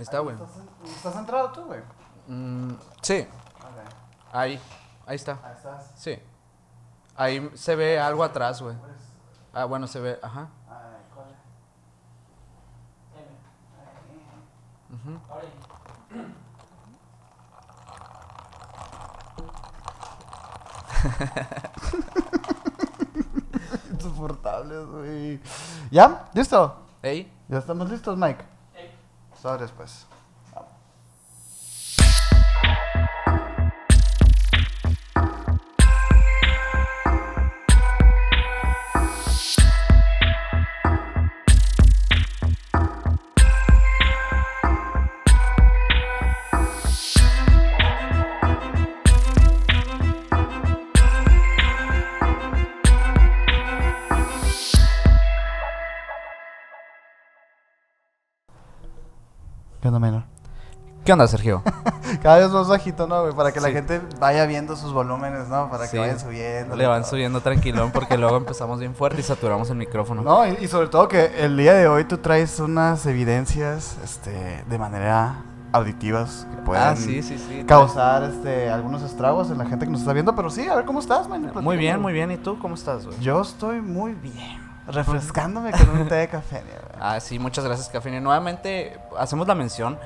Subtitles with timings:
[0.00, 0.34] Ahí está, güey.
[0.34, 0.50] ¿Estás,
[0.96, 1.80] estás centrado tú, güey?
[2.26, 2.70] Mm,
[3.02, 4.32] sí, Ok.
[4.32, 4.58] ahí.
[5.04, 5.38] Ahí está.
[5.44, 5.92] Ahí estás.
[5.94, 6.18] Sí.
[7.16, 8.74] Ahí se ve algo atrás, güey.
[9.52, 10.48] Ah, bueno, se ve, ajá.
[14.90, 15.20] Ujú.
[23.92, 25.40] Insoportables, güey.
[25.90, 26.28] ¿Ya?
[26.34, 26.76] ¿Listo?
[27.02, 28.44] Ey, ¿Ya estamos listos, Mike?
[29.40, 30.06] Sobres, pues.
[59.90, 60.24] Onda, menor?
[61.04, 61.62] ¿qué onda, Sergio?
[62.22, 63.34] Cada vez más bajito, ¿no, güey?
[63.34, 65.70] Para que la gente vaya viendo sus volúmenes, ¿no?
[65.70, 66.76] Para que vayan subiendo.
[66.76, 70.22] Le van subiendo tranquilón porque luego empezamos bien fuerte y saturamos el micrófono.
[70.22, 74.64] No, y, y sobre todo que el día de hoy tú traes unas evidencias, este,
[74.68, 77.22] de manera auditivas que pueden ah, sí.
[77.66, 80.34] causar, este, algunos estragos en la gente que nos está viendo.
[80.34, 81.50] Pero sí, a ver cómo estás, man.
[81.60, 82.30] Muy bien, muy bien.
[82.30, 83.18] ¿Y tú cómo estás, güey?
[83.20, 84.69] Yo estoy muy bien.
[84.92, 86.62] Refrescándome con un té de café.
[87.00, 88.20] Ah, sí, muchas gracias, Café.
[88.20, 89.98] Nuevamente hacemos la mención.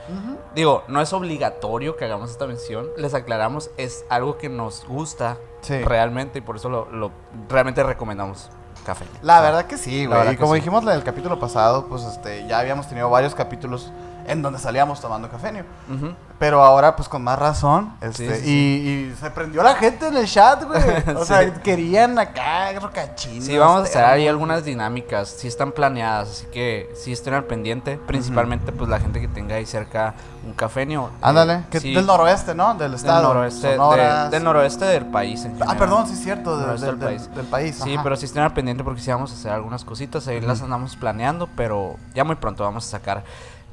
[0.55, 2.87] Digo, no es obligatorio que hagamos esta mención.
[2.97, 5.83] Les aclaramos, es algo que nos gusta Sí.
[5.83, 7.11] realmente y por eso lo, lo-
[7.49, 8.51] realmente recomendamos
[8.85, 9.07] café.
[9.23, 10.35] La verdad que sí, güey.
[10.35, 10.61] Y como sí.
[10.61, 13.91] dijimos en el capítulo pasado, pues este, ya habíamos tenido varios capítulos
[14.27, 15.65] en donde salíamos tomando cafenio.
[15.95, 16.15] Ujú.
[16.39, 17.93] Pero ahora, pues con más razón.
[18.01, 20.83] Este, Sí, sí, y, y se prendió la gente en el chat, güey.
[21.17, 21.27] O Sí.
[21.27, 23.45] sea, querían acá rocachinos.
[23.45, 27.45] Sí, vamos a hacer ahí algunas dinámicas, sí están planeadas, así que sí estén al
[27.45, 30.15] pendiente, principalmente pues la gente que tenga ahí cerca
[30.45, 31.07] un cafenio.
[31.15, 32.71] eh, Ándale, que sí, del noroeste, ¿no?
[32.71, 33.23] Del del estado.
[33.23, 34.31] noroeste, de- Sonoras.
[34.31, 37.19] del noroeste del país en Ah, perdón, sí es cierto, de- Noroeste del, del del-
[37.21, 37.35] país.
[37.37, 37.81] del país.
[37.83, 40.61] Sí, pero sí estén al pendiente porque sí vamos a hacer algunas cositas, ahí las
[40.63, 43.23] andamos planeando, pero ya muy pronto vamos a sacar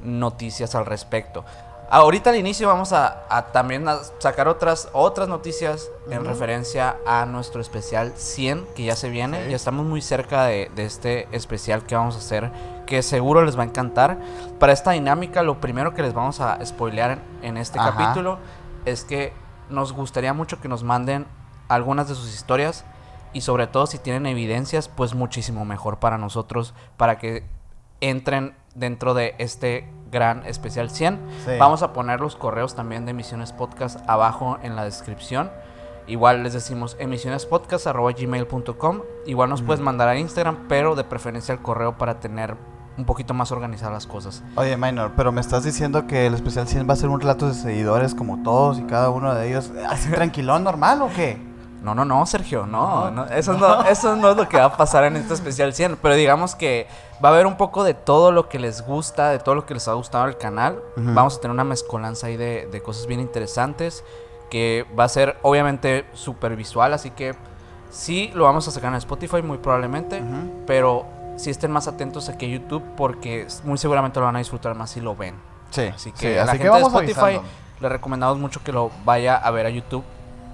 [0.02, 1.44] noticias al respecto.
[1.90, 7.26] Ahorita al inicio vamos a, a también a sacar otras, otras noticias en referencia a
[7.26, 9.44] nuestro especial 100 que ya se viene.
[9.44, 9.50] Sí.
[9.50, 12.50] Ya estamos muy cerca de, de este especial que vamos a hacer
[12.86, 14.18] que seguro les va a encantar.
[14.58, 17.92] Para esta dinámica lo primero que les vamos a spoilear en, en este Ajá.
[17.94, 18.38] capítulo
[18.86, 19.34] es que
[19.68, 21.26] nos gustaría mucho que nos manden
[21.68, 22.86] algunas de sus historias
[23.32, 27.44] y sobre todo si tienen evidencias, pues muchísimo mejor para nosotros, para que
[28.00, 31.20] entren dentro de este gran especial 100.
[31.44, 31.52] Sí.
[31.58, 35.50] Vamos a poner los correos también de Emisiones Podcast abajo en la descripción.
[36.06, 39.00] Igual les decimos emisionespodcast.gmail.com.
[39.26, 42.56] Igual nos puedes mandar a Instagram, pero de preferencia el correo para tener
[42.98, 44.42] un poquito más organizadas las cosas.
[44.56, 47.48] Oye, Minor, pero me estás diciendo que el especial 100 va a ser un relato
[47.48, 49.72] de seguidores como todos y cada uno de ellos.
[49.88, 51.38] ¿Así tranquilón, normal o qué?
[51.82, 54.76] No, no, no, Sergio, no, no, eso, no, eso no es lo que va a
[54.76, 56.86] pasar en este especial 100, pero digamos que
[57.22, 59.74] va a haber un poco de todo lo que les gusta, de todo lo que
[59.74, 60.80] les ha gustado al canal.
[60.96, 64.04] Vamos a tener una mezcolanza ahí de, de cosas bien interesantes,
[64.50, 67.34] que va a ser obviamente súper visual, así que
[67.90, 70.22] sí lo vamos a sacar en Spotify muy probablemente,
[70.66, 71.06] pero
[71.36, 74.90] sí estén más atentos aquí a YouTube porque muy seguramente lo van a disfrutar más
[74.90, 75.34] si lo ven.
[75.70, 77.48] Sí, Así sí, que a la así gente que vamos de Spotify avisando.
[77.80, 80.04] le recomendamos mucho que lo vaya a ver a YouTube,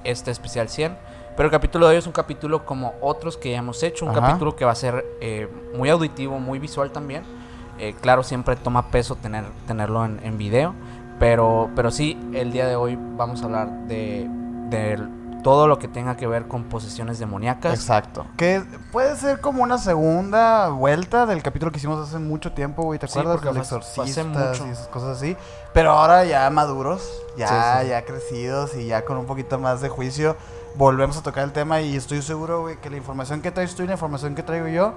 [0.04, 0.96] este especial 100.
[1.38, 4.10] Pero el capítulo de hoy es un capítulo como otros que ya hemos hecho, un
[4.10, 4.22] Ajá.
[4.22, 7.22] capítulo que va a ser eh, muy auditivo, muy visual también.
[7.78, 10.74] Eh, claro, siempre toma peso tener, tenerlo en, en video,
[11.20, 14.26] pero, pero sí, el día de hoy vamos a hablar de,
[14.68, 14.98] de
[15.44, 17.72] todo lo que tenga que ver con posesiones demoníacas.
[17.72, 18.26] Exacto.
[18.36, 18.60] Que
[18.90, 22.98] puede ser como una segunda vuelta del capítulo que hicimos hace mucho tiempo, güey.
[22.98, 23.40] ¿Te Sí, acuerdas?
[23.42, 25.36] fue hace exorcista y esas cosas así.
[25.72, 27.54] Pero ahora ya maduros, ya, Sí,
[27.84, 27.88] sí.
[27.90, 30.36] ya crecidos y ya con un poquito más de juicio,
[30.76, 33.86] volvemos a tocar el tema y estoy seguro, que la información que traes tú y
[33.86, 34.94] la información que traigo yo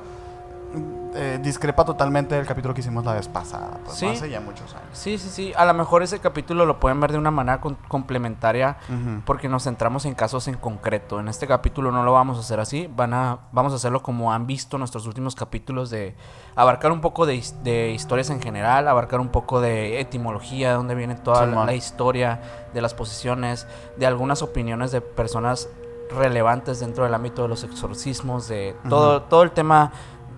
[1.13, 3.79] eh, discrepa totalmente del capítulo que hicimos la vez pasada.
[3.83, 4.07] Pues Sí.
[4.07, 4.87] hace ya muchos años.
[4.93, 5.53] Sí, sí, sí.
[5.57, 8.77] A lo mejor ese capítulo lo pueden ver de una manera con- complementaria
[9.25, 11.19] porque nos centramos en casos en concreto.
[11.19, 14.31] En este capítulo no lo vamos a hacer así, van a, vamos a hacerlo como
[14.31, 16.15] han visto nuestros últimos capítulos de
[16.55, 20.75] abarcar un poco de, his- de historias en general, abarcar un poco de etimología, de
[20.75, 22.39] dónde viene toda la, historia
[22.73, 23.67] de las posiciones,
[23.97, 25.67] de algunas opiniones de personas
[26.09, 29.91] relevantes dentro del ámbito de los exorcismos, de todo, todo el tema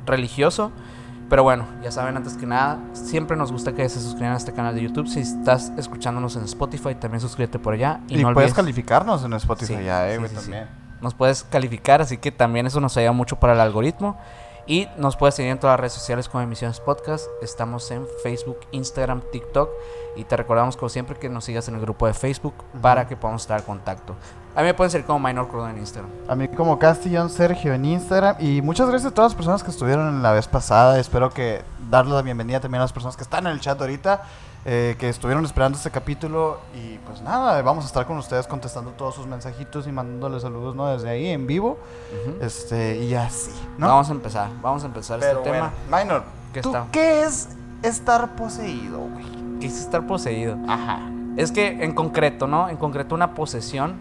[0.05, 0.71] religioso.
[1.29, 4.53] Pero bueno, ya saben, antes que nada, siempre nos gusta que se suscriban a este
[4.53, 5.07] canal de YouTube.
[5.07, 8.01] Si estás escuchándonos en Spotify, también suscríbete por allá.
[8.07, 10.41] Y, no puedes olvides- calificarnos en Spotify Sí, ya, eh, sí, güey, sí, sí.
[10.43, 10.67] también.
[11.01, 14.17] nos puedes calificar, así que también eso nos ayuda mucho para el algoritmo.
[14.65, 17.27] Y nos puedes seguir en todas las redes sociales como Emisiones Podcast.
[17.41, 19.69] Estamos en Facebook, Instagram, TikTok.
[20.15, 23.17] Y te recordamos, como siempre, que nos sigas en el grupo de Facebook para que
[23.17, 24.15] podamos estar en contacto.
[24.55, 26.11] A mí me pueden seguir como Minor Crudo en Instagram.
[26.27, 28.35] A mí como Castillón Sergio en Instagram.
[28.39, 30.99] Y muchas gracias a todas las personas que estuvieron en la vez pasada.
[30.99, 34.21] Espero que darles la bienvenida también a las personas que están en el chat ahorita.
[34.65, 36.59] eh, que estuvieron esperando este capítulo.
[36.75, 40.75] Y pues nada, vamos a estar con ustedes contestando todos sus mensajitos y mandándoles saludos
[40.75, 40.87] ¿no?
[40.87, 41.79] desde ahí en vivo.
[42.39, 43.87] Este, y así, ¿no?
[43.87, 44.49] Vamos a empezar.
[44.61, 46.03] Vamos a empezar Pero este bueno, tema.
[46.03, 46.23] Minor,
[46.53, 46.85] ¿Qué ¿tú está?
[46.91, 47.49] qué es
[47.81, 49.59] estar poseído, güey?
[49.59, 50.55] Que es estar poseído.
[50.67, 50.99] Ajá.
[51.35, 52.69] Es que en concreto, ¿no?
[52.69, 53.95] En concreto una posesión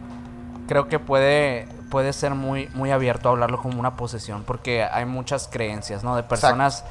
[0.73, 5.05] creo que puede, puede ser muy, muy abierto a hablarlo como una posesión porque hay
[5.05, 6.17] muchas creencias, ¿no?
[6.17, 6.83] De personas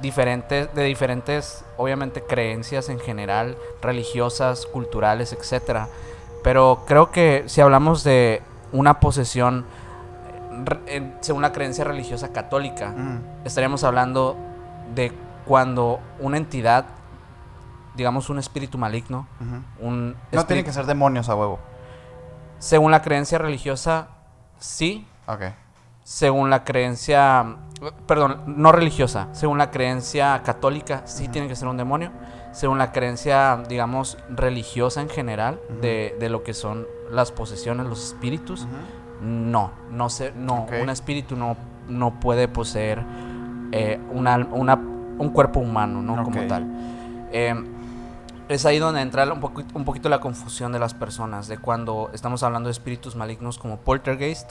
[0.00, 5.88] diferentes, de diferentes, obviamente, creencias en general, religiosas, culturales, etcétera.
[6.44, 8.40] Pero creo que si hablamos de
[8.70, 9.64] una posesión
[10.86, 14.36] en- según la creencia religiosa católica, Mm, estaríamos hablando
[14.94, 15.12] de
[15.44, 16.84] cuando una entidad,
[17.96, 19.26] digamos un espíritu maligno,
[19.80, 20.14] un No
[20.44, 21.58] tiene espíritu- que ser demonios a huevo.
[22.58, 24.08] Según la creencia religiosa,
[24.58, 25.06] sí.
[25.26, 25.42] Ok.
[26.02, 27.56] Según la creencia,
[28.06, 32.10] perdón, no religiosa, según la creencia católica, sí tiene que ser un demonio.
[32.52, 38.04] Según la creencia, digamos, religiosa en general, de, de lo que son las posesiones, los
[38.08, 38.66] espíritus,
[39.22, 41.56] no, no sé, no, un espíritu no,
[41.88, 43.02] no puede poseer
[43.72, 46.16] eh, un, al- una- un cuerpo humano, ¿no?
[46.24, 46.66] Como tal.
[47.32, 47.54] Eh,
[48.48, 52.10] es ahí donde entra un, poco, un poquito la confusión de las personas, de cuando
[52.12, 54.50] estamos hablando de espíritus malignos como poltergeist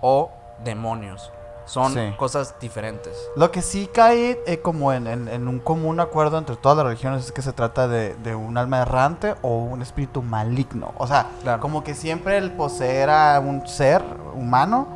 [0.00, 0.30] o
[0.64, 1.30] demonios.
[1.66, 2.12] Son Sí.
[2.18, 3.16] cosas diferentes.
[3.36, 6.84] Lo que sí cae eh, como en, en- en un común acuerdo entre todas las
[6.86, 10.92] religiones es que se trata de, de un alma errante o un espíritu maligno.
[10.98, 11.62] O sea, Claro.
[11.62, 14.02] como que siempre el poseer a un ser
[14.34, 14.86] humano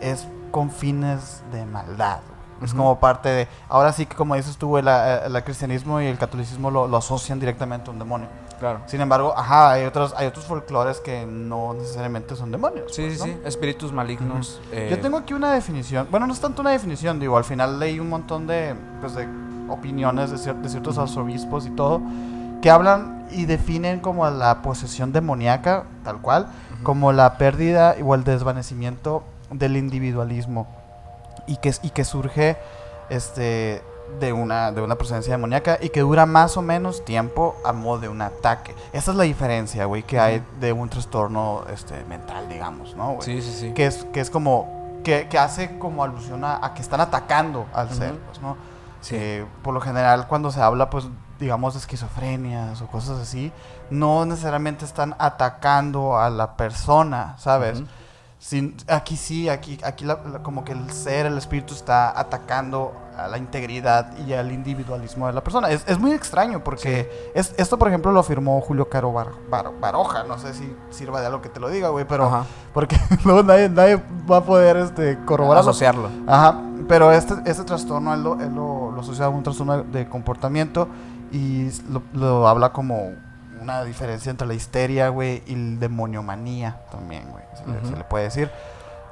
[0.00, 2.18] es con fines de maldad.
[2.62, 3.48] Es como parte de...
[3.68, 6.96] Ahora sí que como dices tú, el, eh, el cristianismo y el catolicismo lo, lo
[6.96, 8.26] asocian directamente a un demonio.
[8.58, 8.80] Claro.
[8.86, 12.92] Sin embargo, ajá, hay otros, hay otros folclores que no necesariamente son demonios.
[12.92, 13.34] Sí, pues, sí, ¿no?
[13.36, 13.40] sí.
[13.44, 14.60] Espíritus malignos.
[14.72, 16.08] eh, Yo tengo aquí una definición.
[16.10, 19.28] Bueno, no es tanto una definición, digo, al final leí un montón de, pues, de
[19.68, 22.00] opiniones de, cier- de ciertos arzobispos y todo,
[22.60, 26.48] que hablan y definen como la posesión demoníaca, tal cual,
[26.82, 30.66] como la pérdida o el desvanecimiento del individualismo
[31.48, 32.56] y que, y que surge
[33.10, 33.82] este,
[34.20, 38.00] de, una, de una presencia demoníaca y que dura más o menos tiempo a modo
[38.00, 38.74] de un ataque.
[38.92, 43.14] Esa es la diferencia, güey, que hay de un trastorno este, mental, digamos, ¿no?
[43.14, 43.22] güey?
[43.22, 43.72] Sí, sí, sí.
[43.72, 47.66] que es, que es como, que, que hace como alusión a, a que están atacando
[47.74, 47.94] al Ujú.
[47.96, 48.56] ser, pues, ¿no?
[49.00, 49.16] Sí.
[49.16, 51.06] Eh, por lo general cuando se habla, pues,
[51.38, 53.52] digamos, de esquizofrenias o cosas así,
[53.90, 57.78] no necesariamente están atacando a la persona, ¿sabes?
[57.80, 57.88] Ujú.
[58.40, 62.92] Sin- aquí sí, aquí, aquí la- la- como que el ser, el espíritu está atacando
[63.16, 65.70] a la integridad y al individualismo de la persona.
[65.70, 69.72] Es, es muy extraño porque es, esto, por ejemplo, lo afirmó Julio Caro Bar- Bar-
[69.80, 70.22] Baroja.
[70.22, 72.44] No sé si sirva de algo que te lo diga, güey, pero Ajá.
[72.72, 74.00] porque luego nadie, nadie
[74.30, 75.68] va a poder este, corroborarlo.
[75.70, 76.08] Asociarlo.
[76.28, 80.08] Ajá, pero este, este trastorno él, lo, él lo, lo asocia a un trastorno de
[80.08, 80.86] comportamiento
[81.32, 83.10] y lo, lo habla como
[83.68, 87.88] una diferencia entre la histeria, güey, y el demoniomanía también, güey, se, le- Ujú.
[87.88, 88.50] se le puede decir.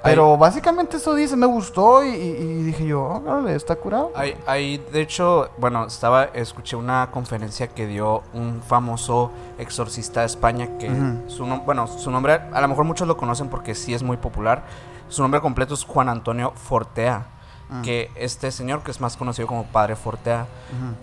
[0.02, 4.12] Pero básicamente eso dice, me gustó y, y- dije yo, oh, está curado.
[4.14, 10.26] Hay, hay, de hecho, bueno, estaba, escuché una conferencia que dio un famoso exorcista de
[10.26, 11.28] España que Ujú.
[11.28, 14.16] su nom- bueno, su nombre, a lo mejor muchos lo conocen porque sí es muy
[14.16, 14.62] popular.
[15.08, 17.26] Su nombre completo es Juan Antonio Fortea,
[17.68, 20.46] Mm, que este señor, que es más conocido como Padre Fortea,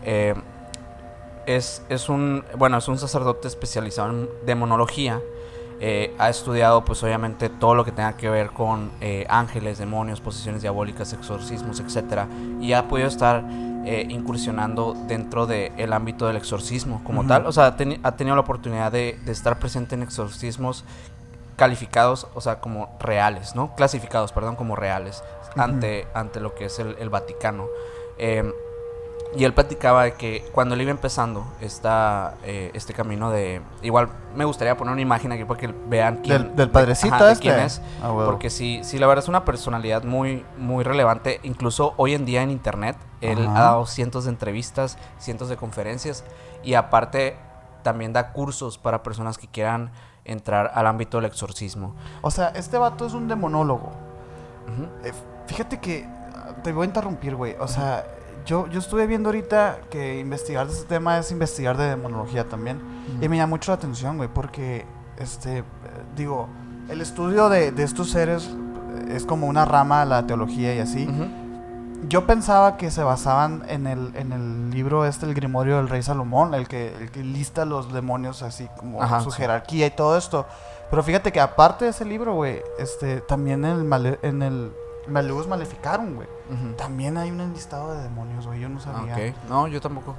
[0.06, 0.34] eh,
[1.46, 5.22] es, es un, bueno, es un sacerdote especializado en demonología.
[5.80, 10.22] Eh, ha estudiado, pues obviamente, todo lo que tenga que ver con eh, ángeles, demonios,
[10.22, 12.28] posesiones diabólicas, exorcismos, etcétera,
[12.62, 13.44] y ha podido estar
[13.86, 17.46] eh, incursionando dentro del ámbito del exorcismo como tal.
[17.48, 20.86] O sea, ha, teni- ha tenido la oportunidad de, de estar presente en exorcismos
[21.58, 23.76] calificados, o sea, como reales, ¿no?
[23.76, 25.22] Clasificados, perdón, como reales
[25.58, 27.68] ante, ante lo que es el, el Vaticano.
[29.36, 33.62] Y él platicaba de que cuando él iba empezando esta, eh, este camino de...
[33.82, 36.38] Igual me gustaría poner una imagen aquí para que vean quién...
[36.44, 37.44] Del, del de- padrecito ajá, de este.
[37.44, 37.82] quién es.
[38.04, 38.12] Ah.
[38.26, 41.40] Porque sí, sí, la verdad es una personalidad muy, muy relevante.
[41.44, 43.58] Incluso hoy en día en internet, él Ajá.
[43.58, 46.24] ha dado cientos de entrevistas, cientos de conferencias.
[46.64, 47.36] Y aparte,
[47.82, 49.92] también da cursos para personas que quieran
[50.26, 51.96] entrar al ámbito del exorcismo.
[52.22, 53.92] O sea, este vato es un demonólogo.
[55.04, 55.12] Eh,
[55.48, 56.08] fíjate que
[56.64, 57.56] te voy a interrumpir, güey.
[57.60, 58.06] O sea,
[58.46, 62.80] yo, yo estuve viendo ahorita que investigar de este tema es investigar de demonología también.
[63.22, 64.86] Y me llama mucho la atención, güey, porque,
[65.18, 65.64] este, eh,
[66.16, 66.48] digo,
[66.90, 70.80] el estudio de, de estos seres eh, es como una rama a la teología y
[70.80, 71.08] así.
[72.10, 76.04] Yo pensaba que se basaban en el, en el libro este, el Grimorio del Rey
[76.04, 79.38] Salomón, el que, el que lista los demonios así como Ajá, su sí.
[79.38, 80.46] jerarquía y todo esto.
[80.90, 84.74] Pero fíjate que aparte de ese libro, güey, este, también en el, male- en el
[85.08, 86.28] Malleus Maleficarum, güey,
[86.78, 89.14] También hay un enlistado de demonios, güey, yo no sabía.
[89.16, 90.16] Ok, no, yo tampoco.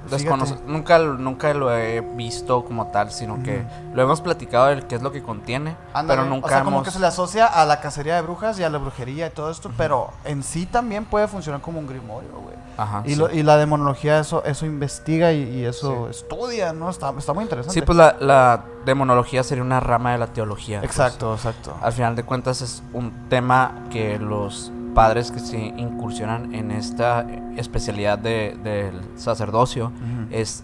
[0.67, 3.63] Nunca, nunca lo he visto como tal, sino que
[3.93, 6.83] lo hemos platicado de qué es lo que contiene, Ándale, pero nunca o sea, como
[6.83, 9.49] que se le asocia a la cacería de brujas y a la brujería y todo
[9.51, 12.55] esto, pero en sí también puede funcionar como un grimorio, güey.
[12.77, 13.15] Ajá, Y, sí.
[13.15, 16.89] lo- y la demonología eso eso investiga y, y eso estudia, ¿no?
[16.89, 17.73] Está, está muy interesante.
[17.79, 20.79] Sí, pues la, la demonología sería una rama de la teología.
[20.81, 20.91] pues.
[20.91, 21.73] Exacto, exacto.
[21.81, 27.25] Al final de cuentas es un tema que los padres que se incursionan en esta
[27.57, 29.91] especialidad de- del sacerdocio
[30.31, 30.63] es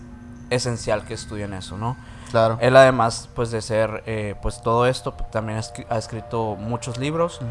[0.50, 1.96] esencial que estudien eso, ¿no?
[2.32, 2.58] Claro.
[2.62, 6.56] Él además, pues de ser, eh, pues todo esto, pues, también ha escri- ha escrito
[6.58, 7.42] muchos libros.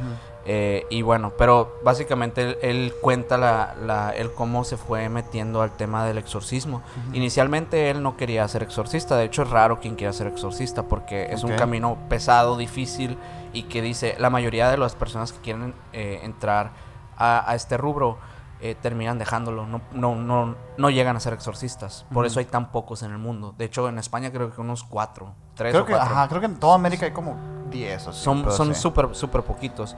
[0.47, 5.71] Eh, y bueno, pero básicamente él, él cuenta la, la- cómo se fue metiendo al
[5.73, 6.79] tema del exorcismo.
[6.79, 7.17] Ujú.
[7.17, 11.27] Inicialmente él no quería ser exorcista, de hecho es raro quien quiera ser exorcista porque
[11.31, 13.19] es un camino pesado, difícil
[13.53, 16.71] y que dice la mayoría de las personas que quieren eh, entrar
[17.17, 18.19] a, a este rubro
[18.63, 22.05] eh, terminan dejándolo, no, no, no, no llegan a ser exorcistas.
[22.13, 23.55] Por eso hay tan pocos en el mundo.
[23.57, 26.15] De hecho en España creo que unos cuatro, tres Creo o que, cuatro.
[26.15, 27.37] ajá, creo que en toda América hay como
[27.71, 28.81] 10 o Son son sí.
[28.81, 29.97] súper, súper poquitos.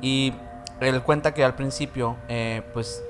[0.00, 0.34] Y
[0.80, 3.04] él cuenta que al principio, eh, pues,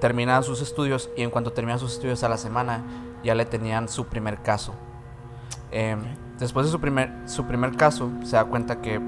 [0.00, 2.84] terminaba sus estudios y en cuanto terminaba sus estudios a la semana,
[3.24, 4.72] ya le tenían su primer caso.
[5.72, 5.96] Eh,
[6.38, 9.00] Después de su primer, su primer caso, se da cuenta que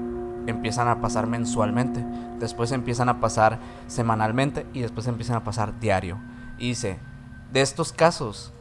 [0.47, 2.03] empiezan a pasar mensualmente,
[2.39, 6.17] después empiezan a pasar semanalmente y después empiezan a pasar diario.
[6.57, 6.99] Y dice,
[7.51, 8.53] de estos casos,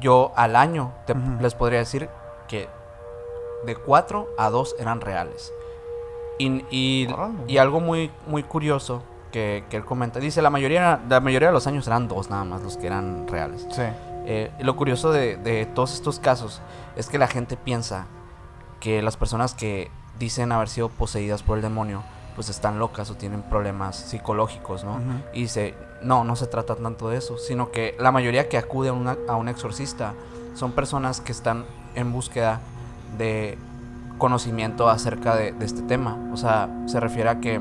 [0.00, 2.08] yo al año te- les podría decir
[2.48, 2.68] que
[3.66, 5.52] de 4 a 2 eran reales.
[6.38, 11.48] Y, y- algo muy, muy curioso que, que él comenta, dice, la mayoría, la mayoría
[11.48, 13.66] de los años eran dos nada más los que eran reales.
[13.70, 13.82] Sí.
[14.24, 16.60] Eh, lo curioso de, de todos estos casos
[16.96, 18.06] es que la gente piensa
[18.80, 19.90] que las personas que
[20.24, 22.02] dicen haber sido poseídas por el demonio
[22.34, 24.98] pues están locas o tienen problemas psicológicos, ¿no?
[25.34, 28.88] Y dice, no, no se trata tanto de eso, sino que la mayoría que acude
[28.88, 30.14] a, una- a un exorcista
[30.54, 32.60] son personas que están en búsqueda
[33.18, 33.58] de
[34.18, 36.16] conocimiento acerca de, de este tema.
[36.32, 37.60] O sea, se refiere a que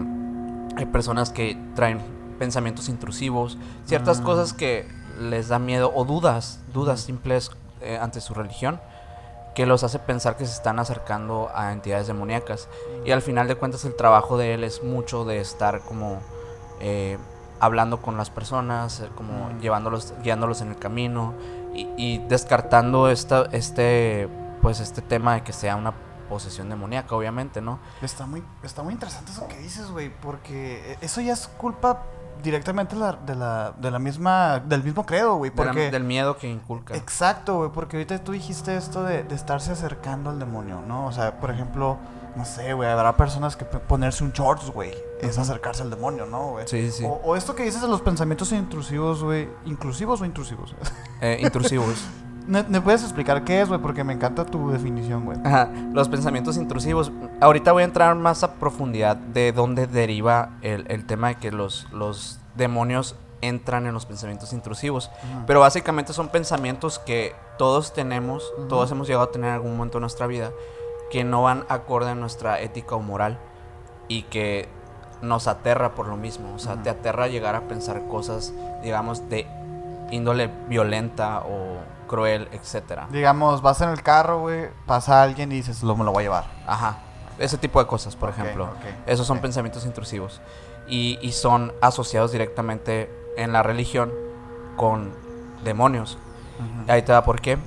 [0.77, 1.99] hay personas que traen
[2.39, 4.23] pensamientos intrusivos, ciertas Ah.
[4.23, 4.87] cosas que
[5.19, 7.51] les da miedo o dudas, dudas simples
[7.81, 8.79] eh, ante su religión,
[9.55, 12.67] que los hace pensar que se están acercando a entidades demoníacas.
[13.05, 16.19] Y al final de cuentas el trabajo de él es mucho de estar como
[16.79, 17.17] eh,
[17.59, 19.59] hablando con las personas, eh, como Mm.
[19.59, 21.33] llevándolos, guiándolos en el camino
[21.75, 24.27] y, y descartando esta, este,
[24.61, 25.93] pues este tema de que sea una
[26.27, 27.77] posesión demoníaca, obviamente, ¿no?
[28.01, 32.03] Está muy, está muy interesante eso que dices, güey, porque eso ya es culpa
[32.43, 35.91] directamente de la, de la, de la misma, del mismo credo, güey, De la- porque...
[35.91, 36.95] del miedo que inculca.
[36.95, 41.05] Exacto, güey, porque ahorita tú dijiste esto de, de estarse acercando al demonio, ¿no?
[41.07, 41.97] O sea, por ejemplo,
[42.35, 46.51] no sé, güey, habrá personas que ponerse un shorts, güey, es acercarse al demonio, ¿no,
[46.51, 46.67] güey?
[46.67, 47.05] Sí, sí, sí.
[47.05, 50.73] O, o esto que dices de los pensamientos intrusivos, güey, inclusivos o intrusivos.
[51.21, 52.03] Eh, intrusivos.
[52.47, 53.79] ¿Me, me puedes explicar qué es, güey?
[53.81, 55.37] Porque me encanta tu definición, güey.
[55.43, 57.11] Ajá, los pensamientos intrusivos.
[57.39, 61.51] Ahorita voy a entrar más a profundidad de dónde deriva el, el tema de que
[61.51, 65.11] los, los demonios entran en los pensamientos intrusivos.
[65.47, 69.97] Pero básicamente son pensamientos que todos tenemos, todos hemos llegado a tener en algún momento
[69.97, 70.51] de nuestra vida,
[71.11, 73.37] que no van acorde a nuestra ética o moral
[74.07, 74.69] y que
[75.21, 76.53] nos aterra por lo mismo.
[76.55, 79.47] O sea, te aterra llegar a pensar cosas, digamos, de
[80.11, 81.79] índole violenta o
[82.11, 83.07] cruel, etcétera.
[83.11, 86.25] Digamos, vas en el carro, güey, pasa alguien y dices, lo, me lo voy a
[86.25, 86.43] llevar.
[86.67, 86.97] Ajá.
[87.39, 88.65] Ese tipo de cosas, por ejemplo.
[88.65, 90.41] ok, Esos son pensamientos intrusivos.
[90.87, 94.11] Y, y son asociados directamente en la religión
[94.75, 95.11] con
[95.63, 96.17] demonios.
[96.87, 97.57] Ahí te da por qué.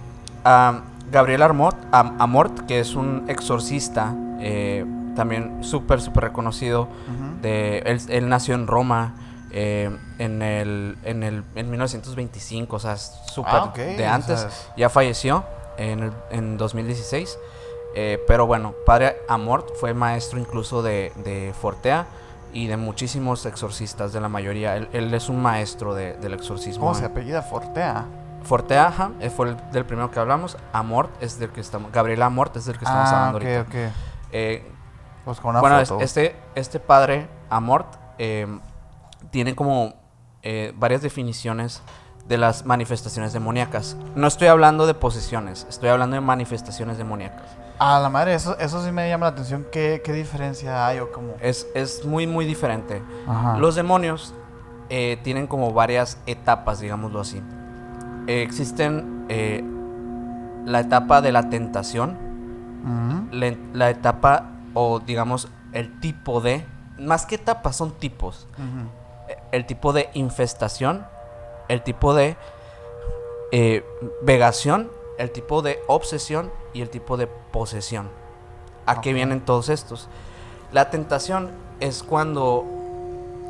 [1.10, 4.84] Gabriel Amort, Am- Amort, que es un exorcista, eh,
[5.16, 6.88] también súper, súper reconocido.
[7.40, 9.14] De, él, él nació en Roma
[9.56, 14.40] eh, en, el, en, el, en 1925, o sea, súper Ah, de o antes.
[14.40, 15.44] sea, Ya falleció
[15.78, 17.38] en, el- en 2016.
[17.94, 22.06] eh, pero bueno, padre Amort fue maestro incluso de, de Fortea
[22.52, 24.76] y de muchísimos exorcistas, de la mayoría.
[24.76, 26.86] Él, él es un maestro de- del exorcismo.
[26.86, 27.42] ¿Cómo se apellida?
[27.42, 28.06] Fortea.
[28.42, 30.56] Fortea, ajá, eh, fue el del primero que hablamos.
[30.72, 31.92] Amort es del que estamos.
[31.92, 33.60] Gabriela Amort es del que estamos ah, hablando ok, ahorita.
[33.88, 33.92] ok.
[34.32, 34.70] Eh,
[35.24, 36.00] Pues con una bueno, foto.
[36.02, 37.86] este, este padre, Amort,
[38.18, 38.46] eh,
[39.30, 39.94] tiene como
[40.42, 41.82] eh, varias definiciones
[42.28, 43.96] de las manifestaciones demoníacas.
[44.14, 47.44] No estoy hablando de posesiones, estoy hablando de manifestaciones demoníacas.
[47.78, 49.66] A la madre, eso, eso sí me llama la atención.
[49.70, 51.34] ¿Qué, qué diferencia hay o cómo?
[51.40, 53.02] Es, es muy, muy diferente.
[53.26, 53.58] Ajá.
[53.58, 54.32] Los demonios
[54.90, 57.42] eh, tienen como varias etapas, digámoslo así.
[58.26, 59.62] Eh, existen eh,
[60.64, 62.16] la etapa de la tentación,
[63.32, 66.64] la, la etapa o digamos el tipo de,
[66.98, 68.46] más que etapas son tipos.
[68.58, 69.03] Eh,
[69.54, 71.06] el tipo de infestación,
[71.68, 72.36] el tipo de
[73.52, 73.84] eh,
[74.22, 78.08] vegación, el tipo de obsesión y el tipo de posesión.
[78.84, 80.08] ¿A qué vienen todos estos?
[80.72, 82.64] La tentación es cuando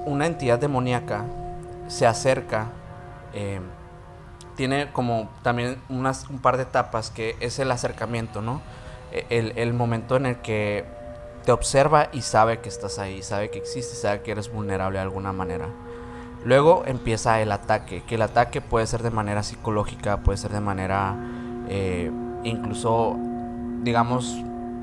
[0.05, 1.25] una entidad demoníaca
[1.89, 2.67] se acerca,
[3.33, 3.61] eh,
[4.57, 8.61] tiene como también unas, un par de etapas que es el acercamiento, ¿no?
[9.11, 10.85] E- El, el momento en el que
[11.47, 15.03] te observa y sabe que estás ahí, sabe que existes, sabe que eres vulnerable de
[15.03, 15.69] alguna manera.
[16.45, 20.61] Luego empieza el ataque, que el ataque puede ser de manera psicológica, puede ser de
[20.61, 21.17] manera
[21.69, 22.11] eh,
[22.45, 23.17] incluso,
[23.83, 24.37] digamos,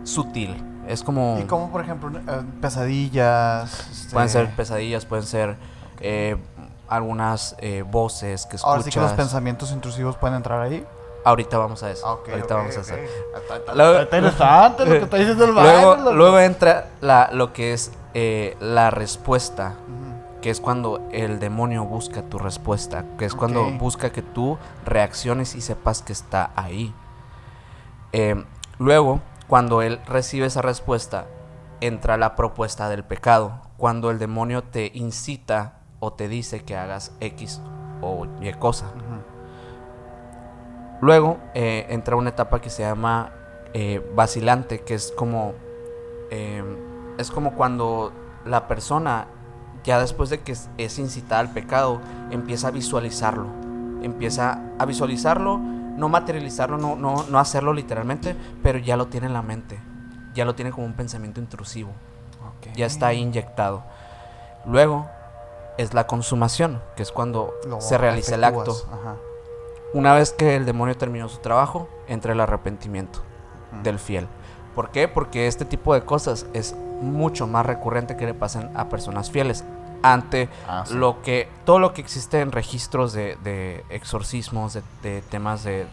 [0.03, 0.63] sutil.
[0.88, 1.38] Es como...
[1.39, 3.88] Y como, por ejemplo, eh, pesadillas.
[3.91, 5.56] este, Pueden ser pesadillas, pueden ser
[6.00, 6.36] eh,
[6.88, 8.70] algunas eh, voces que escuchas.
[8.70, 10.86] Ahora sí que los pensamientos intrusivos pueden entrar ahí.
[11.24, 12.06] Ahorita vamos a eso.
[12.06, 12.88] Ah, ok, Ahorita vamos a ok.
[12.88, 14.01] eso.
[14.01, 18.89] Interesante lo que está diciendo el Luego, luego entra la, lo que es eh, la
[18.89, 19.75] respuesta.
[20.41, 25.55] Que es cuando el demonio busca tu respuesta, que es cuando busca que tú reacciones
[25.55, 26.93] y sepas que está ahí.
[28.12, 28.43] Eh,
[28.79, 31.27] luego, cuando él recibe esa respuesta,
[31.79, 37.12] entra la propuesta del pecado, cuando el demonio te incita o te dice que hagas
[37.19, 37.62] X
[38.01, 38.91] o Y cosa.
[41.01, 43.31] Luego eh, entra una etapa que se llama
[43.74, 45.53] eh, vacilante, que es como
[46.29, 46.63] eh,
[47.17, 48.13] es como cuando
[48.45, 49.27] la persona
[49.84, 53.48] ya después de que es, incitada al pecado empieza a visualizarlo,
[54.02, 59.34] empieza a visualizarlo, no materializarlo, no, no, no hacerlo literalmente, pero ya lo tiene en
[59.34, 59.80] la mente,
[60.34, 61.92] ya lo tiene como un pensamiento intrusivo,
[62.76, 63.84] ya está inyectado.
[64.66, 65.08] Luego
[65.78, 68.76] es la consumación, que es cuando Lo se realiza el acto.
[68.92, 69.16] Ajá.
[69.94, 73.20] Una vez que el demonio terminó su trabajo, entra el arrepentimiento
[73.84, 74.28] del fiel.
[74.76, 75.08] ¿Por qué?
[75.08, 79.64] Porque este tipo de cosas es mucho más recurrente que le pasen a personas fieles.
[80.04, 80.96] Ante Ah, sí.
[80.96, 85.86] lo que todo lo que existe en registros de, de exorcismos, de, de temas de,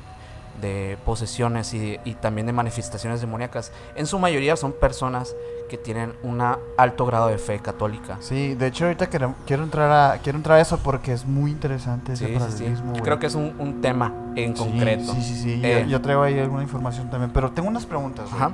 [0.62, 5.36] de posesiones y, y también de manifestaciones demoníacas, en su mayoría son personas
[5.68, 8.16] que tienen un alto grado de fe católica.
[8.20, 11.50] Sí, de hecho ahorita quiero, quiero entrar a quiero entrar a eso porque es muy
[11.50, 12.40] interesante ese Sí, sí, sí.
[12.40, 12.92] paralelismo.
[13.02, 15.12] Creo que es un, un tema en concreto.
[15.12, 15.60] Sí, sí, sí.
[15.62, 15.82] Eh.
[15.84, 18.30] Yo, yo traigo ahí alguna información también, pero tengo unas preguntas.
[18.32, 18.52] Ajá.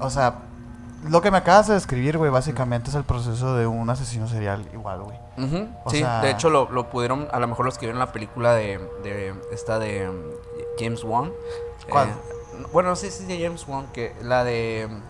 [0.00, 0.36] O sea,
[1.08, 4.66] lo que me acabas de describir, güey, básicamente es el proceso de un asesino serial
[4.72, 5.18] igual, güey.
[5.38, 8.06] Ujú, O sí, sea- de hecho lo, lo pudieron, a lo mejor lo escribieron en
[8.06, 10.16] la película de, de esta de um,
[10.78, 11.32] James Wan.
[11.90, 12.08] ¿Cuál?
[12.08, 12.12] Eh,
[12.72, 15.00] bueno, no sé si es de James Wan, que la de um,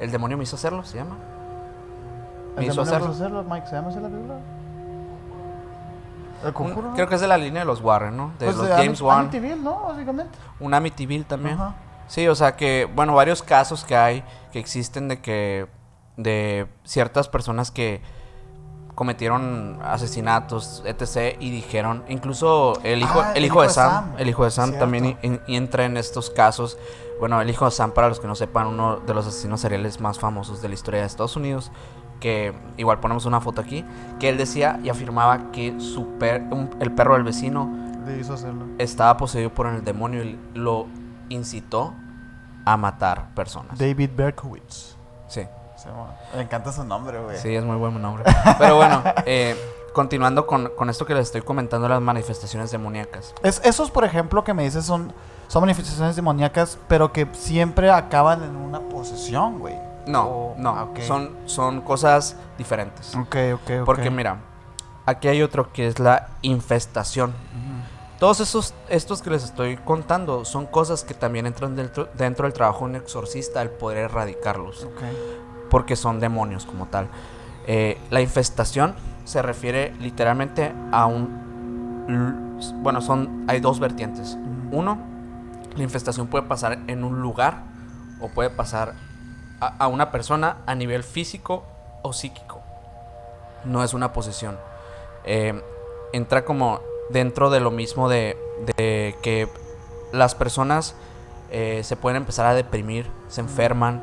[0.00, 1.16] El demonio me hizo hacerlo, se llama.
[2.56, 3.08] Me ¿El hizo demonio hacerlo.
[3.08, 3.66] me hizo hacerlo, Mike?
[3.66, 4.34] ¿Se llama así la película?
[6.42, 6.92] ¿El Un- conjuro?
[6.94, 8.32] creo que es de la línea de los Warren, ¿no?
[8.38, 9.18] De Pues los de James Ami- Wan.
[9.20, 9.80] Amityville, ¿no?
[9.88, 10.38] Básicamente.
[10.60, 11.54] Un Amityville también.
[11.54, 11.74] Ajá.
[12.08, 14.22] Sí, o sea que, bueno, varios casos que hay
[14.56, 15.66] que existen de que
[16.16, 18.00] de ciertas personas que
[18.94, 21.36] cometieron asesinatos, etc.
[21.38, 24.82] y dijeron, incluso el hijo, Ah, el hijo de Sam, el hijo de Sam Cierto.
[24.82, 26.78] también en- entra en estos casos.
[27.20, 30.00] Bueno, el hijo de Sam, para los que no sepan, uno de los asesinos seriales
[30.00, 31.70] más famosos de la historia de Estados Unidos,
[32.18, 33.84] que igual ponemos una foto aquí,
[34.18, 37.70] que él decía y afirmaba que su per- un- el perro del vecino
[38.06, 38.64] Le hizo hacerlo.
[38.78, 40.86] estaba poseído por el demonio y lo
[41.28, 41.92] incitó
[42.66, 43.78] a matar personas.
[43.78, 44.94] David Berkowitz.
[45.28, 45.46] Sí,
[45.86, 46.14] llama.
[46.34, 47.38] Me encanta su nombre, güey.
[47.38, 48.24] sí, es muy buen nombre.
[48.58, 49.56] Pero bueno, eh,
[49.94, 53.34] continuando con, con esto que les estoy comentando, las manifestaciones demoníacas.
[53.42, 55.12] Es, esos, por ejemplo, que me dices son,
[55.48, 59.74] son manifestaciones demoníacas, pero que siempre acaban en una posesión, güey.
[60.06, 61.00] No, Oh, no, ah, ok.
[61.00, 63.14] son, son cosas diferentes.
[63.16, 63.84] Ok, ok, ok.
[63.84, 64.38] Porque mira,
[65.04, 67.34] aquí hay otro que es la infestación.
[68.18, 72.54] Todos esos, estos que les estoy contando son cosas que también entran dentro, dentro del
[72.54, 74.84] trabajo de un exorcista, el poder erradicarlos.
[74.84, 75.02] Ok.
[75.70, 77.08] porque son demonios como tal.
[77.66, 82.56] Eh, la infestación se refiere literalmente a un...
[82.82, 84.38] Bueno, son, hay dos vertientes.
[84.70, 84.98] Uno,
[85.76, 87.64] la infestación puede pasar en un lugar
[88.20, 88.94] o puede pasar
[89.60, 91.64] a, a una persona a nivel físico
[92.02, 92.62] o psíquico.
[93.64, 94.56] No es una posesión.
[95.24, 95.60] Eh,
[96.12, 98.36] entra como dentro de lo mismo de,
[98.76, 99.48] de que
[100.12, 100.94] las personas
[101.50, 104.02] eh, se pueden empezar a deprimir, se enferman,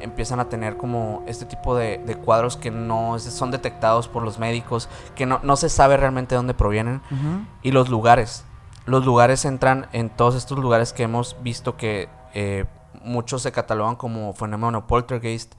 [0.00, 4.38] empiezan a tener como este tipo de, de cuadros que no son detectados por los
[4.38, 7.00] médicos, que no, no se sabe realmente de dónde provienen.
[7.62, 8.44] Y los lugares.
[8.86, 12.64] Los lugares entran en todos estos lugares que hemos visto que eh,
[13.04, 15.54] muchos se catalogan como fenómeno poltergeist,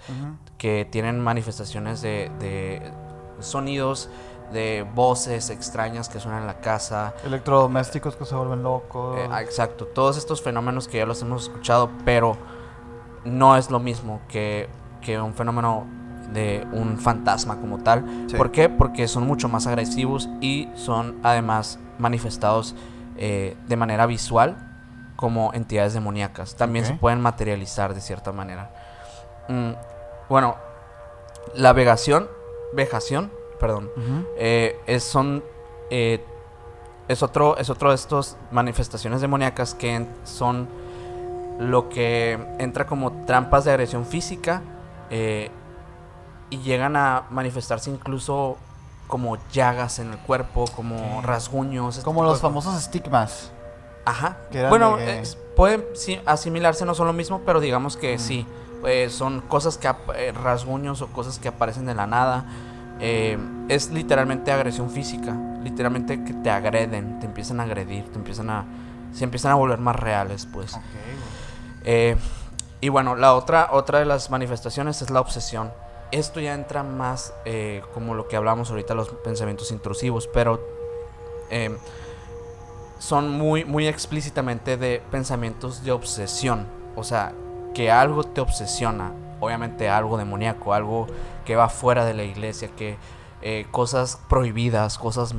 [0.57, 2.91] que tienen manifestaciones de, de
[3.39, 4.09] sonidos,
[4.51, 7.13] de voces extrañas que suenan en la casa.
[7.25, 9.17] Electrodomésticos que se vuelven locos.
[9.17, 12.37] Eh, exacto, todos estos fenómenos que ya los hemos escuchado, pero
[13.23, 14.69] no es lo mismo que,
[15.01, 15.85] que un fenómeno
[16.33, 18.05] de un fantasma como tal.
[18.27, 18.35] Sí.
[18.35, 18.69] ¿Por qué?
[18.69, 22.75] Porque son mucho más agresivos y son además manifestados
[23.17, 24.57] eh, de manera visual
[25.15, 26.55] como entidades demoníacas.
[26.55, 28.71] También se pueden materializar de cierta manera.
[29.47, 29.73] Mm,
[30.29, 30.55] bueno,
[31.53, 32.27] la vegación,
[32.73, 33.31] vejación,
[33.61, 33.89] perdón,
[34.37, 35.41] eh, es, son,
[35.91, 36.21] eh,
[37.07, 40.67] es, otro, es otro de estas manifestaciones demoníacas que son
[41.59, 44.61] lo que entra como trampas de agresión física
[45.11, 45.51] eh,
[46.49, 48.57] y llegan a manifestarse incluso
[49.07, 51.97] como llagas en el cuerpo, como rasguños.
[51.97, 53.51] este Como los de famosos estigmas.
[54.05, 54.37] Ajá.
[54.69, 58.23] Bueno, de es- pueden sí, asimilarse, no son lo mismo, pero digamos que Ujú.
[58.23, 58.47] sí.
[58.85, 62.45] eh, son cosas que, eh, rasguños o cosas que aparecen de la nada.
[63.01, 63.37] Eh,
[63.67, 65.35] es literalmente agresión física.
[65.63, 68.65] Literalmente que te agreden, te empiezan a agredir, te empiezan a...
[69.13, 70.79] Se empiezan a volver más reales, pues.
[71.83, 72.15] Eh,
[72.79, 75.73] y bueno, la otra, otra de las manifestaciones es la obsesión.
[76.11, 80.61] Esto ya entra más eh, como lo que hablamos ahorita, los pensamientos intrusivos, pero
[82.99, 86.67] son muy, muy explícitamente de pensamientos de obsesión.
[86.95, 87.33] O sea,
[87.73, 89.11] que algo te obsesiona.
[89.39, 91.07] Obviamente algo demoníaco, algo
[91.51, 92.97] que va fuera de la iglesia, que
[93.41, 95.35] eh, cosas prohibidas, cosas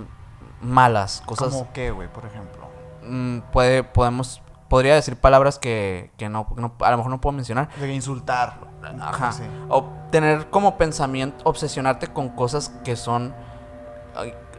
[0.60, 1.54] malas, cosas...
[1.54, 2.68] ¿Cómo qué, güey, por ejemplo?
[3.02, 7.32] Mm, puede, podemos, podría decir palabras que, que no, no- a lo mejor no puedo
[7.34, 7.70] mencionar.
[7.76, 8.66] De insultarlo.
[9.00, 9.32] Ajá.
[9.32, 9.44] Sí.
[9.70, 13.34] O tener como pensamiento, obsesionarte con cosas que son,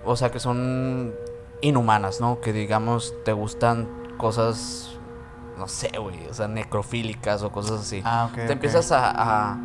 [0.05, 1.13] o sea, que son
[1.61, 2.41] inhumanas, ¿no?
[2.41, 3.87] Que digamos te gustan
[4.17, 4.97] cosas,
[5.59, 8.01] no sé, güey, o sea, necrofílicas o cosas así.
[8.03, 8.47] Ah, ok.
[8.47, 9.11] te empiezas a,
[9.51, 9.57] a,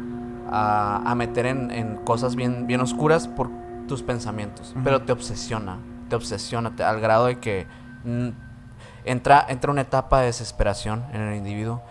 [0.51, 3.49] a- a meter en, en cosas bien, bien oscuras por
[3.87, 7.67] tus pensamientos, pero te obsesiona, te obsesiona te- al grado de que
[9.05, 11.83] entra, entra una etapa de desesperación en el individuo.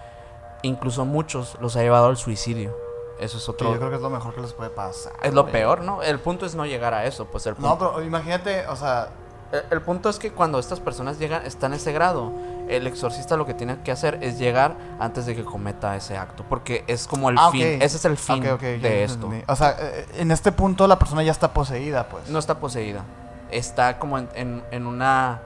[0.64, 2.76] Incluso muchos los ha llevado al suicidio.
[3.20, 3.72] Eso es otro...
[3.72, 5.14] yo creo que es lo mejor que les puede pasar.
[5.24, 5.54] Es lo güey.
[5.54, 6.04] peor, ¿no?
[6.04, 7.70] El punto es no llegar a eso, pues el punto...
[7.70, 9.10] No, pero imagínate, o sea,
[9.52, 12.32] El, el punto es que cuando estas personas llegan, están a ese grado,
[12.68, 16.44] el exorcista lo que tiene que hacer es llegar antes de que cometa ese acto,
[16.50, 19.30] porque es como el Ah, fin, ese es el fin de esto.
[19.48, 22.30] O sea, eh, en este punto la persona ya está poseída, pues.
[22.30, 23.04] No está poseída,
[23.50, 25.40] está como en, en- en una,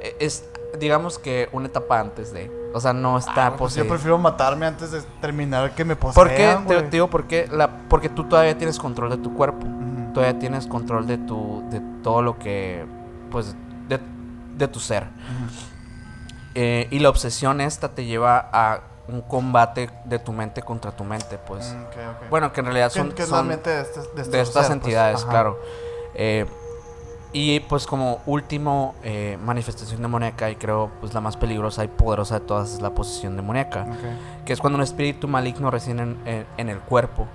[0.00, 0.44] eh, es
[0.78, 3.88] digamos que una etapa antes de, o sea, no está Ah, pues yo poseída.
[3.88, 6.54] prefiero matarme antes de terminar que me ¿Por qué?
[6.54, 9.66] posean, Te, digo por qué, la, porque tú todavía tienes control de tu cuerpo.
[10.14, 12.84] Todavía tienes control de tu de todo lo que
[13.30, 13.54] pues
[13.88, 13.98] de,
[14.56, 15.06] de tu ser.
[16.54, 21.04] Eh, y la obsesión esta te lleva a un combate de tu mente contra tu
[21.04, 23.80] mente pues Mm, bueno que en realidad ¿Qué- son, son de, este- de
[24.22, 24.70] este de estas ser, pues?
[24.70, 25.58] entidades claro
[26.14, 26.46] Eh,
[27.32, 32.40] y pues como último eh, manifestación demoníaca y creo pues la más peligrosa y poderosa
[32.40, 34.44] de todas es la posesión demoníaca Ok.
[34.44, 37.26] que es cuando un espíritu maligno reside en, en- en el cuerpo.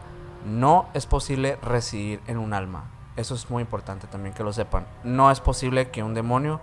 [0.45, 2.91] No es posible residir en un alma.
[3.15, 4.85] Eso es muy importante también que lo sepan.
[5.03, 6.59] No es posible que un demonio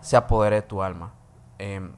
[0.00, 1.10] se apodere de tu alma.
[1.58, 1.92] Em,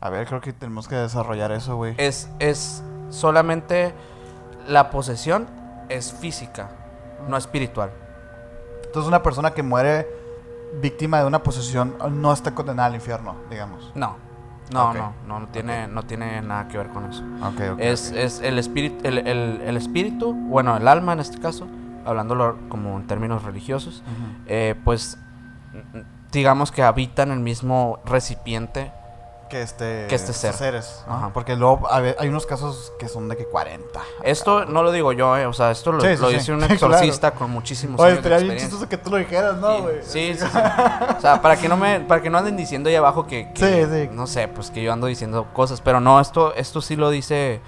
[0.00, 1.94] A ver, creo que tenemos que desarrollar eso, güey.
[1.98, 3.94] es, es solamente
[4.68, 5.46] la posesión
[5.88, 6.68] es física,
[7.28, 7.90] no espiritual.
[8.84, 10.06] Entonces una persona que muere
[10.80, 13.90] víctima de una posesión no está condenada al infierno, digamos.
[13.94, 14.16] No,
[14.72, 14.96] no, Ok.
[14.96, 17.24] no, no, no tiene, no tiene nada que ver con eso.
[17.42, 17.78] Ok, ok.
[17.80, 21.66] Es, es el, espíritu, el, el- el espíritu, bueno, el alma en este caso,
[22.04, 24.42] hablándolo como en términos religiosos, Ujú.
[24.46, 25.18] eh, pues
[25.94, 28.92] n- digamos que habita en el mismo recipiente.
[29.50, 30.54] que este, que este ser.
[30.54, 31.02] seres.
[31.08, 31.14] ¿no?
[31.14, 31.30] Ajá.
[31.34, 34.00] Porque luego a ver, hay unos casos que son de que 40.
[34.22, 36.34] Esto no lo digo yo, eh, o sea, esto lo, Sí, sí, lo sí.
[36.36, 36.94] dice un Sí, claro.
[36.94, 39.96] exorcista con muchísimos Oye, años estaría bien chistoso que tú lo dijeras, ¿no, güey?
[40.02, 40.58] Sí, sí, sí.
[41.18, 43.88] O sea, para que no me, para que no anden diciendo ahí abajo que, que-
[43.88, 44.08] Sí, sí.
[44.12, 47.60] no sé, pues que yo ando diciendo cosas, pero no, esto, esto sí lo dice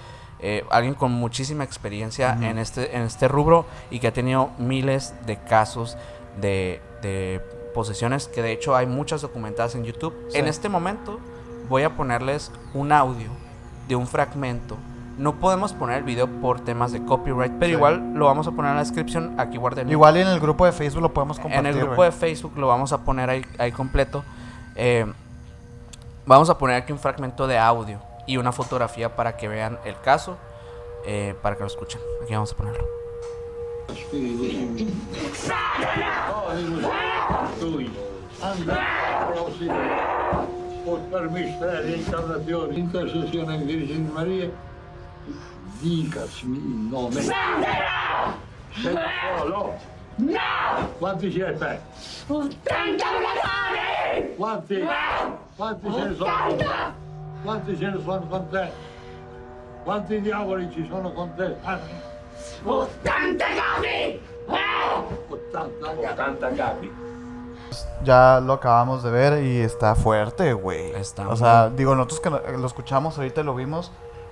[0.42, 5.14] eh, alguien con muchísima experiencia en este, en este rubro y que ha tenido miles
[5.26, 5.96] de casos
[6.40, 7.40] de, de
[7.74, 10.14] posesiones, que de hecho hay muchas documentadas en YouTube.
[10.31, 10.38] Sí.
[10.38, 11.20] En este momento
[11.68, 13.28] voy a ponerles un audio
[13.88, 14.76] de un fragmento.
[15.18, 17.72] No podemos poner el video por temas de copyright, pero Sí.
[17.72, 19.35] igual lo vamos a poner en la descripción.
[19.38, 21.66] Aquí guarden Igual en el grupo de Facebook lo podemos compartir.
[21.70, 24.24] en el grupo de Facebook lo vamos a poner ahí, ahí completo.
[24.74, 25.07] Eh,
[26.26, 29.98] vamos a poner aquí un fragmento de audio y una fotografía para que vean el
[30.00, 30.37] caso,
[31.04, 32.00] eh, para que lo escuchen.
[32.22, 32.87] Aquí vamos a ponerlo.
[40.85, 44.50] Por permiso de la encarnación, intercesión en Virgen María,
[45.80, 46.58] digas mi
[46.90, 47.22] nombre.
[47.22, 48.94] Se
[49.38, 49.74] solo
[50.98, 51.80] Quanti siete?
[52.28, 54.37] 80 blasoni!
[54.37, 54.85] Quanti?
[55.56, 57.12] Quanti ce ne sono?
[57.44, 58.72] Quanti ce ne sono con te?
[59.85, 61.57] Quanti diavoli ci sono con te?
[61.64, 61.78] Ah,
[62.64, 63.87] 80 capi!
[63.88, 64.20] Eh!
[65.28, 66.14] 80.
[66.14, 66.90] Tanta capi.
[68.05, 70.90] Ya lo acabamos de ver y está fuerte, güey.
[70.92, 73.90] Está O sea, digo, nosotros que lo escuchamos ahorita y lo vimos.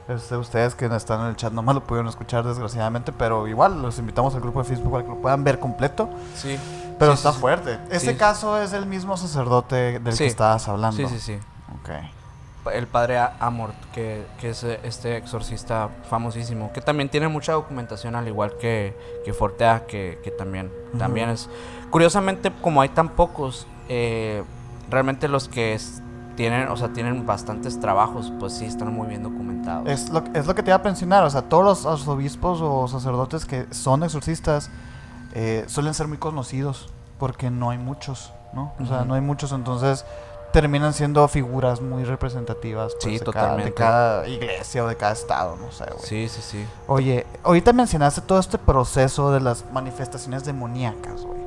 [0.09, 3.81] este, ustedes que están en el chat no me lo pudieron escuchar desgraciadamente, pero igual
[3.81, 6.09] los invitamos al grupo de Facebook para que lo puedan ver completo.
[6.35, 6.59] Sí.
[6.99, 7.41] Pero Sí, está sí, sí.
[7.41, 7.79] fuerte.
[7.91, 8.17] Ese Sí.
[8.17, 10.25] caso es el mismo sacerdote del Sí.
[10.25, 10.97] que estabas hablando.
[10.97, 11.39] Sí, sí, sí.
[11.81, 11.91] Ok.
[12.75, 18.15] El padre Amort, que, que es eh, este exorcista famosísimo, que también tiene mucha documentación,
[18.17, 21.49] al igual que, que Fortea, que, que también, también es...
[21.91, 24.43] Curiosamente, como hay tan pocos, eh,
[24.91, 26.03] realmente los que es-
[26.37, 29.89] tienen, o sea, tienen bastantes trabajos, pues sí, están muy bien documentados.
[29.89, 32.89] Es lo, es lo que te iba a mencionar, o sea, todos los arzobispos o
[32.89, 34.71] sacerdotes que son exorcistas
[35.35, 38.73] eh, suelen ser muy conocidos porque no hay muchos, ¿no?
[38.81, 40.07] O sea, no hay muchos, entonces
[40.53, 43.75] terminan siendo figuras muy representativas pues, Sí, de, cada, de totalmente.
[43.75, 46.05] cada iglesia o de cada estado, no sé, güey.
[46.07, 46.67] Sí, sí, sí.
[46.87, 51.41] Oye, ahorita mencionaste todo este proceso de las manifestaciones demoníacas, güey.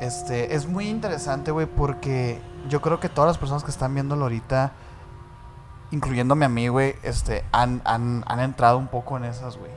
[0.00, 4.24] Este, es muy interesante, güey, porque yo creo que todas las personas que están viéndolo
[4.24, 4.72] ahorita,
[5.92, 9.70] incluyéndome a mí, güey, este, han, han, han entrado un poco en esas, güey.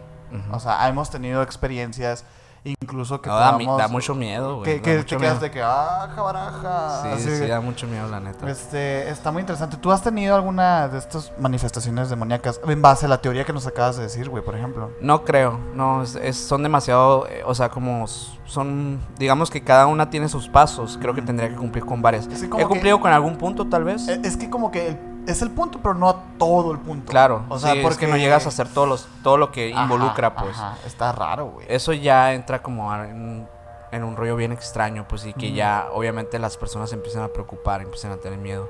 [0.52, 2.26] O sea, hemos tenido experiencias,
[2.66, 4.66] incluso que No, da, mi- podamos- da mucho miedo, güey.
[4.66, 5.40] que, te quedas miedo.
[5.40, 7.02] de que, ah, jabaraja.
[7.04, 8.50] Sí, así sí, da mucho miedo, la neta.
[8.50, 9.78] Este, está muy interesante.
[9.78, 13.68] ¿Tú has tenido alguna de estas manifestaciones demoníacas en base a la teoría que nos
[13.68, 14.92] acabas de decir, güey, por ejemplo?
[15.02, 19.88] No creo, no, es, es- son demasiado, eh, o sea, como son, digamos que cada
[19.88, 22.28] una tiene sus pasos, creo que tendría que cumplir con varias.
[22.28, 24.08] Es que como He que- cumplido con algún punto tal vez.
[24.08, 27.12] Eh, Es que como que el- es el punto, pero no todo el punto.
[27.12, 29.74] claro, o sea, sí, es que no llegas a hacer todos los, todo lo que
[29.74, 30.58] Ajá, involucra, pues.
[30.58, 31.66] ajá, está raro, güey.
[31.70, 33.48] Eso ya entra como en,
[33.92, 37.30] en un rollo bien extraño, pues, y que ya obviamente las personas se empiezan a
[37.30, 38.70] preocupar, empiezan a tener miedo.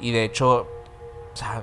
[0.00, 0.66] Y de hecho,
[1.32, 1.62] o sea,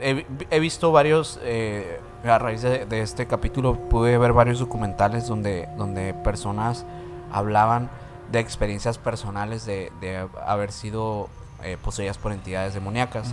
[0.00, 5.26] he, he visto varios, eh, a raíz de, de este capítulo, pude ver varios documentales
[5.26, 6.84] donde, donde personas
[7.32, 7.90] hablaban
[8.30, 11.28] de experiencias personales de, de haber sido
[11.62, 13.32] eh, poseídas por entidades demoníacas.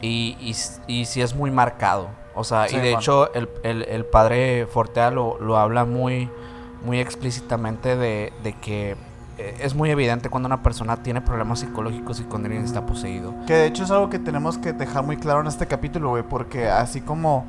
[0.00, 0.54] Y, y,
[0.86, 2.08] y sí es muy marcado.
[2.34, 6.30] O sea, Sí, y de hecho el, el, el padre Fortea lo, lo habla muy,
[6.84, 8.96] muy explícitamente de, de que
[9.38, 13.34] eh, es muy evidente cuando una persona tiene problemas psicológicos y cuando alguien está poseído.
[13.46, 16.22] Que de hecho es algo que tenemos que dejar muy claro en este capítulo, güey,
[16.22, 17.46] porque así como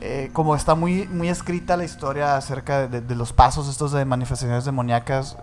[0.00, 4.04] eh, como está muy muy escrita la historia acerca de, de los pasos estos de
[4.04, 5.38] manifestaciones demoníacas,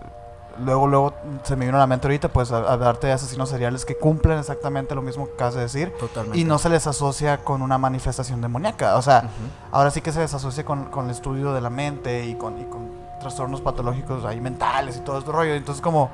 [0.64, 3.84] luego luego se me vino a la mente ahorita pues a- hablarte de asesinos seriales
[3.84, 6.38] que cumplen exactamente lo mismo que acabas de decir Totalmente.
[6.38, 9.24] y no se les asocia con una manifestación demoníaca, o sea,
[9.70, 12.60] ahora sí que se les asocia con, con el estudio de la mente y con,
[12.60, 15.54] y con trastornos patológicos ahí mentales y todo este rollo.
[15.54, 16.10] Entonces como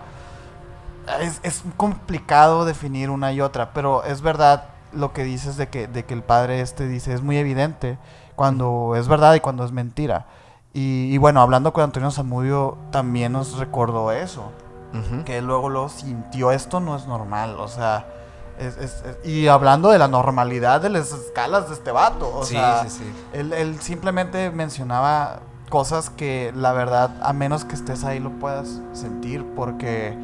[1.21, 5.87] es, es complicado definir una y otra, pero es verdad lo que dices de que,
[5.87, 7.99] de que el padre este dice, es muy evidente
[8.37, 10.27] cuando es verdad y cuando es mentira.
[10.75, 14.53] Y, y bueno, hablando con Antonio Zamudio también nos recordó eso,
[14.93, 15.25] Ujú.
[15.25, 18.07] que él luego lo sintió, esto no es normal, o sea...
[18.59, 22.45] es- es- es- y hablando de la normalidad de las escalas de este vato, o
[22.45, 23.05] sí, sea, sí, sí.
[23.33, 28.81] él, él simplemente mencionaba cosas que la verdad, a menos que estés ahí, lo puedas
[28.93, 30.17] sentir, porque,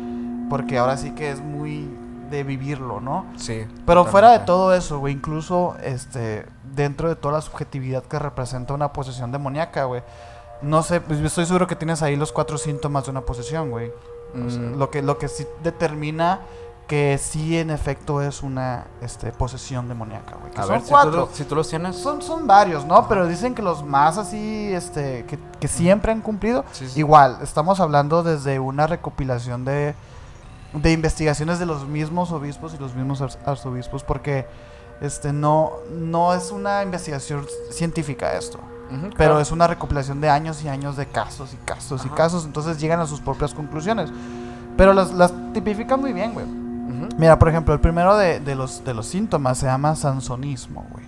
[0.50, 1.88] porque ahora sí que es muy
[2.30, 3.26] de vivirlo, ¿no?
[3.36, 8.18] Sí, Pero fuera de todo eso, güey, incluso este, dentro de toda la subjetividad que
[8.18, 10.02] representa una posesión demoníaca, güey.
[10.64, 13.90] No sé, pues estoy seguro que tienes ahí los cuatro síntomas de una posesión, güey.
[14.34, 14.78] O sea, Mm.
[14.78, 16.40] lo, que, lo que sí determina
[16.88, 20.52] que sí en efecto es una este, posesión demoníaca, güey.
[20.52, 21.10] Que A son ver, si tú, cuatro.
[21.12, 21.96] lo- si tú los tienes.
[21.96, 23.08] Son, son varios, ¿no?
[23.08, 26.62] Pero dicen que los más así, este, que, que siempre han cumplido.
[26.72, 26.98] Sí, sí.
[27.00, 29.94] Igual, estamos hablando desde una recopilación de,
[30.74, 34.46] de investigaciones de los mismos obispos y los mismos arz- arzobispos, porque
[35.00, 38.58] este no, no es una investigación científica esto.
[38.88, 39.40] Pero claro.
[39.40, 43.00] es una recopilación de años y años de casos y casos y casos, entonces llegan
[43.00, 44.10] a sus propias conclusiones.
[44.76, 46.46] Pero las, las tipifican muy bien, güey.
[47.18, 51.04] Mira, por ejemplo, el primero de, de los, de los síntomas se llama sansonismo, güey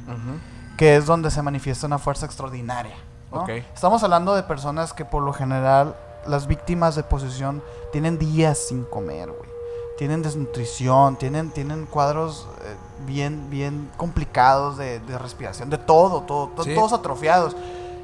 [0.77, 2.95] que es donde se manifiesta una fuerza extraordinaria.
[3.33, 3.43] ¿no?
[3.43, 3.49] Ok.
[3.75, 7.62] Estamos hablando de personas que por lo general las víctimas de posesión
[7.93, 9.51] tienen días sin comer, güey.
[9.99, 16.49] Tienen desnutrición, tienen, tienen cuadros eh, bien, bien complicados de, de respiración, de todo, todo,
[16.49, 16.75] to- Sí.
[16.75, 17.57] todos atrofiados.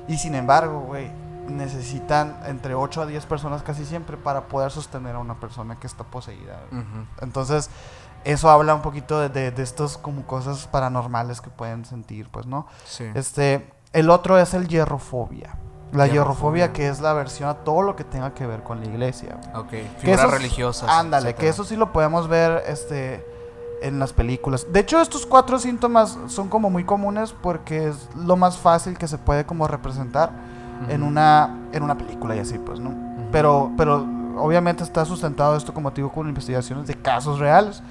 [0.09, 1.11] Y sin embargo, güey,
[1.49, 5.87] necesitan entre 8 a 10 personas casi siempre para poder sostener a una persona que
[5.87, 6.61] está poseída.
[7.21, 7.69] Entonces,
[8.25, 12.47] eso habla un poquito de, de, de estos como cosas paranormales que pueden sentir, pues,
[12.47, 12.67] ¿no?
[12.85, 13.05] Sí.
[13.15, 15.57] Este, el otro es el hierrofobia.
[15.93, 16.13] La Hierrofobia.
[16.13, 19.37] hierrofobia, que es la versión a todo lo que tenga que ver con la iglesia.
[19.53, 19.83] güey.
[19.85, 20.89] Ok, figuras religiosas.
[20.89, 21.41] Ándale, etcétera.
[21.41, 23.27] que eso sí lo podemos ver este
[23.83, 24.67] en las películas.
[24.73, 29.09] De hecho, estos cuatro síntomas son como muy comunes porque es lo más fácil que
[29.09, 30.31] se puede como representar
[30.89, 32.95] en una en una película y así, pues, ¿no?
[33.31, 34.07] Pero pero
[34.39, 37.83] obviamente está sustentado esto como digo con investigaciones de casos reales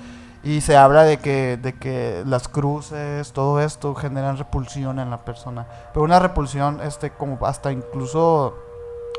[0.43, 5.19] y se habla de que de que las cruces, todo esto generan repulsión en la
[5.19, 8.56] persona, pero una repulsión este como hasta incluso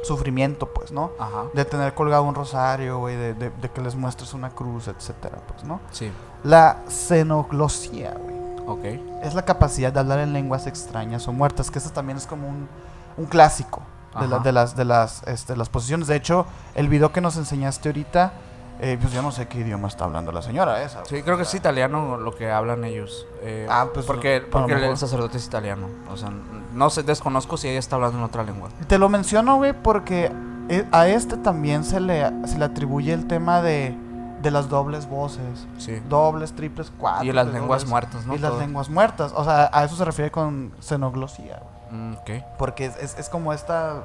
[0.02, 1.12] sufrimiento, pues, ¿no?
[1.18, 1.44] Ajá.
[1.54, 5.38] de tener colgado un rosario, güey, de, de- de que les muestres una cruz, etcétera,
[5.48, 5.80] pues, ¿no?
[5.92, 6.10] Sí,
[6.44, 9.00] La xenoglosia, güey, ok.
[9.22, 12.48] es la capacidad de hablar en lenguas extrañas o muertas, que eso también es como
[12.48, 12.68] un,
[13.16, 13.82] un clásico
[14.20, 16.06] de, la- de las de las este, las posiciones.
[16.08, 18.32] De hecho, el video que nos enseñaste ahorita,
[18.80, 21.04] eh, pues yo no sé qué idioma está hablando la señora esa.
[21.04, 23.26] Sí, creo que es italiano lo que hablan ellos.
[23.42, 25.88] eh, Ah, pues, porque porque el sacerdote es italiano.
[26.10, 26.30] O sea,
[26.72, 28.68] no sé, desconozco si ella está hablando en otra lengua.
[28.88, 30.32] Te lo menciono, güey, porque
[30.68, 33.94] eh, a este también se le, se le atribuye el tema de,
[34.40, 35.66] de las dobles voces.
[35.78, 36.00] Sí.
[36.08, 37.24] Dobles, triples, cuatro.
[37.24, 38.34] Y las lenguas muertas, ¿no?
[38.34, 39.32] Y las lenguas muertas.
[39.36, 41.60] O sea, a eso se refiere con xenoglosia.
[41.90, 42.00] güey.
[42.00, 42.30] Mm, ok.
[42.58, 44.02] Porque es, es, es como esta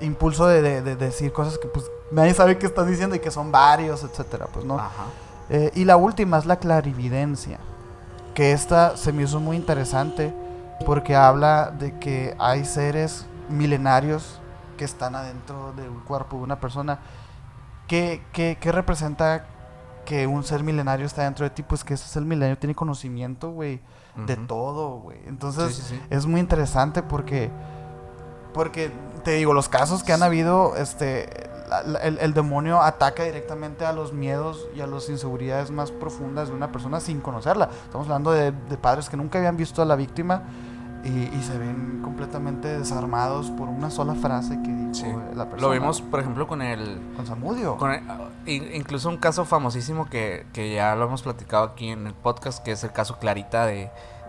[0.00, 3.30] impulso de, de- de decir cosas que pues nadie sabe qué estás diciendo y que
[3.30, 4.78] son varios, etcétera, pues no.
[4.78, 5.06] Ajá.
[5.48, 7.58] Eh, y la última es la clarividencia.
[8.34, 10.32] Que esta se me hizo muy interesante
[10.86, 14.40] porque habla de que hay seres milenarios
[14.76, 17.00] que están adentro de un cuerpo de una persona.
[17.88, 19.44] ¿Qué, qué, qué representa
[20.06, 21.62] que un ser milenario está dentro de ti?
[21.62, 23.80] Pues que ese ser milenario tiene conocimiento, güey,
[24.26, 25.18] de todo, güey.
[25.26, 26.02] Entonces Sí, sí, sí.
[26.08, 27.50] es muy interesante porque,
[28.54, 28.92] porque
[29.24, 31.50] te digo, los casos que han habido, este,
[32.02, 36.54] el, el demonio ataca directamente a los miedos y a las inseguridades más profundas de
[36.54, 37.70] una persona sin conocerla.
[37.84, 40.42] Estamos hablando de, de padres que nunca habían visto a la víctima
[41.04, 45.06] y, y se ven completamente desarmados por una sola frase que dijo Sí.
[45.36, 45.62] la persona.
[45.62, 47.76] Lo vimos, por ejemplo, con el, con Samudio.
[47.76, 48.02] con el-
[48.46, 52.62] in- incluso un caso famosísimo que, que ya lo hemos platicado aquí en el podcast,
[52.64, 53.88] que es el caso Clarita de,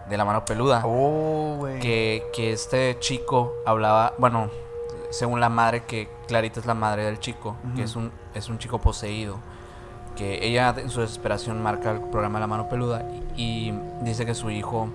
[0.10, 0.84] de la mano peluda.
[0.86, 1.80] Oh, güey.
[1.80, 4.50] que, que este chico hablaba, bueno,
[5.12, 7.82] según la madre, que Clarita es la madre del chico, que Ujú.
[7.84, 9.38] es un, es un chico poseído,
[10.16, 13.04] que ella en su desesperación marca el programa La Mano Peluda
[13.36, 14.90] y, y dice que su hijo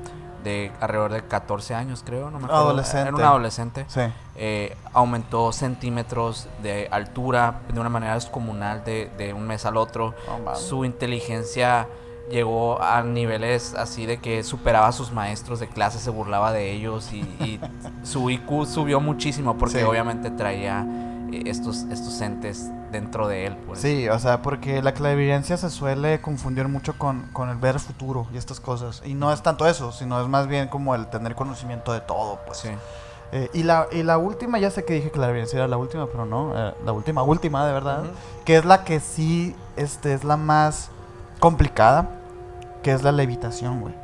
[0.44, 3.08] de alrededor de 14 años, creo, no me acuerdo, Adolescente.
[3.08, 4.00] era un adolescente, Sí.
[4.36, 10.14] eh, aumentó centímetros de altura de una manera descomunal de, de un mes al otro.
[10.44, 10.60] Mames.
[10.60, 11.88] Su inteligencia
[12.30, 16.72] llegó a niveles así de que superaba a sus maestros de clase, se burlaba de
[16.72, 17.60] ellos y, y
[18.02, 19.84] su IQ subió muchísimo porque Sí.
[19.84, 20.86] obviamente traía
[21.32, 23.56] eh, estos, estos entes dentro de él.
[23.66, 23.80] Pues.
[23.80, 28.26] Sí, o sea, porque la clarividencia se suele confundir mucho con, con el ver futuro
[28.32, 29.02] y estas cosas.
[29.04, 32.40] Y no es tanto eso, sino es más bien como el tener conocimiento de todo,
[32.46, 32.58] pues.
[32.58, 32.68] Sí.
[33.32, 35.76] Eh, y, la, y la última, ya sé que dije que la clarividencia era la
[35.76, 38.04] última, pero no, eh, la última, última de verdad,
[38.44, 40.90] que es la que sí este, es la más
[41.40, 42.08] complicada,
[42.82, 43.94] que es la levitación, güey.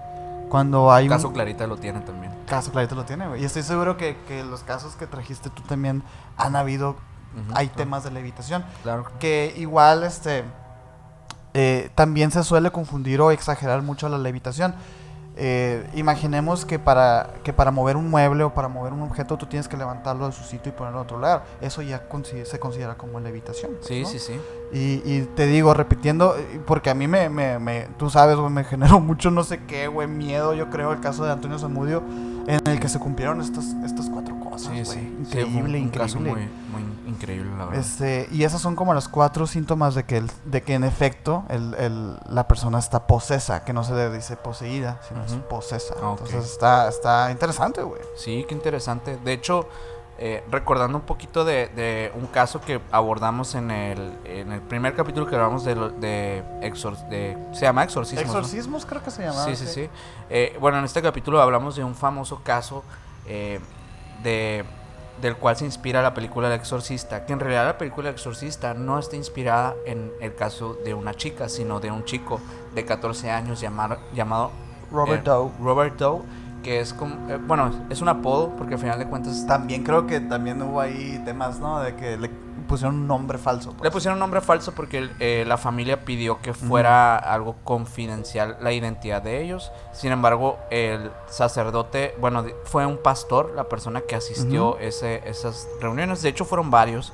[0.48, 2.32] Cuando hay Caso un Clarita lo tiene también.
[2.46, 3.40] caso, clarito lo tiene, güey.
[3.42, 6.02] Y estoy seguro que, que los casos que trajiste tú también
[6.36, 6.96] han habido,
[7.54, 7.76] hay claro.
[7.78, 9.06] temas de levitación Claro.
[9.18, 10.44] que igual este
[11.54, 14.74] eh, también se suele confundir o exagerar mucho la levitación.
[15.34, 19.46] Eh, imaginemos que para, que para mover un mueble o para mover un objeto tú
[19.46, 21.44] tienes que levantarlo de su sitio y ponerlo en otro lugar.
[21.62, 22.02] Eso ya
[22.44, 23.70] se considera como levitación.
[23.80, 24.08] Sí, ¿no?
[24.08, 24.38] sí, sí.
[24.72, 28.50] Y, y te digo, repitiendo, eh, porque a mí me, me, me- tú sabes, güey,
[28.50, 32.02] me generó mucho no sé qué, güey, miedo, yo creo, el caso de Antonio Zamudio,
[32.46, 34.84] en el que se cumplieron estas, estas cuatro cosas, Sí, güey.
[34.84, 34.92] sí.
[35.30, 35.98] Sí, Increíble, un- un increíble.
[35.98, 37.80] caso muy, muy increíble, la verdad.
[37.80, 41.44] Este, y esos son como los cuatro síntomas de que, el- de que en efecto
[41.50, 45.94] el, el- la persona está posesa, que no se le dice poseída, sino es posesa.
[46.02, 46.12] Ah.
[46.18, 48.00] Entonces está, está interesante, güey.
[48.16, 49.18] Sí, qué interesante.
[49.22, 49.68] De hecho,
[50.18, 54.94] eh, recordando un poquito de, de un caso que abordamos en el, en el primer
[54.94, 58.20] capítulo que grabamos de, de, exor- de se llama exorcismo.
[58.22, 59.44] Exorcismos creo que se llamaba.
[59.46, 59.88] Sí, sí, sí.
[60.30, 62.84] Eh, bueno, en este capítulo hablamos de un famoso caso
[63.26, 63.58] eh,
[64.22, 64.64] de,
[65.20, 68.74] del cual se inspira la película El Exorcista, que en realidad la película El Exorcista
[68.74, 72.40] no está inspirada en el caso de una chica, sino de un chico
[72.74, 74.50] de 14 años llamar- llamado
[74.90, 75.50] Robert eh, Doe.
[75.60, 76.22] Robert Doe,
[76.62, 80.06] que es como, eh, bueno, es un apodo porque al final de cuentas También creo
[80.06, 81.80] que también hubo ahí temas, ¿no?
[81.80, 82.30] De que le
[82.68, 83.70] pusieron un nombre falso.
[83.70, 83.82] pues.
[83.82, 88.72] Le pusieron un nombre falso porque eh, la familia pidió que fuera algo confidencial la
[88.72, 89.70] identidad de ellos.
[89.92, 96.22] Sin embargo, el sacerdote, bueno, fue un pastor, la persona que asistió ese, esas reuniones.
[96.22, 97.12] De hecho, fueron varios,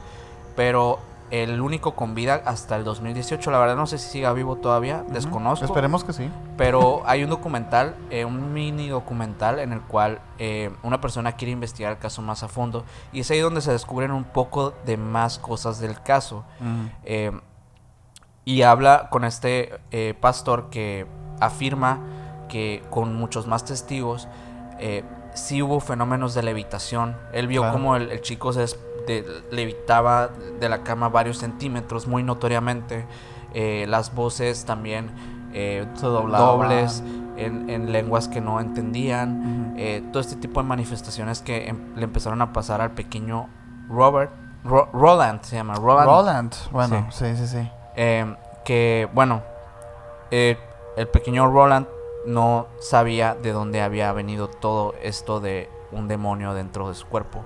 [0.55, 0.99] pero
[1.31, 3.51] el único con vida hasta el 2018.
[3.51, 5.65] La verdad no sé si siga vivo todavía, desconozco.
[5.67, 6.31] Esperemos que sí.
[6.57, 11.53] Pero hay un documental, eh, un mini documental en el cual eh, una persona quiere
[11.53, 14.97] investigar el caso más a fondo y es ahí donde se descubren un poco de
[14.97, 16.45] más cosas del caso.
[17.05, 17.33] Eh,
[18.45, 19.79] y habla con este
[20.21, 21.07] pastor que
[21.41, 22.01] afirma
[22.49, 24.27] que con muchos más testigos
[25.35, 27.17] sí hubo fenómenos de levitación.
[27.33, 27.75] Él vio Claro.
[27.75, 28.79] como el, el chico se des-
[29.23, 30.29] de- levitaba
[30.61, 33.07] de la cama varios centímetros muy notoriamente.
[33.55, 35.11] Eh, las voces también
[35.55, 35.87] eh,
[36.39, 37.03] dobles
[37.37, 39.75] en, en lenguas que no entendían.
[39.79, 43.49] Eh, todo este tipo de manifestaciones que em- le empezaron a pasar al pequeño
[43.89, 44.31] Robert.
[44.65, 45.75] Ro- Roland se llama.
[45.77, 46.07] Roland.
[46.09, 46.55] Roland.
[46.71, 47.71] Bueno, sí, sí, sí.
[47.97, 48.35] Eh,
[48.65, 49.43] que, bueno,
[50.31, 50.59] eh,
[50.97, 51.87] el pequeño Roland
[52.27, 57.45] no sabía de dónde había venido todo esto de un demonio dentro de su cuerpo.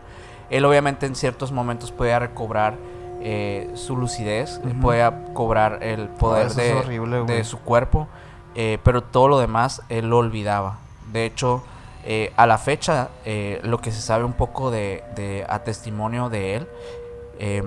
[0.52, 2.74] Él obviamente en ciertos momentos podía recobrar
[3.20, 8.06] eh, su lucidez, podía cobrar el poder eso de, horrible, su cuerpo,
[8.54, 10.78] eh, pero todo lo demás él lo olvidaba.
[11.12, 11.62] De hecho,
[12.04, 13.08] eh, a la fecha,
[13.62, 16.68] lo que se sabe un poco de, de- a testimonio de él,
[17.38, 17.62] eh,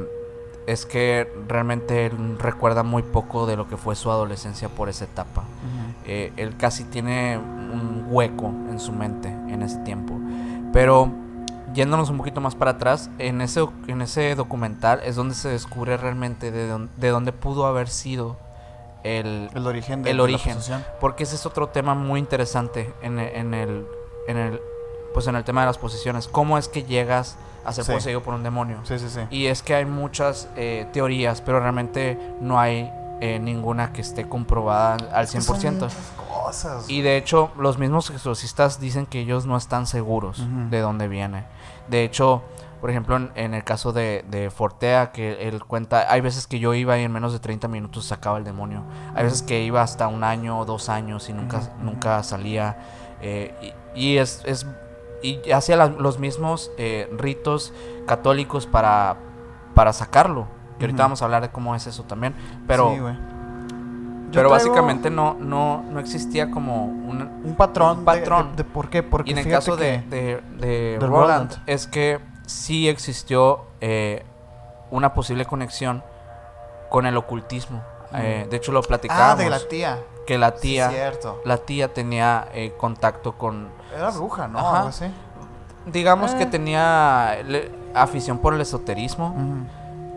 [0.67, 5.05] es que realmente él recuerda muy poco de lo que fue su adolescencia por esa
[5.05, 5.43] etapa.
[6.05, 10.15] Él casi tiene un hueco en su mente en ese tiempo.
[10.73, 11.11] Pero
[11.75, 15.97] yéndonos un poquito más para atrás, en ese, en ese documental es donde se descubre
[15.97, 18.37] realmente de, dónde- de dónde pudo haber sido
[19.03, 20.57] el, El origen de el de la origen.
[20.99, 23.85] porque ese es otro tema muy interesante en, en el,
[24.27, 24.59] en el,
[25.13, 26.27] pues en el tema de las posesiones.
[26.27, 27.91] ¿Cómo es que llegas a ser Sí.
[27.93, 28.79] poseído por un demonio?
[28.83, 29.19] Sí, sí, sí.
[29.29, 34.27] Y es que hay muchas eh, teorías, pero realmente no hay eh, ninguna que esté
[34.27, 35.71] comprobada al Es que son 100%.
[35.73, 35.95] muchas
[36.43, 36.89] cosas.
[36.89, 41.45] Y de hecho, los mismos exorcistas dicen que ellos no están seguros de dónde viene.
[41.89, 42.41] De hecho,
[42.81, 46.59] por ejemplo, en, en el caso de, de Fortea, que él cuenta, hay veces que
[46.59, 48.83] yo iba y en menos de 30 minutos sacaba el demonio.
[49.15, 52.77] Hay veces que iba hasta un año o dos años y nunca, nunca salía.
[53.21, 54.67] eh, y, y es, es-
[55.23, 57.73] y hacía los mismos eh, ritos
[58.05, 59.15] católicos para,
[59.73, 60.47] para sacarlo.
[60.77, 62.35] Que ahorita vamos a hablar de cómo es eso también.
[62.67, 62.99] Pero, Sí.
[64.31, 67.99] Yo pero básicamente no, no, no existía como Un patrón.
[67.99, 68.51] un patrón.
[68.55, 69.03] De, de por qué?
[69.03, 70.41] Porque y en el caso de,
[70.99, 71.51] Roland, Roland.
[71.67, 74.25] es que sí existió eh,
[74.91, 76.03] una posible conexión
[76.89, 77.81] con el ocultismo.
[78.13, 79.33] Eh, de hecho lo platicábamos.
[79.39, 79.99] Ah, de la tía.
[80.25, 81.41] que la tía, cierto.
[81.45, 84.59] la tía tenía eh, contacto con, Era bruja, ¿no?
[84.59, 84.77] Ajá.
[84.77, 85.05] Algo así.
[85.85, 86.47] digamos que Eh.
[86.47, 89.35] tenía le- afición por el esoterismo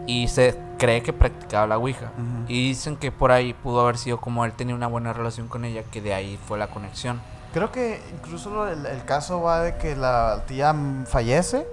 [0.07, 2.13] y se cree que practicaba la ouija.
[2.47, 5.65] Y dicen que por ahí pudo haber sido como él tenía una buena relación con
[5.65, 7.21] ella, que de ahí fue la conexión.
[7.53, 10.75] Creo que incluso el, el caso va de que la tía
[11.07, 11.67] fallece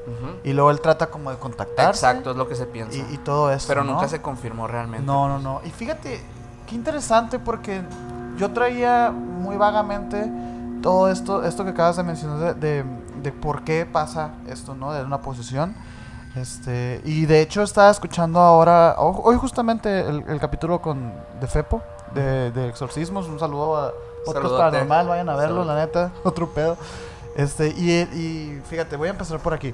[0.44, 2.06] y luego él trata como de contactarse.
[2.06, 2.98] Exacto, es lo que se piensa.
[2.98, 3.68] Y, y todo eso.
[3.68, 3.94] Pero ¿no?
[3.94, 5.06] nunca se confirmó realmente.
[5.06, 5.62] No, no, no.
[5.66, 6.22] Y fíjate,
[6.68, 7.82] qué interesante porque
[8.38, 10.32] yo traía muy vagamente
[10.82, 12.86] todo esto, esto que acabas de mencionar de, de,
[13.22, 14.94] de por qué pasa esto, ¿no?
[14.94, 15.76] De una posesión.
[16.36, 21.48] Este, y de hecho estaba escuchando ahora, ho- hoy justamente el, el capítulo con de
[21.48, 21.82] Fepo,
[22.14, 23.28] de, de exorcismos.
[23.28, 23.92] Un saludo a
[24.26, 24.64] Podcast Saludote.
[24.64, 26.78] Paranormal, vayan a verlo, la neta, otro pedo.
[27.38, 29.74] Este, y, y fíjate, voy a empezar por aquí.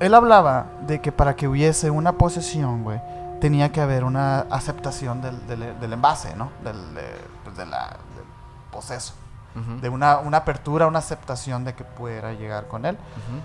[0.00, 3.00] Él hablaba de que para que hubiese una posesión, güey,
[3.40, 6.50] tenía que haber una aceptación del, del, del envase, ¿no?
[6.64, 7.02] Del, de,
[7.44, 8.24] pues, de la, del
[8.72, 9.14] poseso.
[9.54, 12.96] Ujú, De una, una apertura, una aceptación de que pudiera llegar con él.
[12.96, 13.40] ujú.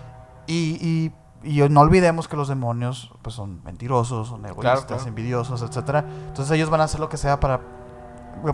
[0.47, 1.11] Y, y,
[1.43, 5.07] y no olvidemos que los demonios pues, son mentirosos, son egoístas, claro.
[5.07, 6.05] envidiosos, etcétera.
[6.27, 7.61] Entonces ellos van a hacer lo que sea para,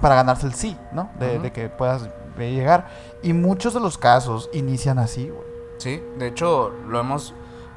[0.01, 1.09] para ganarse el sí, ¿no?
[1.19, 2.87] De, de que puedas llegar.
[3.23, 5.47] Y muchos de los casos inician así, güey.
[5.79, 7.33] Sí, de hecho lo hemos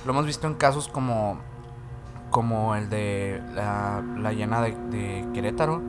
[0.07, 1.39] lo hemos visto en casos como
[2.31, 5.83] como el de la, la llena de, de Querétaro.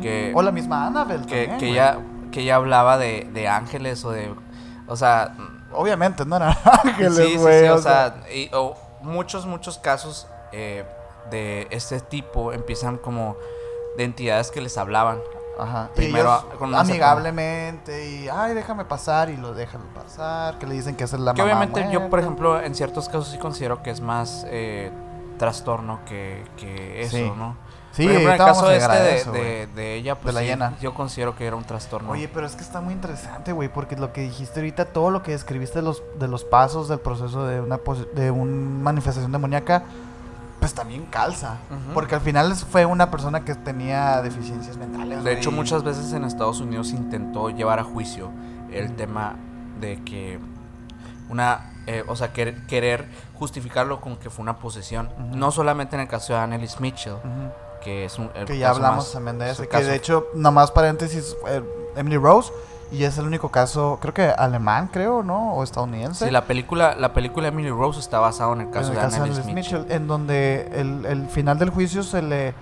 [0.00, 1.98] Que- o la misma Annabelle que, también, que ella
[2.32, 4.34] que ella hablaba de, de ángeles o de
[4.86, 5.34] o sea,
[5.74, 7.60] Obviamente no eran sí, ángeles, sí, güey.
[7.60, 8.50] sí, o o sea, y-
[9.00, 10.84] muchos muchos casos eh,
[11.30, 13.36] de este tipo empiezan como
[13.96, 15.18] de entidades que les hablaban.
[15.58, 15.88] Ajá.
[15.92, 20.66] Y primero ellos con una amigablemente y, ay, déjame pasar y lo dejan pasar, que
[20.66, 23.28] le dicen que esa es la Que mamá obviamente yo, por ejemplo, en ciertos casos
[23.28, 24.90] sí considero que es más eh,
[25.38, 27.32] trastorno que, que eso, Sí.
[27.36, 27.56] ¿no?
[27.94, 29.38] Sí, por ejemplo, en el ahorita vamos caso a este llegar a de, eso, de-
[29.66, 29.66] güey.
[29.74, 30.72] de ella, pues la sí, llena.
[30.80, 32.10] yo considero que era un trastorno.
[32.10, 35.22] Oye, pero es que está muy interesante, güey, porque lo que dijiste ahorita, todo lo
[35.22, 37.78] que describiste de los, de los pasos del proceso de una,
[38.14, 39.84] de una manifestación demoníaca,
[40.60, 41.58] pues también calza.
[41.92, 45.22] Porque al final fue una persona que tenía deficiencias mentales.
[45.22, 48.30] de hecho, muchas veces en Estados Unidos se intentó llevar a juicio
[48.72, 49.36] el tema
[49.80, 50.38] de que
[51.28, 55.10] una eh, o sea, querer, querer justificarlo con que fue una posesión.
[55.34, 57.16] No solamente en el caso de Annelies Mitchell,
[57.84, 58.30] que es un...
[58.34, 59.62] el Que ya caso hablamos más- también de es eso.
[59.62, 61.62] Que caso- de hecho, nomás paréntesis, eh,
[61.96, 62.52] Emily Rose.
[62.92, 65.54] Y es el único caso, creo que alemán, creo, ¿no?
[65.54, 66.26] O estadounidense.
[66.26, 69.00] Sí, la película, la película Emily Rose está basada en el en caso el de
[69.00, 69.80] caso de Annelies Annelies Mitchell.
[69.80, 72.54] Mitchell, en donde el, el final del juicio se le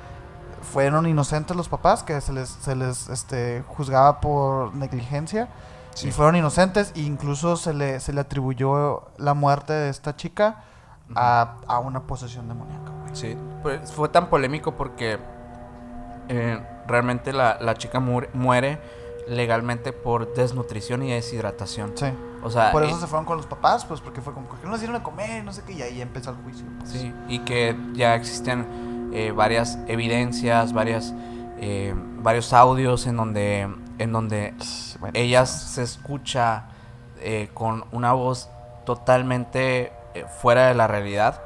[0.73, 5.49] fueron inocentes los papás, que se les, se les este, juzgaba por negligencia.
[5.93, 6.09] Sí.
[6.09, 10.65] Y fueron inocentes, e incluso se le, se le atribuyó la muerte de esta chica
[11.15, 13.15] a, a una posesión demoníaca, güey.
[13.17, 15.19] Sí, pues fue tan polémico porque
[16.29, 18.81] eh, realmente la, la chica muere, muere
[19.29, 21.93] legalmente por desnutrición y deshidratación.
[21.95, 22.07] Sí.
[22.43, 24.67] O sea, Por eh, eso se fueron con los papás, pues porque fue como que
[24.67, 26.67] no les dieron de comer, no sé qué, y ahí empezó el juicio.
[26.79, 26.91] pues.
[26.91, 31.15] Sí, y que ya existen eh, varias evidencias, varias,
[31.59, 34.55] eh, varios audios en donde, en donde
[34.99, 36.69] Bueno, ella se escucha
[37.55, 38.51] con una voz
[38.85, 41.41] totalmente eh, fuera de la realidad,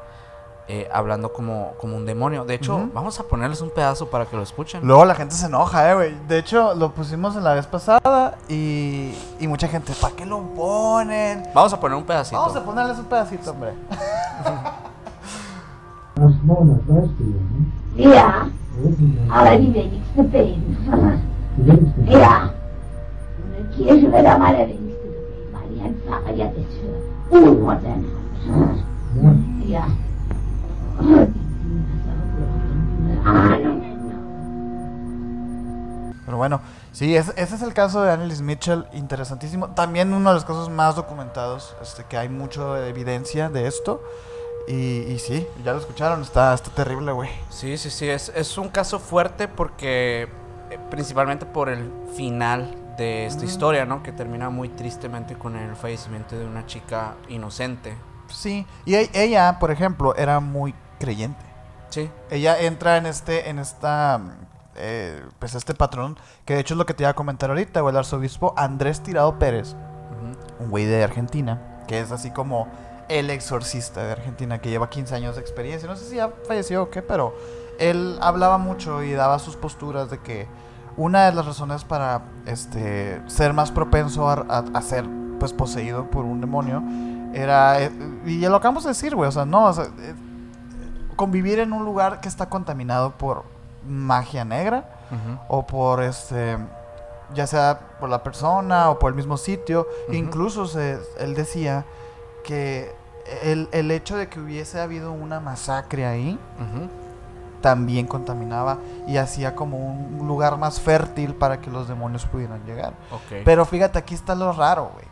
[0.68, 2.44] eh, hablando como, como un demonio.
[2.44, 4.80] De hecho, vamos a ponerles un pedazo para que lo escuchen.
[4.84, 6.14] Luego la gente se enoja, eh, güey.
[6.26, 10.40] De hecho, lo pusimos en la vez pasada y, y mucha gente, ¿para qué lo
[10.40, 11.44] ponen?
[11.54, 12.38] Vamos a poner un pedacito.
[12.38, 13.74] Vamos a ponerles un pedacito, hombre.
[16.16, 16.34] Weißt
[17.18, 17.40] du ja,
[17.94, 18.14] ne?
[18.14, 18.46] Ja,
[18.82, 20.76] Irgendwie aber die wenigsten beten.
[21.56, 22.06] die wenigsten.
[22.10, 22.50] Ja.
[23.38, 24.26] Und in der Kirche wird
[36.24, 36.60] Pero bueno,
[36.92, 39.68] sí, ese, ese es el caso de Annelies Mitchell, interesantísimo.
[39.68, 44.02] También uno de los casos más documentados, este, que hay mucha evidencia de esto.
[44.68, 47.30] Y, y sí, ya lo escucharon, está, está terrible, güey.
[47.50, 50.28] Sí, sí, sí, es, es un caso fuerte porque
[50.70, 54.02] eh, principalmente por el final de esta historia, ¿no?
[54.02, 57.94] Que termina muy tristemente con el fallecimiento de una chica inocente.
[58.36, 61.44] Sí, y e- ella, por ejemplo, era muy creyente.
[61.88, 64.20] Sí, Ella entra en este, en esta,
[64.74, 67.80] eh, pues este patrón, que de hecho es lo que te iba a comentar ahorita,
[67.80, 69.74] güey, el arzobispo Andrés Tirado Pérez,
[70.60, 72.68] un güey de Argentina, que es así como
[73.08, 76.82] el exorcista de Argentina, que lleva 15 años de experiencia, no sé si ya falleció
[76.82, 77.34] o qué, pero
[77.78, 80.46] él hablaba mucho y daba sus posturas de que
[80.98, 85.06] una de las razones para este, ser más propenso a, a- a ser
[85.38, 86.82] pues poseído por un demonio
[87.36, 87.90] era, eh,
[88.24, 90.14] y ya lo acabamos de decir, güey, o sea, no, o sea, eh,
[91.16, 93.44] convivir en un lugar que está contaminado por
[93.86, 94.84] magia negra
[95.48, 96.58] o por este
[97.32, 101.84] ya sea por la persona o por el mismo sitio incluso se, él decía
[102.44, 102.92] que
[103.42, 106.38] el, el hecho de que hubiese habido una masacre ahí
[107.60, 112.94] también contaminaba y hacía como un lugar más fértil para que los demonios pudieran llegar.
[113.44, 115.06] Pero fíjate aquí está lo raro güey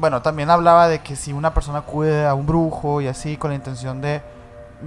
[0.00, 3.50] bueno también hablaba de que si una persona acude a un brujo y así con
[3.50, 4.22] la intención de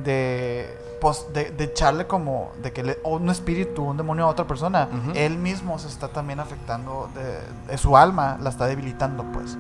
[0.03, 4.27] de pues, de, de echarle como de que le, o un espíritu un demonio a
[4.27, 9.23] otra persona él mismo se está también afectando de, de su alma la está debilitando
[9.31, 9.57] pues.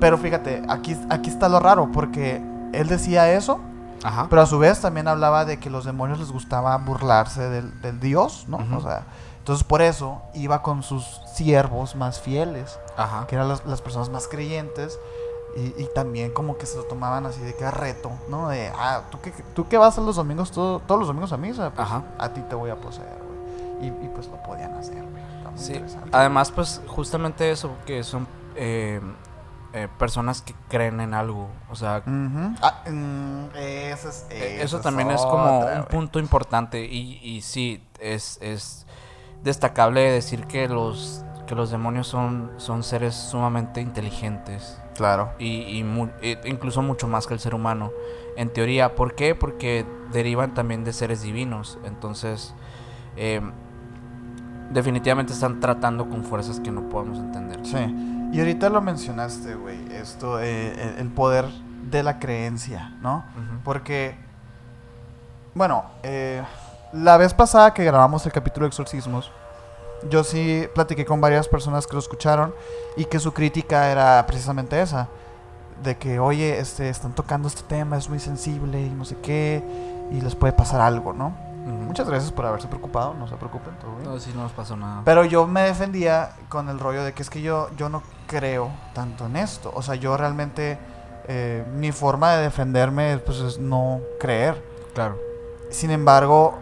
[0.00, 2.42] Pero fíjate aquí aquí está lo raro porque
[2.72, 3.60] él decía eso
[4.02, 4.26] Ajá.
[4.30, 8.00] pero a su vez también hablaba de que los demonios les gustaba burlarse del, del
[8.00, 9.02] dios no o sea
[9.48, 13.26] entonces por eso iba con sus siervos más fieles Ajá.
[13.26, 15.00] que eran las, las personas más creyentes
[15.56, 18.50] y, y también como que se lo tomaban así de que reto, ¿no?
[18.50, 21.38] De, ah, ¿tú que, tú que vas a los domingos, todo- todos los domingos a
[21.38, 22.02] misa, pues Ajá.
[22.18, 23.08] a ti te voy a poseer,
[23.78, 23.88] güey.
[23.88, 25.24] Y, y pues lo podían hacer, güey.
[25.56, 25.82] Sí.
[26.12, 29.00] Además, pues justamente eso, que son eh,
[29.72, 31.48] eh, personas que creen en algo.
[31.70, 32.54] O sea, Ujú.
[32.60, 37.18] Ah, mm, ese es- Eh, esa Eso también es como otra, un punto importante y,
[37.22, 38.86] y sí, es, es
[39.44, 45.30] destacable decir que los, que los demonios son, son seres sumamente inteligentes Claro.
[45.38, 47.92] y, y mu- e- incluso mucho más que el ser humano.
[48.36, 49.34] En teoría, ¿por qué?
[49.34, 51.78] Porque derivan también de seres divinos.
[51.84, 52.54] Entonces,
[53.16, 53.40] eh,
[54.70, 57.60] definitivamente están tratando con fuerzas que no podemos entender.
[57.64, 57.78] Sí.
[58.32, 61.46] Y ahorita lo mencionaste, güey, esto, eh, el- poder
[61.90, 63.24] de la creencia, ¿no?
[63.64, 64.14] Porque,
[65.54, 66.42] bueno, eh,
[66.92, 69.30] la vez pasada que grabamos el capítulo de exorcismos,
[70.08, 72.54] yo sí platiqué con varias personas que lo escucharon
[72.96, 75.08] y que su crítica era precisamente esa.
[75.82, 79.62] De que, oye, este, están tocando este tema, es muy sensible y no sé qué,
[80.10, 81.48] y les puede pasar algo, ¿no?
[81.66, 84.04] Muchas gracias por haberse preocupado, no se preocupen, todo bien.
[84.04, 85.02] No, sí, no nos pasó nada.
[85.04, 88.70] Pero yo me defendía con el rollo de que es que yo, yo no creo
[88.94, 89.70] tanto en esto.
[89.74, 90.78] O sea, yo realmente,
[91.26, 94.62] eh, mi forma de defenderme pues, es no creer.
[94.94, 95.18] claro.
[95.70, 96.54] Sin embargo,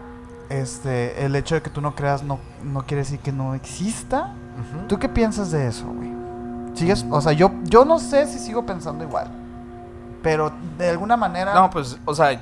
[0.48, 4.32] este, el hecho de que tú no creas no, no quiere decir que no exista.
[4.88, 6.10] ¿Tú qué piensas de eso, güey?
[6.74, 7.04] ¿Sigues?
[7.10, 9.30] O sea, yo, yo no sé si sigo pensando igual.
[10.22, 11.54] Pero de alguna manera...
[11.54, 12.40] No, pues, o sea,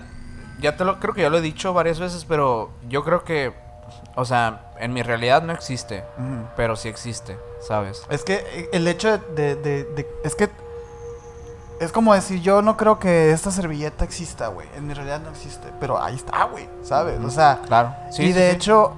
[0.61, 3.53] ya te lo, creo que ya lo he dicho varias veces, pero yo creo que,
[4.15, 6.05] o sea, en mi realidad no existe,
[6.57, 8.03] pero sí existe, ¿sabes?
[8.09, 10.49] Es que eh, el hecho de, de- de- Es que...
[11.85, 14.67] Es como decir, yo no creo que esta servilleta exista, güey.
[14.77, 15.73] En mi realidad no existe.
[15.81, 16.69] Pero ahí está, güey.
[16.83, 17.23] ¿Sabes?
[17.23, 17.61] O sea...
[17.67, 17.95] Claro.
[18.11, 18.57] Sí, y sí, de sí.
[18.57, 18.95] hecho,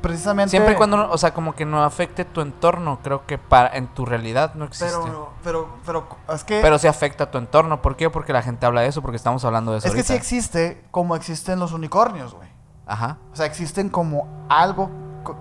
[0.00, 0.50] precisamente...
[0.50, 3.86] Siempre y cuando, o sea, como que no afecte tu entorno, creo que para en
[3.88, 4.92] tu realidad no existe.
[5.04, 6.60] Pero, pero, pero, es que...
[6.60, 7.82] Pero sí afecta a tu entorno.
[7.82, 8.08] ¿Por qué?
[8.10, 9.88] Porque la gente habla de eso, porque estamos hablando de eso.
[9.88, 12.48] es que sí existe como existen los unicornios, güey.
[12.86, 13.18] Ajá.
[13.32, 14.90] O sea, existen como algo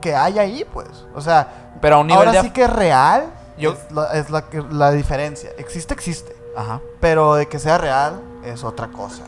[0.01, 1.07] que hay ahí, pues.
[1.15, 2.47] O sea, Pero a un nivel ahora de.
[2.47, 5.49] sí que es real Yo- es, la, es la, la diferencia.
[5.57, 6.35] Existe, existe.
[6.55, 6.81] Ajá.
[6.99, 9.23] Pero de que sea real es otra cosa.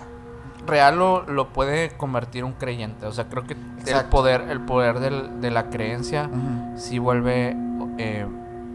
[0.65, 3.05] Real lo, lo puede convertir un creyente.
[3.05, 3.55] O sea, creo que
[3.85, 6.77] el poder, el poder del- de la creencia Ujú.
[6.79, 7.55] sí vuelve.
[7.99, 8.25] eh,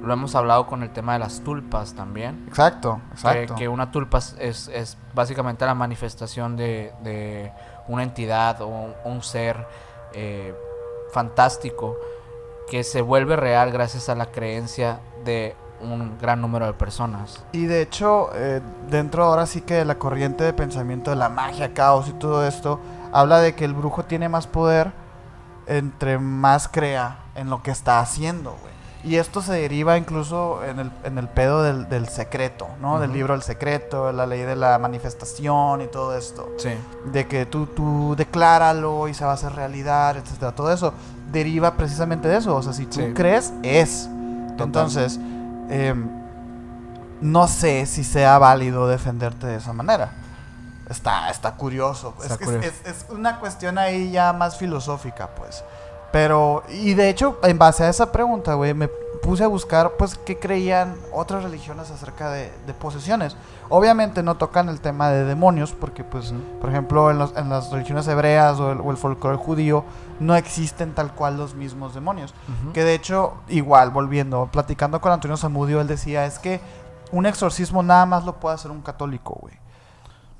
[0.03, 2.45] lo hemos hablado con el tema de las tulpas también.
[2.47, 3.57] Exacto, exacto.
[3.57, 7.51] que una tulpa es- es, es básicamente la manifestación de, de
[7.89, 9.67] una entidad o un, un ser
[10.13, 10.55] eh,
[11.13, 11.97] fantástico
[12.71, 17.43] que se vuelve real gracias a la creencia de un gran número de personas.
[17.53, 18.61] Y de hecho, eh,
[18.91, 22.47] dentro ahora sí que de la corriente de pensamiento de la magia, caos y todo
[22.47, 22.81] esto,
[23.13, 24.93] habla de que el brujo tiene más poder
[25.67, 28.79] entre más crea en lo que está haciendo, güey.
[29.05, 32.99] Y esto se deriva incluso en el, en el pedo del, del secreto, ¿no?
[32.99, 36.51] Del libro del secreto, la ley de la manifestación y todo esto.
[36.59, 36.71] Sí.
[37.13, 40.53] De que tú, tú decláralo y se va a hacer realidad, etcétera.
[40.53, 40.93] Todo eso
[41.31, 42.57] deriva precisamente de eso.
[42.57, 43.13] O sea, si tú Sí.
[43.15, 44.09] crees, es.
[44.59, 45.21] Entonces,
[45.69, 46.09] em,
[47.21, 50.13] no sé si sea válido defenderte de esa manera.
[50.89, 52.15] Está, está curioso.
[52.23, 55.63] Está es, una cuestión ahí ya más filosófica, pues.
[56.13, 60.17] Pero, y de hecho, en base a esa pregunta, güey, me puse a buscar, pues,
[60.17, 63.37] qué creían otras religiones acerca de, de posesiones.
[63.71, 67.71] Obviamente no tocan el tema de demonios, porque, pues, por ejemplo, en, los- en las
[67.71, 69.85] religiones hebreas o el, o el folclore judío,
[70.21, 72.35] no existen tal cual los mismos demonios.
[72.73, 76.61] Que de hecho, igual, volviendo, platicando con Antonio Zamudio, él decía, es que
[77.13, 79.55] un exorcismo nada más lo puede hacer un católico, güey.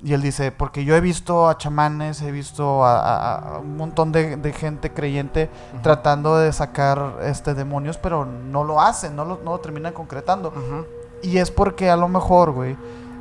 [0.01, 3.75] Y él dice, porque yo he visto a chamanes, he visto a, a- a un
[3.75, 5.49] montón de, de gente creyente
[5.83, 10.51] tratando de sacar este demonios, pero no lo hacen, no lo, no lo terminan concretando.
[11.21, 12.77] Y es porque a lo mejor, güey,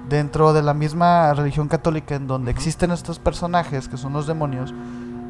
[0.09, 4.72] dentro de la misma religión católica en donde existen estos personajes, que son los demonios,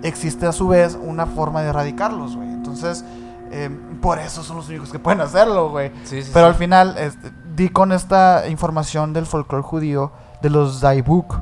[0.03, 2.49] existe a su vez una forma de erradicarlos, güey.
[2.49, 3.05] Entonces,
[3.51, 3.71] eh,
[4.01, 5.91] por eso son los únicos que pueden hacerlo, güey.
[6.05, 6.51] Sí, sí, Pero sí.
[6.53, 10.13] al final, este, di con esta información del folclore judío
[10.43, 11.35] de los Daibuk,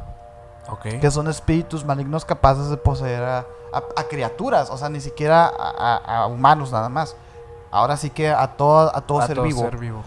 [1.01, 3.39] que son espíritus malignos capaces de poseer a,
[3.73, 7.15] a- a criaturas, o sea, ni siquiera a, humanos nada más.
[7.71, 9.61] Ahora sí que a todo, a todo A ser todo vivo.
[9.61, 10.03] ser vivo.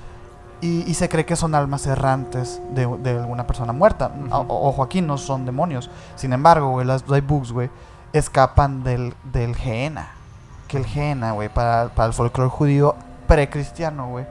[0.61, 4.11] Y, y se cree que son almas errantes de, de alguna persona muerta.
[4.31, 5.89] O- ojo, aquí no son demonios.
[6.15, 7.69] Sin embargo, güey, las Daibuks, güey,
[8.11, 10.09] escapan del, del Gehenna.
[10.67, 12.95] Que el Gehenna, güey, para, para el folclore judío
[13.27, 14.25] precristiano, güey,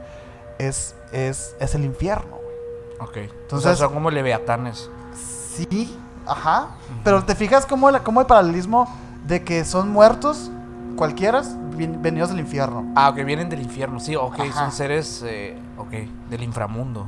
[0.59, 3.09] es, es, es el infierno, güey.
[3.09, 3.17] Ok.
[3.17, 4.89] Entonces Entonces- son como leviatanes.
[5.55, 6.67] Sí, ajá.
[7.03, 8.87] Pero te fijas cómo, la, cómo el paralelismo
[9.25, 10.51] de que son muertos,
[10.99, 11.41] cualquiera,
[11.75, 12.91] venidos del infierno.
[12.95, 13.99] Ah, ok, vienen del infierno.
[13.99, 14.53] Sí, ok, Ajá.
[14.65, 15.91] son seres, eh, ok,
[16.29, 17.07] del inframundo.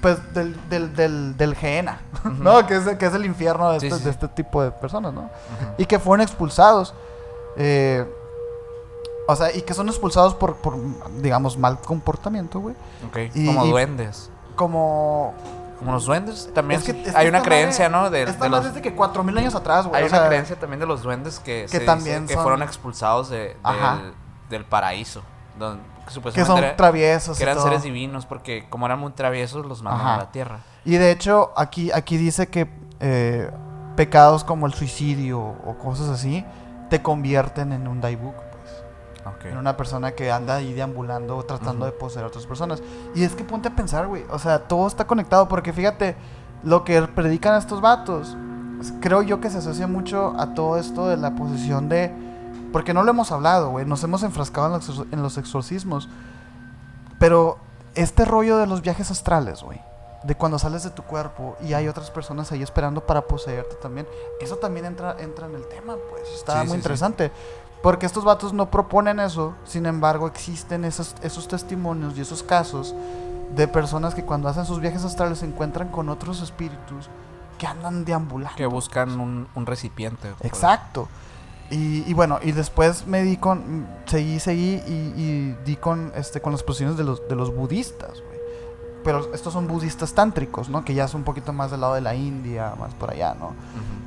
[0.00, 1.54] Pues del, del, del, del
[2.38, 2.64] ¿no?
[2.66, 4.14] Que es, que es el infierno de, Sí, este, sí, de sí.
[4.22, 5.28] este tipo de personas, ¿no?
[5.76, 6.94] Y que fueron expulsados.
[7.56, 8.06] eh,
[9.28, 10.76] o sea, y que son expulsados por, por
[11.20, 12.76] digamos, mal comportamiento, güey.
[13.08, 14.30] Ok, Y- como y- duendes.
[14.54, 15.34] Como...
[15.78, 16.80] Como los duendes también.
[16.80, 18.10] es que- es que hay una creencia, madre- ¿no?
[18.10, 20.02] De, esta de los, es de que cuatro mil años atrás, güey.
[20.02, 23.56] hay o una creencia también de los duendes que, que también que fueron expulsados de,
[23.64, 24.12] del,
[24.48, 25.22] del paraíso.
[25.58, 25.82] Donde,
[26.34, 27.64] Que son era- traviesos que y eran todo.
[27.66, 30.14] seres divinos porque como eran muy traviesos los mandan Ajá.
[30.14, 30.60] a la tierra.
[30.84, 32.70] Y de hecho, aquí, aquí dice que
[33.00, 33.50] eh,
[33.96, 36.44] pecados como el suicidio o cosas así
[36.90, 38.34] te convierten en un daibuk,
[39.32, 39.46] pues.
[39.46, 39.52] Ok.
[39.52, 41.92] En una persona que anda ahí deambulando tratando Ujú.
[41.92, 42.82] de poseer a otras personas.
[43.14, 44.24] Y es que ponte a pensar, güey.
[44.30, 46.16] O sea, todo está conectado porque fíjate,
[46.62, 48.36] lo que predican estos vatos,
[49.00, 52.12] creo yo que se asocia mucho a todo esto de la posesión de...
[52.72, 53.86] Porque no lo hemos hablado, güey.
[53.86, 56.08] Nos hemos enfrascado en los, en los exorcismos.
[57.18, 57.58] Pero
[57.94, 59.80] este rollo de los viajes astrales, güey.
[60.24, 64.06] De cuando sales de tu cuerpo y hay otras personas ahí esperando para poseerte también.
[64.40, 66.28] Eso también entra, entra en el tema, pues.
[66.34, 66.88] Está Sí, muy sí, sí.
[67.86, 69.54] Porque estos vatos no proponen eso.
[69.62, 72.96] Sin embargo, existen esos, esos testimonios y esos casos
[73.54, 77.08] de personas que cuando hacen sus viajes astrales se encuentran con otros espíritus
[77.58, 78.56] que andan deambulando.
[78.56, 80.34] Que buscan un, un recipiente.
[80.40, 81.06] Exacto.
[81.70, 86.40] Y, y bueno, y después me di con, seguí, seguí y, y di con, este,
[86.40, 88.40] con las posiciones de los, de los budistas, güey.
[89.04, 90.84] pero estos son budistas tántricos, ¿no?
[90.84, 93.54] Que ya es un poquito más del lado de la India, más por allá, ¿no?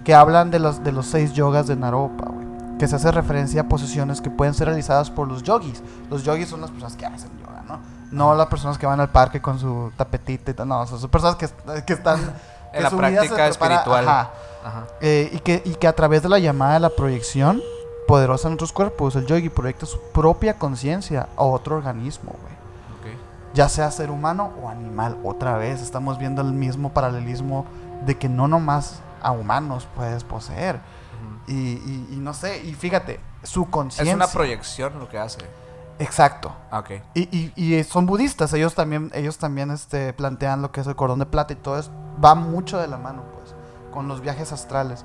[0.03, 2.48] Que hablan de los, de los seis yogas de Naropa, güey.
[2.79, 5.83] Que se hace referencia a posesiones que pueden ser realizadas por los yogis.
[6.09, 7.79] Los yogis son las personas que hacen yoga, ¿no?
[8.11, 10.67] No las personas que van al parque con su tapetita y tal.
[10.67, 11.47] No, son son personas que,
[11.85, 12.19] que están...
[12.71, 14.07] que En la práctica espiritual.
[14.07, 14.31] ajá.
[14.63, 14.87] Ajá.
[15.01, 17.61] Eh, y, que, y que a través de la llamada de la proyección
[18.07, 22.59] poderosa en otros cuerpos, el yogi proyecta su propia conciencia a otro organismo, güey.
[23.53, 25.17] Ya sea ser humano o animal.
[25.23, 27.65] Otra vez estamos viendo el mismo paralelismo
[28.05, 30.79] de que no nomás a humanos puedes poseer.
[31.49, 34.11] Y, y- y no sé, y fíjate, su conciencia.
[34.11, 35.39] Es una proyección lo que hace.
[35.97, 36.53] Exacto.
[36.71, 36.91] Ah, Ok.
[37.15, 40.95] Y, y- y, son budistas, ellos también, ellos también este, plantean lo que es el
[40.95, 41.91] cordón de plata y todo eso.
[42.23, 43.53] Va mucho de la mano, pues,
[43.91, 45.03] con los viajes astrales.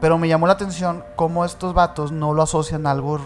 [0.00, 3.18] Pero me llamó la atención cómo estos vatos no lo asocian a algo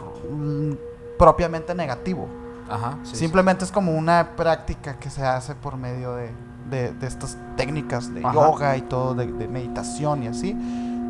[1.18, 2.28] propiamente negativo.
[2.68, 2.98] Ajá.
[3.02, 3.16] sí, sí.
[3.16, 6.30] Simplemente es como una práctica que se hace por medio de,
[6.70, 8.32] de- de estas técnicas de Ajá.
[8.32, 10.56] yoga y todo, de, de meditación y así.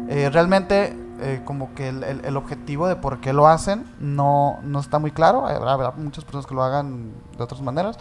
[0.08, 4.58] Eh, realmente, eh, como que el, el- el objetivo de por qué lo hacen no,
[4.62, 5.46] no está muy claro.
[5.46, 7.96] Habrá, habrá muchas personas que lo hagan de otras maneras.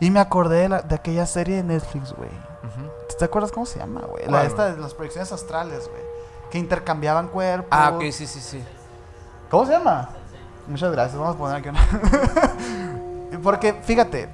[0.00, 2.28] Y me acordé de, la- de aquella serie de Netflix, güey.
[2.30, 2.90] Ujú.
[3.18, 4.24] ¿Te acuerdas cómo se llama, güey?
[4.24, 6.02] La ¿Cuál, esta de las proyecciones astrales, güey.
[6.50, 7.68] Que intercambiaban cuerpos.
[7.70, 8.62] Ah, ok, sí, sí, sí.
[9.50, 10.08] ¿Cómo se llama?
[10.66, 13.38] Muchas gracias, vamos a poner aquí una.
[13.42, 14.28] Porque, fíjate,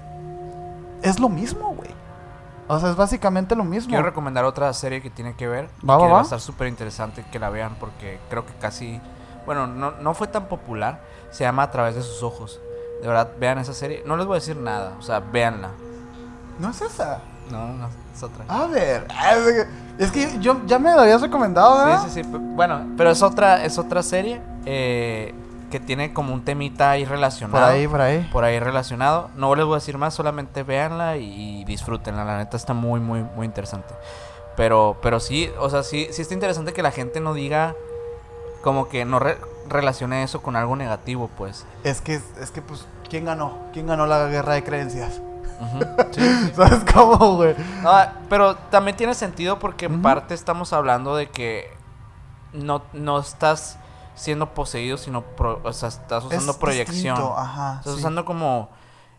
[1.03, 1.91] es lo mismo, güey.
[2.73, 3.89] O sea, es básicamente lo mismo.
[3.89, 5.69] Quiero recomendar otra serie que tiene que ver.
[5.89, 6.21] Va, que va.
[6.21, 9.01] a estar súper interesante que la vean porque creo que casi.
[9.45, 11.01] Bueno, no, no fue tan popular.
[11.31, 12.61] Se llama A través de sus ojos.
[13.03, 14.05] De verdad, vean esa serie.
[14.07, 14.95] No les voy a decir nada.
[15.01, 15.71] O sea, véanla.
[16.61, 17.19] No es esa.
[17.51, 18.45] No, no, es otra.
[18.47, 19.09] A ver.
[19.99, 22.05] Es que yo ya me lo habías recomendado, ¿verdad?
[22.05, 22.31] Sí, sí, sí.
[22.33, 25.35] Bueno, pero es otra, es otra serie eh,
[25.71, 27.65] que tiene como un temita ahí relacionado.
[27.65, 28.29] Por ahí, por ahí.
[28.33, 29.31] por ahí relacionado.
[29.37, 32.25] No les voy a decir más, solamente véanla y, y disfrútenla.
[32.25, 33.95] La neta está muy, muy, muy interesante.
[34.57, 37.75] Pero, pero sí, o sea, sí, sí está interesante que la gente no diga
[38.63, 41.65] como que no re- relacione eso con algo negativo, pues.
[41.85, 43.57] Es que, es que, pues, ¿quién ganó?
[43.73, 45.23] ¿Quién ganó la guerra de creencias?
[46.13, 46.51] Sí.
[46.57, 47.55] ¿Sabes cómo, güey?
[47.83, 47.91] No,
[48.29, 51.71] pero también tiene sentido porque en parte estamos hablando de que
[52.53, 53.79] no, no estás
[54.15, 57.15] siendo poseído, sino, pro- o sea, estás usando Es proyección.
[57.17, 57.77] distinto, Ajá.
[57.79, 57.99] Estás sí.
[58.01, 58.69] usando como,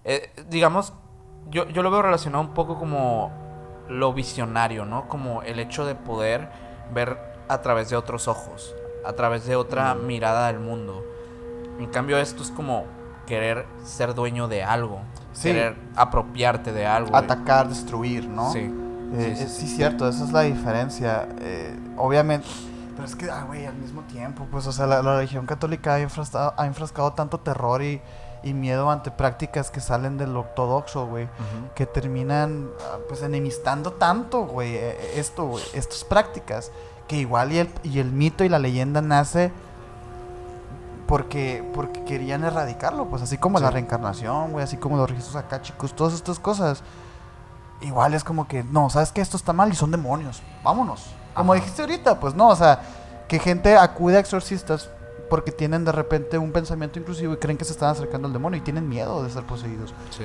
[0.04, 0.94] eh, digamos,
[1.50, 3.32] yo, yo lo veo relacionado un poco como
[3.90, 5.08] lo visionario, ¿no?
[5.08, 6.50] Como el hecho de poder
[6.94, 7.18] ver
[7.50, 8.74] a través de otros ojos,
[9.06, 10.06] a través de otra Mm.
[10.06, 11.04] mirada del mundo.
[11.80, 12.86] En cambio, esto es como
[13.26, 15.00] querer ser dueño de algo,
[15.34, 15.50] Sí.
[15.50, 17.16] querer apropiarte de algo.
[17.16, 18.52] Atacar, destruir, ¿no?
[18.52, 18.72] Sí.
[19.14, 21.28] Eh, Sí, sí, cierto, esa es la diferencia.
[21.40, 22.48] eh, obviamente,
[22.96, 25.96] pero es que, ah, güey, al mismo tiempo, pues, o sea, la, la religión católica
[25.96, 28.02] ha enfrascado, ha enfrascado tanto terror y,
[28.44, 31.74] y miedo ante prácticas que salen del ortodoxo, güey, Ujú.
[31.76, 36.72] que terminan, ah, pues, enemistando tanto, güey, eh, esto, güey, estas prácticas,
[37.08, 39.52] que igual y el, y el mito y la leyenda nace
[41.08, 43.64] porque, porque querían erradicarlo, pues, así como Sí.
[43.66, 46.84] la reencarnación, güey, así como los registros acá, chicos, todas estas cosas.
[47.82, 50.42] Igual es como que, no, sabes que esto está mal y son demonios.
[50.64, 51.08] Vámonos.
[51.34, 52.80] Como dijiste ahorita, pues no, o sea,
[53.28, 54.90] que gente acude a exorcistas
[55.30, 58.58] porque tienen de repente un pensamiento inclusivo y creen que se están acercando al demonio
[58.58, 59.94] y tienen miedo de ser poseídos.
[60.10, 60.24] Sí.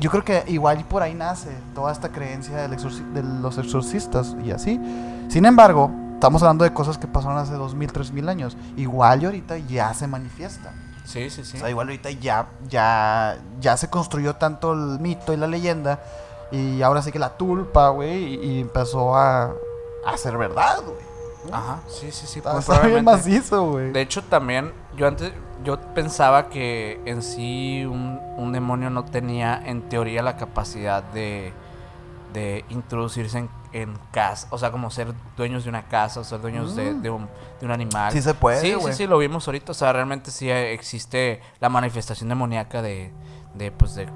[0.00, 4.34] Yo creo que igual por ahí nace toda esta creencia del exorci- de los exorcistas
[4.44, 4.80] y así.
[5.28, 8.56] Sin embargo, estamos hablando de cosas que pasaron hace 2000, 3000 años.
[8.76, 10.72] Igual y ahorita ya se manifiesta.
[11.04, 11.58] Sí, sí, sí.
[11.58, 16.00] O sea, igual ahorita ya, ya, ya se construyó tanto el mito y la leyenda.
[16.50, 19.52] Y ahora sí que la tulpa, güey, y, y empezó a,
[20.06, 21.12] a ser verdad, güey.
[21.52, 22.38] Ajá, sí, sí, sí.
[22.38, 23.90] Está, está bien macizo, güey.
[23.92, 25.32] De hecho, también yo antes
[25.64, 31.52] yo pensaba que en sí un, un demonio no tenía en teoría la capacidad de,
[32.32, 36.40] de introducirse en, en casa, o sea, como ser dueños de una casa, o ser
[36.40, 37.28] dueños de, de un,
[37.60, 38.12] de un animal.
[38.12, 38.92] Sí se puede, Sí, güey.
[38.92, 43.12] sí, sí, lo vimos ahorita, o sea, realmente sí existe la manifestación demoníaca de,
[43.54, 44.08] de pues, de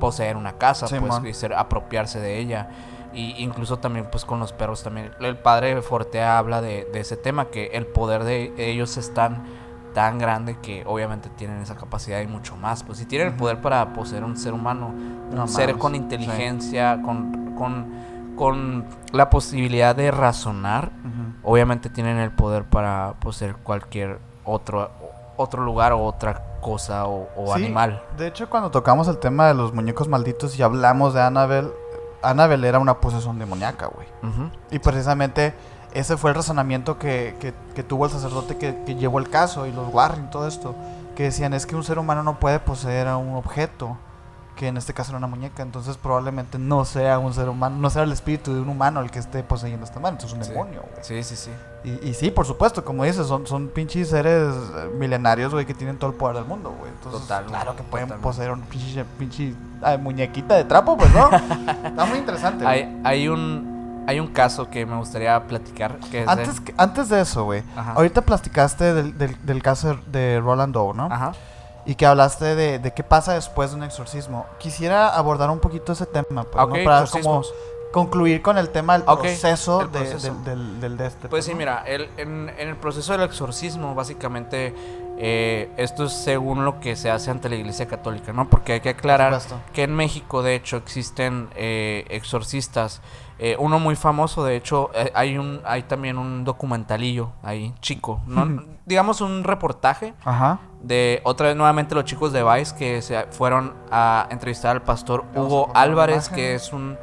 [0.00, 2.68] poseer una casa, pues, y ser, apropiarse de ella.
[3.14, 5.12] Y incluso también pues con los perros también.
[5.20, 9.44] El padre Fortea habla de, de ese tema, que el poder de ellos es tan,
[9.94, 12.82] tan grande que obviamente tienen esa capacidad y mucho más.
[12.82, 15.98] Pues si tienen el poder para poseer un ser humano, un No ser con sí.
[15.98, 17.86] inteligencia, con, con,
[18.36, 20.90] con la posibilidad de razonar,
[21.44, 24.90] obviamente tienen el poder para poseer cualquier otro,
[25.36, 28.02] otro lugar o otra cosa o, o Sí, animal.
[28.16, 31.68] De hecho, cuando tocamos el tema de los muñecos malditos y hablamos de Annabelle,
[32.24, 34.06] Annabelle era una posesión demoníaca, güey.
[34.70, 35.54] Y precisamente
[35.92, 39.66] ese fue el razonamiento que, que- que tuvo el sacerdote que, que llevó el caso
[39.66, 40.74] y los Warren, todo esto.
[41.14, 43.96] Que decían, es que un ser humano no puede poseer a un objeto
[44.56, 45.62] que en este caso era una muñeca.
[45.62, 49.10] Entonces probablemente no sea un ser humano, no sea el espíritu de un humano el
[49.12, 50.16] que esté poseyendo esta mano.
[50.16, 50.50] Entonces es un Sí.
[50.50, 51.04] demonio, güey.
[51.04, 51.50] Sí, sí, sí.
[51.84, 55.74] Y, y sí, por supuesto, como dices, son, son pinches seres eh, milenarios, güey, que
[55.74, 56.90] tienen todo el poder del mundo, güey.
[56.90, 58.22] Entonces, Total, claro que pueden totalmente.
[58.22, 59.54] poseer un pinche, pinche
[60.00, 61.28] muñequita de trapo, pues, ¿no?
[61.84, 62.66] Está muy interesante.
[62.66, 63.74] Hay, hay un
[64.06, 67.44] hay un caso que me gustaría platicar que es de- Antes, que- antes de eso,
[67.44, 67.92] güey, Ajá.
[67.92, 71.04] ahorita platicaste del, del, del caso de Roland Doe, ¿no?
[71.10, 71.32] Ajá.
[71.86, 74.44] Y que hablaste de, de qué pasa después de un exorcismo.
[74.58, 76.84] Quisiera abordar un poquito ese tema, pues, ¿no?
[76.84, 77.42] Para como.
[77.94, 80.34] Concluir con el tema del proceso, el de- proceso.
[80.34, 81.28] del, del, del de este.
[81.28, 84.74] Pues sí, mira, el- en, en el proceso del exorcismo, básicamente,
[85.16, 88.48] eh, esto es según lo que se hace ante la Iglesia Católica, ¿no?
[88.50, 89.40] Porque hay que aclarar
[89.72, 93.00] que en México, de hecho, existen eh, exorcistas.
[93.38, 98.20] Eh, uno muy famoso, de hecho, eh, hay un hay también un documentalillo ahí, chico,
[98.26, 98.62] ¿no?
[98.86, 100.58] digamos un reportaje Ajá.
[100.82, 105.24] de otra vez nuevamente los chicos de Vice que se fueron a entrevistar al pastor
[105.34, 106.96] Hugo Álvarez, que es un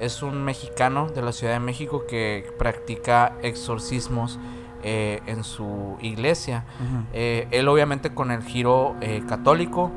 [0.00, 4.38] es un mexicano de la Ciudad de México que practica exorcismos
[4.84, 6.64] eh, en su iglesia.
[7.12, 9.90] Eh, él obviamente con el giro eh, católico,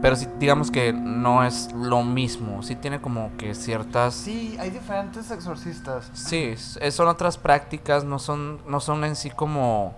[0.00, 2.62] pero sí, digamos que no es lo mismo.
[2.62, 4.14] Sí tiene como que ciertas...
[4.14, 6.10] Sí, hay diferentes exorcistas.
[6.14, 6.54] Sí,
[6.90, 9.94] son otras prácticas, no son, no son en sí como,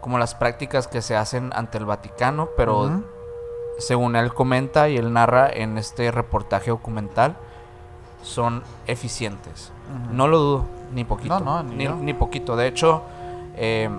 [0.00, 3.02] como las prácticas que se hacen ante el Vaticano, pero
[3.78, 7.36] según él comenta y él narra en este reportaje documental,
[8.22, 9.72] son eficientes.
[10.12, 10.64] No lo dudo,
[10.94, 11.38] ni poquito.
[11.40, 11.96] No, no, ni ni, yo.
[11.96, 12.56] ni poquito.
[12.56, 13.02] De hecho,
[13.56, 13.90] eh,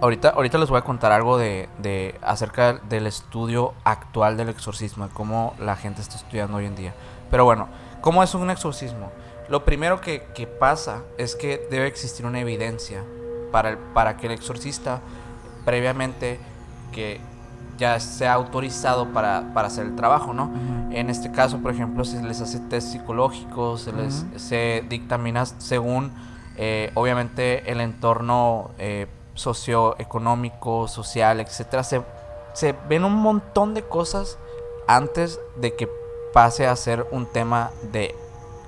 [0.00, 5.06] ahorita, ahorita les voy a contar algo de, de acerca del estudio actual del exorcismo,
[5.08, 6.94] de cómo la gente está estudiando hoy en día.
[7.30, 7.68] Pero bueno,
[8.00, 9.10] ¿cómo es un exorcismo?
[9.48, 13.02] Lo primero que, que pasa es que debe existir una evidencia
[13.50, 15.00] para, el- para que el exorcista
[15.64, 16.38] previamente
[16.92, 17.20] que
[17.82, 20.52] ya sea autorizado para, para hacer el trabajo, ¿no?
[20.92, 26.12] En este caso, por ejemplo, se les hace test psicológicos, se les se dictamina según,
[26.56, 31.82] eh, obviamente, el entorno eh, socioeconómico, social, etcétera.
[31.82, 32.02] Se,
[32.52, 34.38] se ven un montón de cosas
[34.86, 35.88] antes de que
[36.32, 38.14] pase a ser un tema de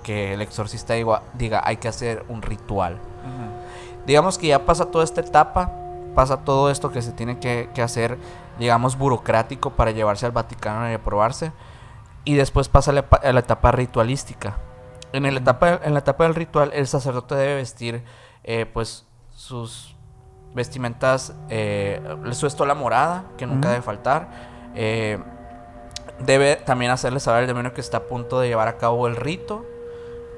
[0.03, 2.99] que el exorcista diga, diga hay que hacer un ritual.
[4.07, 5.71] Digamos que ya pasa toda esta etapa,
[6.17, 8.19] pasa todo esto que se tiene que, que hacer,
[8.59, 11.53] digamos, burocrático para llevarse al Vaticano y aprobarse.
[12.25, 14.59] Y después pasa la, a la etapa ritualística.
[15.13, 18.03] En, el etapa, en la etapa del ritual, el sacerdote debe vestir,
[18.43, 19.95] eh, pues, sus
[20.55, 22.01] vestimentas, eh,
[22.33, 24.29] su estola morada, que nunca debe faltar.
[24.75, 25.19] eh,
[26.21, 29.17] debe también hacerle saber al demonio que está a punto de llevar a cabo el
[29.17, 29.65] rito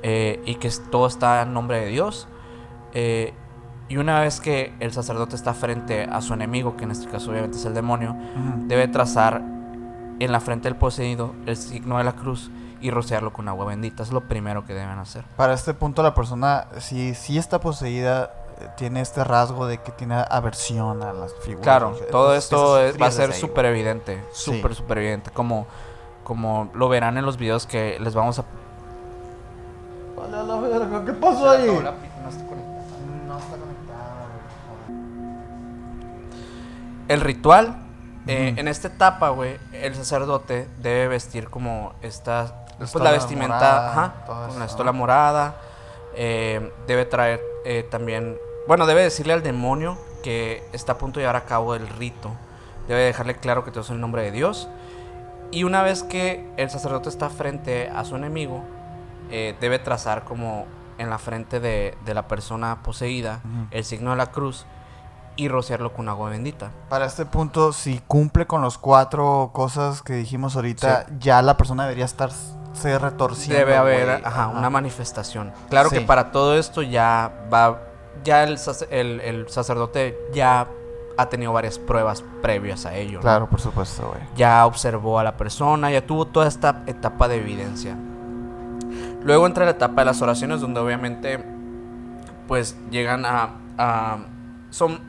[0.02, 2.28] eh, y que todo está en nombre de Dios.
[2.94, 3.34] Eh,
[3.88, 7.30] y una vez que el sacerdote está frente a su enemigo, que en este caso
[7.30, 8.16] obviamente es el demonio,
[8.66, 9.42] debe trazar
[10.18, 14.02] en la frente del poseído el signo de la cruz y rociarlo con agua bendita.
[14.02, 15.24] Es lo primero que deben hacer.
[15.36, 18.30] Para este punto la persona, si, si está poseída,
[18.60, 21.62] eh, tiene este rasgo de que tiene aversión a las figuras.
[21.62, 25.66] Claro, todo esto es- va a ser súper evidente, súper, súper evidente, como,
[26.24, 28.44] como lo verán en los videos que les vamos a...
[31.04, 31.66] ¿Qué pasó ahí?
[31.66, 33.56] No está
[37.08, 37.76] El ritual,
[38.26, 43.90] eh, en esta etapa, güey, el sacerdote debe vestir como esta, pues la vestimenta, morada,
[43.92, 45.56] ajá, con la estola morada.
[46.16, 48.36] eh, debe traer eh, también,
[48.66, 52.32] bueno, debe decirle al demonio que está a punto de llevar a cabo el rito.
[52.88, 54.68] Debe dejarle claro que todo es el nombre de Dios.
[55.52, 58.64] Y una vez que el sacerdote está frente a su enemigo,
[59.28, 60.66] debe trazar como
[60.98, 63.40] en la frente de, de la persona poseída
[63.70, 64.66] el signo de la cruz
[65.36, 66.70] y rociarlo con agua bendita.
[66.88, 71.84] Para este punto, si cumple con los cuatro cosas que dijimos ahorita, ya la persona
[71.84, 72.30] debería estar
[72.72, 73.58] se retorciendo.
[73.58, 75.52] Debe haber ajá, una manifestación.
[75.70, 77.80] Claro que para todo esto ya va,
[78.24, 80.66] ya el, sac- el, el sacerdote ya
[81.18, 83.14] ha tenido varias pruebas previas a ello.
[83.18, 83.22] ¿no?
[83.22, 84.20] Claro, por supuesto, güey.
[84.36, 87.96] Ya observó a la persona, ya tuvo toda esta etapa de evidencia.
[89.22, 91.42] Luego entra la etapa de las oraciones donde obviamente
[92.46, 93.50] pues llegan a...
[93.78, 94.18] a-
[94.70, 95.00] son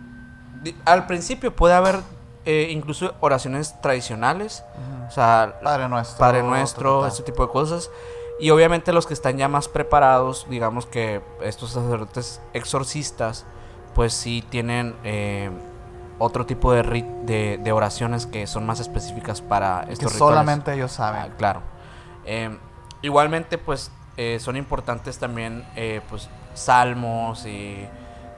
[0.85, 1.99] Al principio puede haber
[2.45, 4.63] eh, incluso oraciones tradicionales.
[5.07, 6.17] O sea, Padre nuestro.
[6.19, 7.89] Padre Nuestro, este tipo de cosas.
[8.39, 13.45] Y obviamente los que están ya más preparados, digamos que estos sacerdotes exorcistas,
[13.95, 15.49] pues sí tienen eh,
[16.19, 20.35] otro tipo de, rit- de, de oraciones que son más específicas para Que estos rituales.
[20.35, 21.33] solamente ellos Ah, saben.
[21.37, 21.61] claro.
[22.25, 22.55] Eh,
[23.01, 25.65] igualmente, pues eh, son importantes también,
[26.09, 27.87] pues, salmos y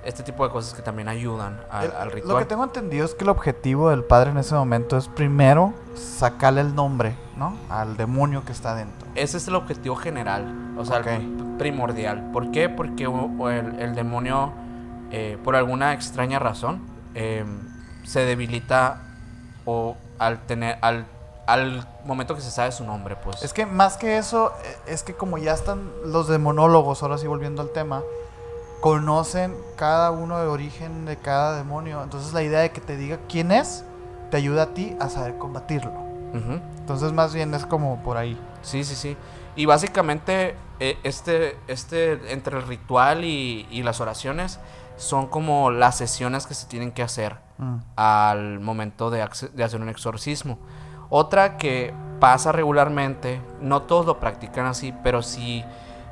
[0.06, 2.38] este tipo de cosas que también ayudan al, El- al Lo ritual.
[2.40, 6.62] que tengo entendido es que el objetivo del padre en ese momento es primero sacarle
[6.62, 7.56] el nombre, ¿no?
[7.70, 9.08] Al demonio que está dentro.
[9.16, 12.30] Ese es el objetivo general, o sea, el primordial.
[12.32, 12.70] ¿Por qué?
[12.70, 14.54] Porque el, el demonio,
[15.12, 16.82] eh, por alguna extraña razón,
[17.16, 17.44] eh,
[18.06, 19.02] se debilita
[19.66, 21.06] o al tener, al,
[21.48, 23.44] al momento que se sabe su nombre, pues.
[23.44, 27.28] Es que más que eso, eh, es que como ya están los demonólogos, ahora sí
[27.28, 28.02] volviendo al tema,
[28.82, 32.04] conocen cada uno de origen de cada demonio.
[32.04, 33.84] Entonces la idea de que te diga quién es,
[34.32, 35.92] te ayuda a ti a saber combatirlo.
[36.80, 38.40] Entonces más bien es como por ahí.
[38.62, 39.18] Sí, sí, sí.
[39.56, 44.60] Y básicamente eh, este, este, entre el ritual y, y las oraciones,
[44.98, 47.76] son como las sesiones que se tienen que hacer Mm.
[47.98, 50.58] al momento de hacer un exorcismo.
[51.10, 55.66] Otra que pasa regularmente, no todos lo practican así, pero sí,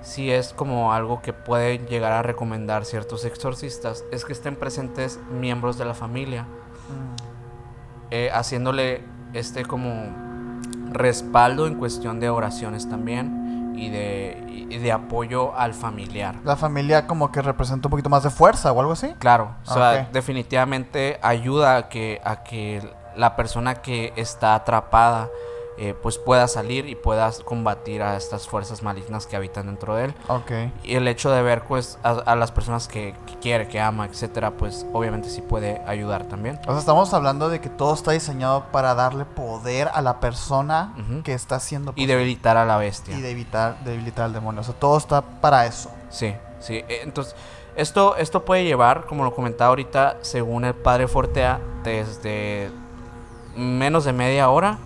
[0.08, 5.20] sí es como algo que pueden llegar a recomendar ciertos exorcistas, es que estén presentes
[5.30, 6.46] miembros de la familia,
[8.10, 9.04] eh, haciéndole
[9.34, 9.92] este como
[10.92, 16.36] respaldo en cuestión de oraciones también y de, y de apoyo al familiar.
[16.46, 19.14] La familia como que representa un poquito más de fuerza o algo así.
[19.20, 20.14] Claro, o sea, Ok.
[20.14, 22.82] definitivamente ayuda a que, a que
[23.18, 25.28] la persona que está atrapada
[25.78, 30.06] eh, pues pueda salir y pueda combatir a estas fuerzas malignas que habitan dentro de
[30.06, 30.14] él.
[30.28, 30.52] Ok.
[30.84, 34.06] Y el hecho de ver pues a, a las personas que, que quiere, que ama,
[34.06, 36.60] etcétera, pues obviamente sí puede ayudar también.
[36.68, 40.94] O sea, estamos hablando de que todo está diseñado para darle poder a la persona
[41.24, 43.16] que está haciendo Y debilitar a la bestia.
[43.18, 44.62] y de evitar, debilitar al demonio.
[44.62, 45.92] O sea, todo está para eso.
[46.10, 46.78] Sí, sí.
[46.88, 47.36] eh, Entonces,
[47.76, 52.72] esto, esto puede llevar, como lo comentaba ahorita, según el padre Fortea, desde
[53.56, 54.80] menos de media hora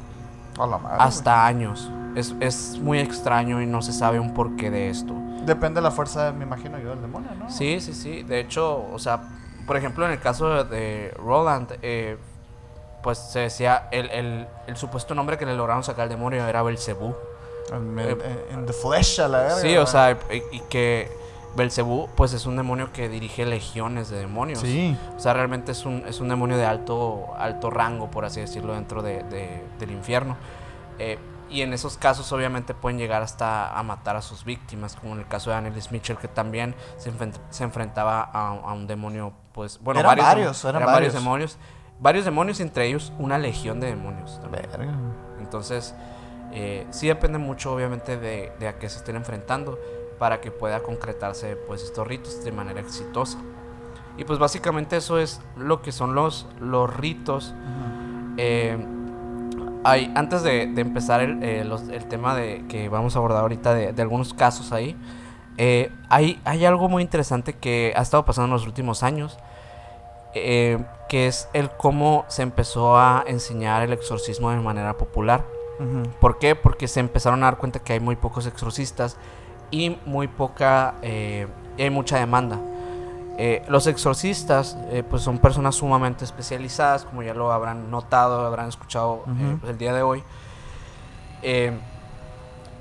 [0.99, 1.91] hasta años.
[2.15, 5.13] Es, es muy extraño y no se sabe un porqué de esto.
[5.45, 7.49] Depende de la fuerza, me imagino yo, del demonio, ¿no?
[7.49, 8.23] Sí, sí, sí.
[8.23, 9.21] De hecho, o sea,
[9.65, 12.17] por ejemplo, en el caso de Roland, eh,
[13.01, 16.61] pues se decía, el, el- el supuesto nombre que le lograron sacar al demonio era
[16.61, 17.15] Belcebú.
[17.73, 18.17] En, Eh,
[18.51, 19.55] en- en the flesh, a la verga.
[19.55, 21.09] Sí, o sea, y, y que
[21.55, 24.59] Belcebú, pues es un demonio que dirige legiones de demonios.
[24.59, 24.97] Sí.
[25.15, 28.73] O sea, realmente es un, es un demonio de alto, alto rango, por así decirlo,
[28.73, 30.37] dentro de, de- del infierno.
[30.99, 31.17] Eh,
[31.49, 35.19] y en esos casos, obviamente, pueden llegar hasta a matar a sus víctimas, como en
[35.19, 39.33] el caso de Annelies Mitchell, que también se, enfrent- se enfrentaba a, a un demonio,
[39.51, 41.13] pues, bueno, Eran varios, varios, eran varios varios.
[41.13, 41.57] demonios.
[41.99, 44.65] Varios demonios, entre ellos una legión de demonios también.
[44.71, 44.93] Verga.
[45.39, 45.93] Entonces,
[46.53, 49.77] eh, sí depende mucho, obviamente, de, de a qué se estén enfrentando
[50.21, 53.39] para que pueda concretarse, pues, estos ritos de manera exitosa.
[54.17, 57.55] Y pues básicamente eso es lo que son los, los ritos.
[58.37, 58.77] Eh,
[59.83, 63.41] hay, antes de, de empezar el, eh, los- el tema de, que vamos a abordar
[63.41, 64.95] ahorita de, de algunos casos ahí,
[65.57, 69.39] eh, hay, hay algo muy interesante que ha estado pasando en los últimos años,
[70.33, 70.77] que
[71.27, 75.43] es el cómo se empezó a enseñar el exorcismo de manera popular.
[76.19, 76.55] ¿Por qué?
[76.55, 79.17] Porque se empezaron a dar cuenta que hay muy pocos exorcistas
[79.71, 81.47] y muy poca, eh,
[81.77, 82.59] hay mucha demanda.
[83.37, 88.67] Eh, los exorcistas, eh, pues son personas sumamente especializadas, como ya lo habrán notado, habrán
[88.69, 89.57] escuchado eh, Ujú.
[89.61, 90.23] pues, el día de hoy.
[91.41, 91.71] Eh,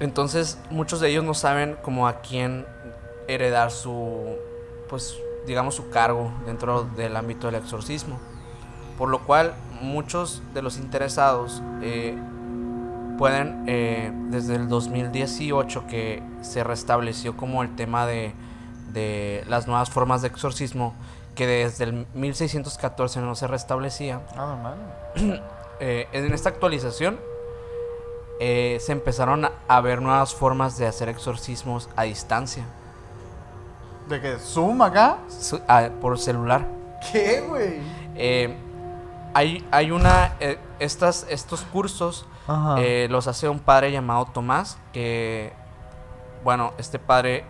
[0.01, 2.67] entonces, muchos de ellos no saben como a quién
[3.29, 4.37] heredar su,
[4.89, 5.17] pues,
[5.47, 8.19] digamos, su cargo dentro del ámbito del exorcismo.
[8.99, 12.19] Por lo cual, muchos de los interesados eh,
[13.21, 18.33] pueden, eh, desde el 2018 que se restableció como el tema de,
[18.95, 20.95] de las nuevas formas de exorcismo,
[21.35, 24.75] que desde el 1614 no se restablecía, Ah,
[25.81, 27.21] eh, en esta actualización
[28.41, 32.65] eh, se empezaron a- ver nuevas formas de hacer exorcismos a distancia,
[34.09, 35.19] ¿De que Zoom acá?
[35.29, 36.67] su- a- por celular.
[37.13, 37.81] ¿Qué, güey?
[38.17, 38.57] Eh,
[39.35, 40.33] hay, hay una,
[40.79, 42.25] estas, estos cursos.
[42.79, 45.53] Eh, los hace un padre llamado Tomás, que,
[46.45, 47.45] bueno, este padre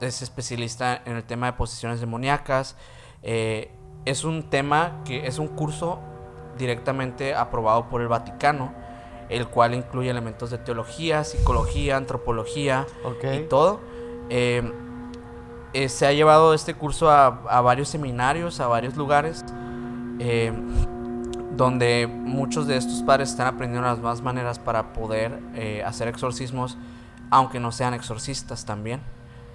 [0.00, 2.76] es especialista en el tema de posiciones demoníacas.
[3.22, 3.70] eh,
[4.06, 5.98] es un tema que es un curso
[6.56, 8.72] directamente aprobado por el Vaticano,
[9.28, 12.86] el cual incluye elementos de teología, psicología, antropología
[13.34, 13.80] y todo.
[14.30, 14.72] Eh,
[15.72, 19.44] eh, se ha llevado este curso a, a varios seminarios, a varios lugares,
[20.20, 20.52] eh,
[21.56, 26.76] donde muchos de estos padres están aprendiendo las más maneras para poder eh, hacer exorcismos,
[27.30, 29.00] aunque no sean exorcistas también.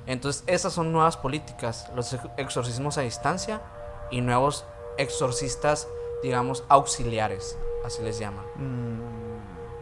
[0.08, 3.62] Entonces, esas son nuevas políticas, los ex- exorcismos a distancia
[4.10, 4.66] y nuevos
[4.98, 5.88] exorcistas,
[6.24, 8.44] digamos, auxiliares, así les llaman.
[8.56, 9.00] Mm,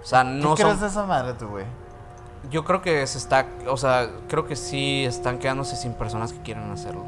[0.01, 1.65] O sea, ¿Qué no crees son de esa madre tú, güey?
[2.51, 6.41] yo creo que se está, o sea, creo que sí están quedándose sin personas que
[6.41, 7.03] quieren hacerlo.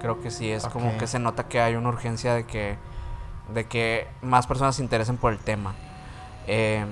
[0.00, 2.76] Creo que sí, es como que se nota que hay una urgencia de que,
[3.54, 5.74] de que más personas se interesen por el tema.
[6.46, 6.84] Eh,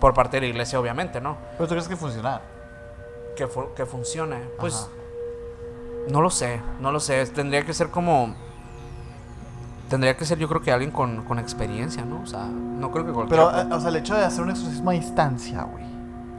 [0.00, 1.36] por parte de la iglesia, obviamente, ¿no?
[1.56, 2.40] ¿Pero tú crees que funciona?
[3.36, 4.38] Que, fu- que funcione.
[4.58, 4.88] Pues Ajá.
[6.10, 7.24] no lo sé, no lo sé.
[7.26, 8.34] Tendría que ser como...
[9.88, 12.22] Tendría que ser yo creo que alguien con, con experiencia, ¿no?
[12.22, 13.12] O sea, no creo que.
[13.28, 15.84] Pero, eh, o sea, el hecho de hacer un exorcismo a distancia, güey.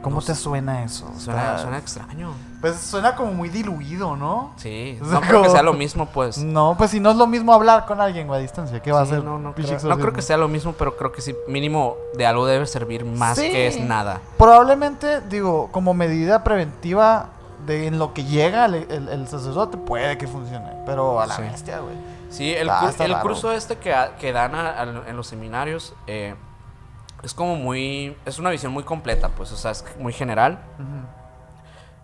[0.04, 1.10] ¿Cómo No te suena eso?
[1.18, 2.30] suena, extraño.
[2.60, 4.52] Pues suena como muy diluido, ¿no?
[4.56, 6.38] Sí, O sea, no creo que sea lo mismo, pues.
[6.38, 9.02] No, pues si no es lo mismo hablar con alguien a distancia, ¿qué va a
[9.02, 9.24] hacer?
[9.24, 12.26] no, no, creo, no creo que sea lo mismo, pero creo que sí, mínimo de
[12.26, 13.50] algo debe servir más Sí.
[13.50, 14.20] que es nada.
[14.38, 17.30] Probablemente, digo, como medida preventiva
[17.66, 20.70] de en lo que llega el, el- el sacerdote, puede que funcione.
[20.86, 21.42] Pero a la Sí.
[21.42, 21.94] bestia, güey.
[22.30, 25.94] Sí, el, Ah, cur- el curso este que, que dan a- a- en los seminarios
[26.06, 26.34] eh,
[27.24, 28.16] es como muy...
[28.26, 30.58] Es una visión muy completa, pues, o sea, es muy general.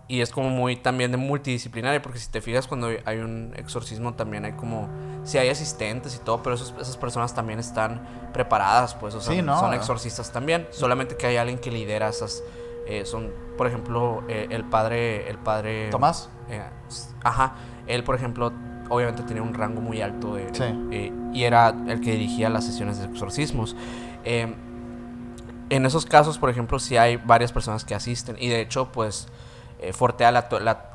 [0.07, 4.13] Y es como muy también de multidisciplinaria, porque si te fijas cuando hay un exorcismo
[4.13, 4.89] también hay como...
[5.23, 8.01] Sí hay asistentes y todo, pero esos- esas personas también están
[8.33, 9.57] preparadas, pues, o sea, Sí, ¿no?
[9.57, 10.67] son exorcistas también.
[10.71, 12.43] Solamente que hay alguien que lidera esas...
[12.87, 15.29] eh, son, por ejemplo, eh, el padre...
[15.29, 16.29] El padre ¿Tomás?
[16.49, 16.61] eh,
[17.23, 17.53] ajá.
[17.87, 18.51] Él, por ejemplo,
[18.89, 20.63] obviamente tenía un rango muy alto de, Sí.
[20.91, 23.77] eh, y era el que dirigía las sesiones de exorcismos.
[24.25, 24.53] Eh,
[25.71, 29.27] en esos casos, por ejemplo, sí hay varias personas que asisten y de hecho, pues
[29.79, 30.31] eh, Fortea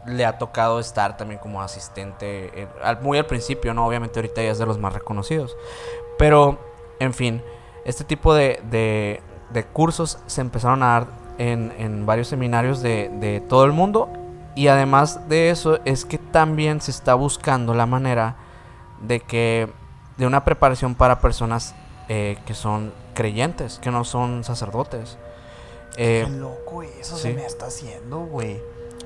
[0.06, 3.84] le ha tocado estar también como asistente eh, al- muy al principio, ¿no?
[3.86, 5.56] Obviamente ahorita ya es de los más reconocidos.
[6.18, 6.58] Pero,
[7.00, 7.42] en fin,
[7.84, 9.20] este tipo de,
[9.72, 11.06] cursos se empezaron a dar
[11.38, 14.08] en, en varios seminarios de, de todo el mundo.
[14.54, 18.36] Y además de eso, es que también se está buscando la manera
[19.02, 19.68] de que
[20.16, 21.74] de una preparación para personas
[22.08, 25.18] eh, que son creyentes, que no son sacerdotes.
[25.96, 27.22] Eh, Qué loco eso sí.
[27.22, 28.60] se me está haciendo, güey.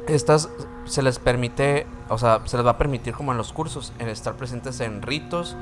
[0.09, 0.49] estas
[0.87, 4.09] se les permite, o sea, se les va a permitir como en los cursos, el
[4.09, 5.57] estar presentes en ritos,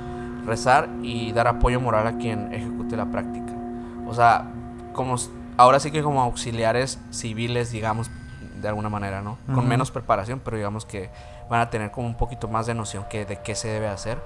[0.46, 3.52] rezar y dar apoyo moral a quien ejecute la práctica.
[4.06, 4.50] O sea,
[4.94, 5.16] como
[5.58, 8.10] ahora sí que como auxiliares civiles, digamos,
[8.60, 9.38] de alguna manera, ¿no?
[9.54, 11.10] Con menos preparación, pero digamos que
[11.50, 14.18] van a tener como un poquito más de noción que de qué se debe hacer.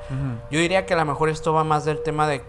[0.50, 2.42] Yo diría que a lo mejor esto va más del tema de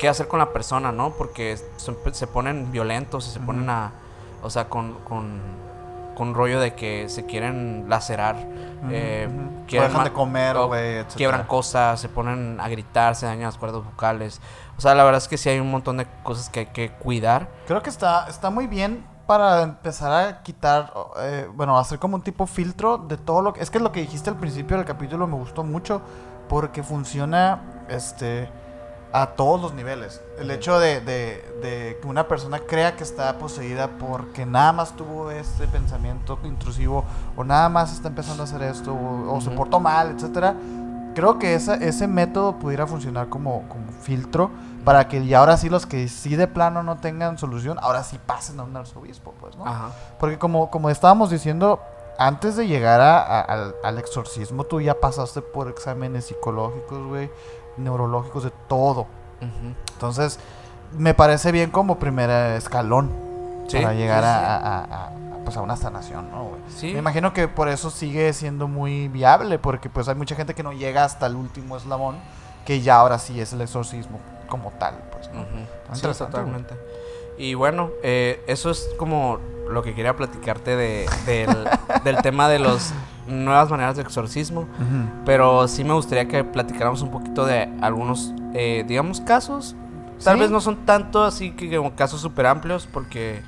[0.00, 1.10] qué hacer con la persona, ¿no?
[1.10, 3.92] Porque se, se ponen violentos y se ponen a,
[4.42, 5.40] o sea, con, con,
[6.16, 8.36] con rollo de que se quieren lacerar,
[8.90, 9.62] eh, Ujú, ujú.
[9.62, 13.58] O quieren dejan de comer, güey, quiebran cosas, se ponen a gritar, se dañan las
[13.58, 14.40] cuerdas vocales.
[14.78, 16.90] O sea, la verdad es que sí hay un montón de cosas que hay que
[16.92, 17.48] cuidar.
[17.66, 22.22] Creo que está, está muy bien para empezar a quitar, eh, bueno, hacer como un
[22.22, 23.60] tipo filtro de todo lo que...
[23.60, 26.00] Es que lo que dijiste al principio del capítulo me gustó mucho
[26.48, 28.50] porque funciona este,
[29.12, 30.20] a todos los niveles.
[30.38, 34.94] El hecho de, de- de que una persona crea que está poseída porque nada más
[34.96, 37.04] tuvo este pensamiento intrusivo
[37.36, 40.54] o nada más está empezando a hacer esto o, o se portó mal, etcétera.
[41.14, 44.50] Creo que esa- ese método pudiera funcionar como, como filtro
[44.84, 48.18] para que ya ahora sí los que sí de plano no tengan solución, ahora sí
[48.24, 49.66] pasen a un arzobispo, pues, ¿no?
[49.66, 49.88] Ajá.
[50.20, 51.80] Porque como, como estábamos diciendo,
[52.16, 57.28] antes de llegar a- a- al, al exorcismo, tú ya pasaste por exámenes psicológicos, güey,
[57.80, 59.06] neurológicos, de todo.
[59.94, 60.38] Entonces,
[60.96, 63.10] me parece bien como primer escalón
[63.68, 64.34] Sí, para llegar sí, sí.
[64.92, 65.10] A, a-
[65.44, 66.60] pues a una sanación, ¿no, güey?
[66.92, 70.62] Me imagino que por eso sigue siendo muy viable, porque pues hay mucha gente que
[70.62, 72.16] no llega hasta el último eslabón,
[72.66, 75.30] que ya ahora sí es el exorcismo como tal, pues,
[76.26, 76.74] totalmente.
[77.38, 79.38] Y bueno, eh, eso es como
[79.70, 81.68] lo que quería platicarte de, del,
[82.04, 82.92] del tema de las
[83.30, 84.66] nuevas maneras de exorcismo.
[85.24, 89.74] Pero sí me gustaría que platicáramos un poquito de algunos, eh, digamos, casos.
[90.22, 90.40] Tal Sí.
[90.42, 93.42] vez no son tanto así que como casos súper amplios, porque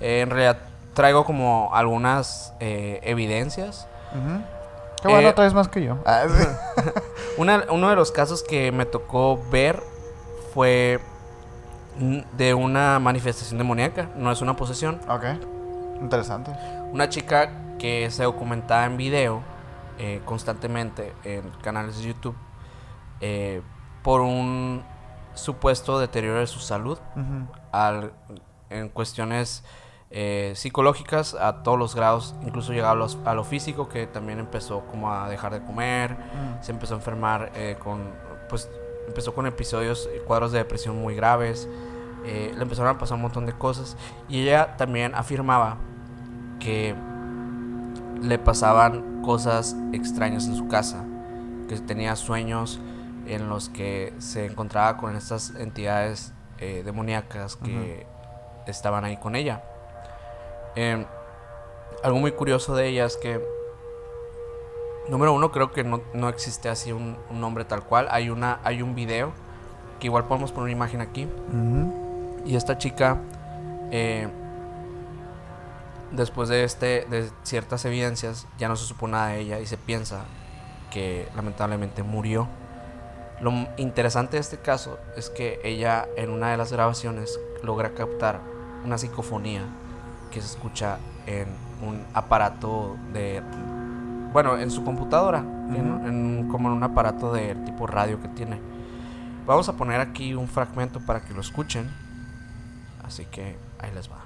[0.00, 0.58] eh, en realidad
[0.94, 3.86] traigo como algunas eh, evidencias.
[4.12, 4.42] Ujú.
[5.02, 5.98] Qué bueno, traes más que yo.
[6.04, 6.24] Ah.
[7.38, 9.82] Una- uno de los casos que me tocó ver
[10.52, 11.00] fue
[12.36, 15.00] de una manifestación demoníaca, no es una posesión.
[15.08, 15.24] ok,
[16.02, 16.50] interesante.
[16.92, 19.42] Una chica que se documentaba en video
[19.98, 22.34] eh, constantemente en canales de YouTube
[23.20, 23.62] eh,
[24.02, 24.82] por un
[25.34, 27.46] supuesto deterioro de su salud Ujú.
[27.72, 28.12] al-
[28.70, 29.64] en cuestiones
[30.10, 34.38] eh, psicológicas a todos los grados, incluso llegaba a, los- a lo físico que también
[34.40, 36.62] empezó como a dejar de comer, Mm.
[36.62, 38.10] se empezó a enfermar eh, con,
[38.48, 38.68] pues
[39.06, 41.68] empezó con episodios, cuadros de depresión muy graves,
[42.24, 43.96] eh, le empezaron a pasar un montón de cosas
[44.28, 45.76] y ella también afirmaba
[46.60, 46.94] que
[48.22, 51.04] le pasaban cosas extrañas en su casa,
[51.68, 52.80] que tenía sueños
[53.26, 58.06] en los que se encontraba con estas entidades eh, demoníacas que
[58.66, 59.64] estaban ahí con ella.
[60.76, 61.04] Em,
[62.04, 63.40] algo muy curioso de ella es que
[65.10, 68.06] Número uno, creo que no, no existe así un, un nombre tal cual.
[68.12, 69.32] Hay, una, hay un video
[69.98, 71.26] que igual podemos poner una imagen aquí.
[72.46, 73.18] Y esta chica,
[73.90, 74.28] eh,
[76.12, 79.76] después de, este, de ciertas evidencias, ya no se supo nada de ella y se
[79.76, 80.24] piensa
[80.90, 82.48] que lamentablemente murió.
[83.40, 88.40] Lo interesante de este caso es que ella en una de las grabaciones logra captar
[88.84, 89.62] una psicofonía
[90.30, 91.48] que se escucha en
[91.86, 93.42] un aparato de...
[94.32, 96.06] Bueno, en su computadora, en- Ujú.
[96.08, 98.60] en- como en un aparato de tipo radio que tiene.
[99.46, 101.90] Vamos a poner aquí un fragmento para que lo escuchen.
[103.02, 104.18] Así que ahí les va.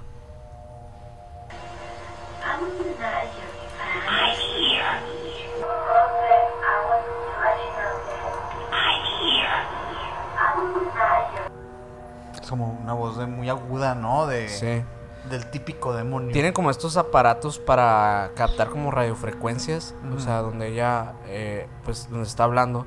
[12.33, 14.27] Es como una voz de muy aguda, ¿no?
[14.27, 14.83] De, Sí.
[15.29, 16.31] Del típico demonio.
[16.31, 19.95] Tienen como estos aparatos para captar como radiofrecuencias.
[20.15, 22.85] O sea, donde ella, eh, pues, donde está hablando,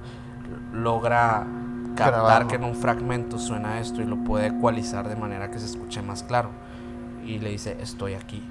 [0.73, 1.45] logra
[1.97, 2.49] captar Grabarlo.
[2.49, 6.01] que en un fragmento suena esto y lo puede ecualizar de manera que se escuche
[6.01, 6.51] más claro.
[7.25, 8.49] Y le dice, estoy aquí.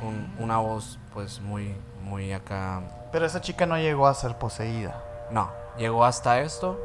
[0.00, 2.82] Con una voz, pues, muy, muy acá.
[3.12, 5.02] Pero esa chica no llegó a ser poseída.
[5.30, 6.78] No, llegó hasta esto.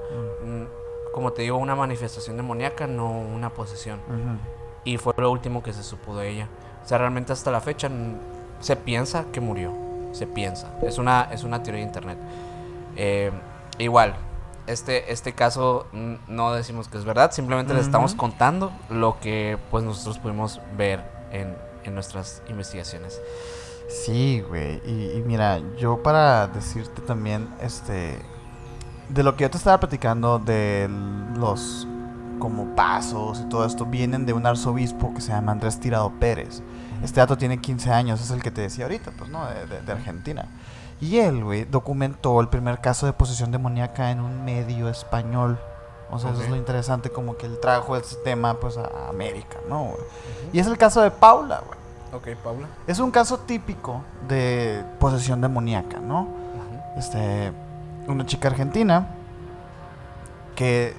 [0.43, 3.99] mm, Como te digo, una manifestación demoníaca, no una posesión.
[4.07, 4.37] Ujú.
[4.85, 6.47] Y fue lo último que se supo de ella.
[6.83, 8.15] O sea, realmente hasta la fecha mm,
[8.61, 9.73] se piensa que murió.
[10.13, 10.67] Se piensa.
[10.81, 12.17] Es una, es una teoría de internet.
[12.95, 13.31] Eh,
[13.77, 14.15] igual,
[14.67, 19.57] este, este caso mm, no decimos que es verdad, simplemente les estamos contando lo que
[19.69, 23.21] pues nosotros pudimos ver en, en nuestras investigaciones.
[23.89, 24.81] Sí, güey.
[24.85, 28.19] Y, y mira, yo para decirte también, este,
[29.09, 30.89] de lo que yo te estaba platicando de
[31.37, 31.87] los
[32.39, 36.63] como pasos y todo esto, vienen de un arzobispo que se llama Andrés Tirado Pérez.
[37.03, 39.45] Este dato tiene 15 años, es el que te decía ahorita, pues, ¿no?
[39.45, 40.45] De, de- de Argentina.
[40.99, 45.59] Y él, güey, documentó el primer caso de posesión demoníaca en un medio español.
[46.11, 49.59] O sea, eso es lo interesante, como que él trajo ese tema, pues, a América,
[49.69, 49.93] ¿no?
[50.51, 51.79] Y es el caso de Paula, güey.
[52.13, 52.67] Ok, Paula.
[52.85, 56.27] Es un caso típico de posesión demoníaca, ¿no?
[56.97, 57.53] Este,
[58.07, 59.07] una chica argentina
[60.55, 60.93] que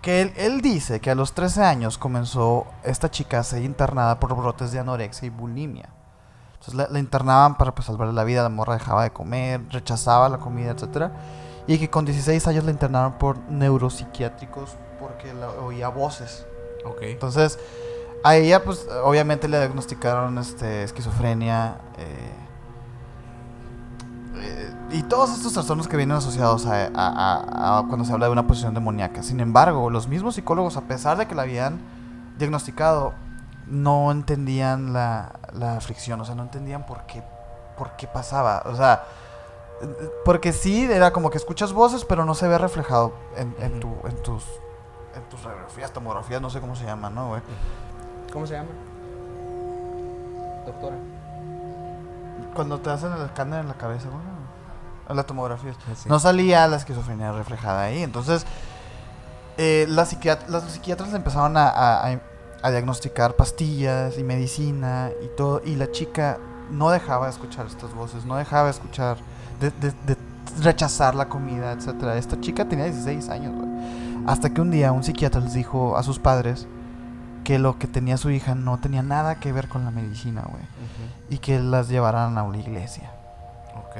[0.00, 4.18] que él, él dice que a los 13 años comenzó esta chica a ser internada
[4.18, 5.90] por brotes de anorexia y bulimia.
[6.54, 10.30] Entonces la, la internaban para pues, salvarle la vida, la morra dejaba de comer, rechazaba
[10.30, 11.12] la comida, etcétera
[11.66, 16.46] Y que con 16 años la internaron por neuropsiquiátricos porque la, oía voces.
[16.84, 16.98] Ok.
[17.02, 17.58] Entonces,
[18.24, 22.30] a ella, pues, obviamente le diagnosticaron este, esquizofrenia eh,
[24.36, 28.26] eh, y todos estos trastornos que vienen asociados a, a- a- a cuando se habla
[28.26, 29.22] de una posición demoníaca.
[29.22, 31.80] Sin embargo, los mismos psicólogos, a pesar de que la habían
[32.38, 33.12] diagnosticado,
[33.66, 37.22] no entendían la, la aflicción, o sea, no entendían por qué,
[37.78, 38.62] por qué pasaba.
[38.66, 39.04] O sea,
[40.24, 43.88] porque sí, era como que escuchas voces, pero no se ve reflejado en, en tu,
[44.04, 44.44] en tus
[45.16, 47.42] en tus radiografías, tomografías, no sé cómo se llaman, ¿no, güey?
[48.32, 48.68] ¿Cómo se llama?
[50.66, 50.96] Doctora.
[52.54, 54.22] Cuando te hacen el escáner en la cabeza, güey.
[55.08, 55.72] En la tomografía.
[55.96, 56.08] Sí.
[56.08, 58.02] No salía la esquizofrenia reflejada ahí.
[58.02, 58.46] Entonces,
[59.58, 62.20] eh, las, psiquiat- las psiquiatras empezaron a-
[62.62, 65.62] a diagnosticar pastillas y medicina y todo.
[65.64, 66.38] Y la chica
[66.70, 69.16] no dejaba de escuchar estas voces, no dejaba de escuchar,
[69.60, 70.16] de, de- de
[70.62, 72.16] rechazar la comida, etcétera.
[72.16, 73.68] Esta chica tenía 16 años, güey.
[74.26, 76.66] Hasta que un día un psiquiatra les dijo a sus padres
[77.44, 80.62] que lo que tenía su hija no tenía nada que ver con la medicina, güey.
[81.30, 83.10] Y que las llevaran a una iglesia.
[83.76, 83.96] Ok.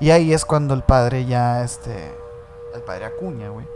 [0.00, 2.10] Y ahí es cuando el padre ya, este,
[2.74, 3.66] el padre Acuña, güey,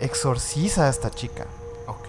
[0.00, 1.46] exorciza a esta chica.
[1.86, 2.08] Ok.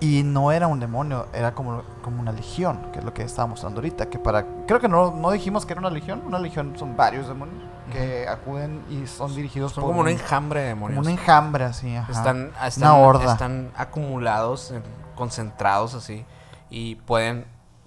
[0.00, 3.46] Y no era un demonio, era como, como una legión, que es lo que estaba
[3.48, 4.06] mostrando ahorita.
[4.08, 6.22] Que para, creo que no, no dijimos que era una legión.
[6.26, 7.62] Una legión son varios demonios
[7.92, 10.96] que acuden y son dirigidos Son por como un enjambre de demonios.
[10.98, 12.10] como un enjambre así, ajá.
[12.12, 13.32] Están, están, Una horda.
[13.32, 14.82] están acumulados, en-
[15.16, 16.24] concentrados así.
[16.70, 17.44] Y pueden,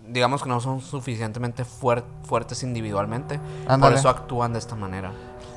[0.07, 3.39] digamos que no son suficientemente fuer- fuertes individualmente.
[3.79, 5.11] Por eso actúan de esta manera.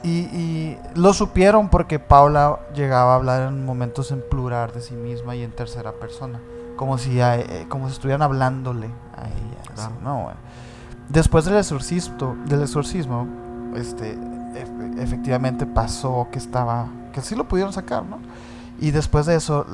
[0.07, 4.95] Y, y lo supieron porque Paula llegaba a hablar en momentos en plural de sí
[4.95, 6.41] misma y en tercera persona.
[6.77, 9.75] Como si, a- eh, como si estuvieran hablándole a ella.
[11.09, 13.27] Después del exorcismo, del exorcismo
[13.75, 18.19] este, ef- efectivamente pasó que estaba, que sí lo pudieron sacar, ¿no?
[18.79, 19.65] Y después de eso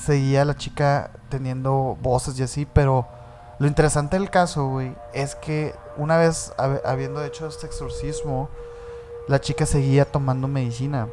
[0.00, 3.06] seguía la chica teniendo voces y así, pero
[3.58, 8.48] lo interesante del caso, güey, es que una vez hab- habiendo hecho este exorcismo,
[9.28, 11.06] la chica seguía tomando medicina.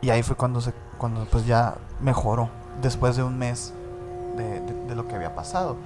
[0.00, 2.48] Y ahí fue cuando se cuando pues ya mejoró
[2.82, 3.72] después de un mes
[4.36, 5.76] de, de- de lo que había pasado.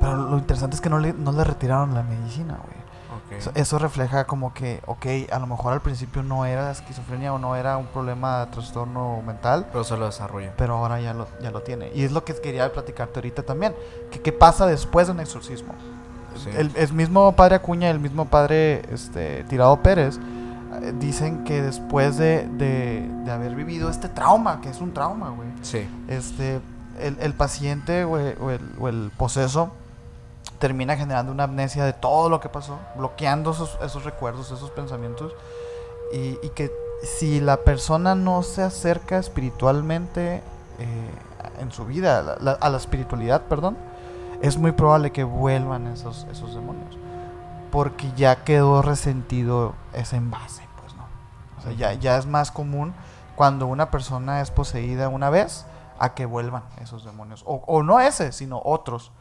[0.00, 2.80] Pero lo interesante es que no le, no le retiraron la medicina, güey.
[3.38, 7.38] Eso, eso refleja como que, ok, a lo mejor al principio no era esquizofrenia o
[7.38, 10.52] no era un problema de trastorno mental, Pero se lo desarrolla.
[10.56, 11.92] pero ahora ya lo, ya lo tiene.
[11.94, 13.72] Y es lo que quería platicarte ahorita también.
[14.10, 15.74] que ¿Qué pasa después de un exorcismo?
[16.42, 16.50] Sí.
[16.56, 20.18] El, el mismo padre Acuña, el mismo padre este, Tirado Pérez,
[20.98, 25.48] dicen que después de, de, de haber vivido este trauma, que es un trauma, güey,
[25.62, 25.88] Sí.
[26.08, 26.60] este,
[27.00, 29.72] el, el paciente o el, o el- o el poseso
[30.58, 35.32] termina generando una amnesia de todo lo que pasó, bloqueando esos, esos recuerdos, esos pensamientos,
[36.12, 36.70] y, y que
[37.02, 40.42] si la persona no se acerca espiritualmente
[40.78, 41.10] eh,
[41.60, 43.76] en su vida, a la- la- a la espiritualidad, perdón,
[44.42, 46.96] es muy probable que vuelvan esos, esos demonios,
[47.70, 51.04] porque ya quedó resentido ese envase, pues no.
[51.58, 52.92] O sea, ya, ya es más común
[53.36, 55.66] cuando una persona es poseída una vez
[55.98, 57.42] a que vuelvan esos demonios.
[57.46, 59.12] O, o no ese, sino otros.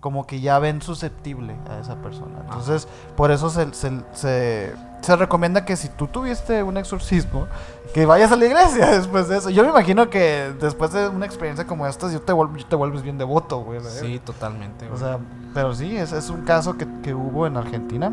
[0.00, 2.40] Como que ya ven susceptible a esa persona.
[2.40, 7.46] Entonces, por eso se, se, se- se recomienda que si tú tuviste un exorcismo,
[7.94, 9.50] que vayas a la iglesia después de eso.
[9.50, 13.02] Yo me imagino que después de una experiencia como esta, yo te, vuel- te vuelves
[13.02, 13.80] bien devoto, güey.
[13.80, 14.86] Sí, totalmente.
[14.86, 15.00] o güey.
[15.00, 15.18] sea,
[15.54, 18.12] pero sí, es, es un caso que, que hubo en Argentina.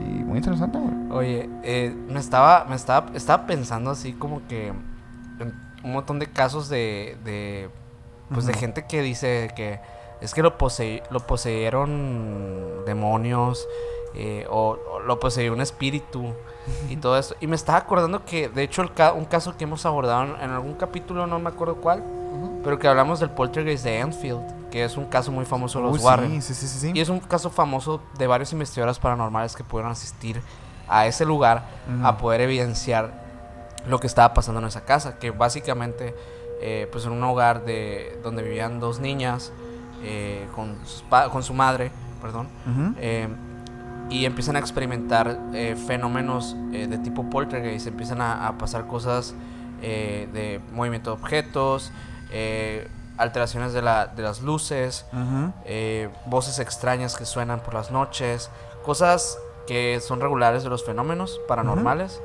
[0.00, 0.94] Y muy interesante, güey.
[1.10, 6.26] Oye, eh, me estaba, me estaba, estaba pensando así como que en un montón de
[6.26, 7.68] casos de, de
[8.32, 9.80] pues de gente que dice que
[10.20, 13.66] es que lo posee, lo poseyeron demonios
[14.14, 16.34] eh, o, o lo poseyó un espíritu
[16.88, 17.34] y todo eso.
[17.40, 20.30] Y me estaba acordando que, de hecho, el ca- un caso que hemos abordado en,
[20.42, 22.02] en algún capítulo, no me acuerdo cuál,
[22.64, 25.98] pero que hablamos del poltergeist de Enfield, que es un caso muy famoso de los
[25.98, 26.42] Uy, Warren.
[26.42, 26.92] sí, sí, sí.
[26.94, 30.40] Y es un caso famoso de varios investigadores paranormales que pudieron asistir
[30.88, 31.64] a ese lugar
[31.96, 32.06] Ujú.
[32.06, 33.12] a poder evidenciar
[33.86, 36.14] lo que estaba pasando en esa casa, que básicamente
[36.60, 39.52] eh, pues en un hogar de donde vivían dos niñas
[40.02, 40.76] eh, con,
[41.08, 41.90] pa- con su madre,
[42.20, 42.94] perdón, Ujú.
[42.98, 43.28] eh,
[44.10, 49.34] y empiezan a experimentar eh, fenómenos eh, de tipo poltergeist, empiezan a, a pasar cosas
[49.82, 51.92] eh, de movimiento de objetos,
[53.16, 55.04] alteraciones de, la- de las luces,
[56.26, 58.50] voces extrañas que suenan por las noches,
[58.84, 62.20] cosas que son regulares de los fenómenos paranormales.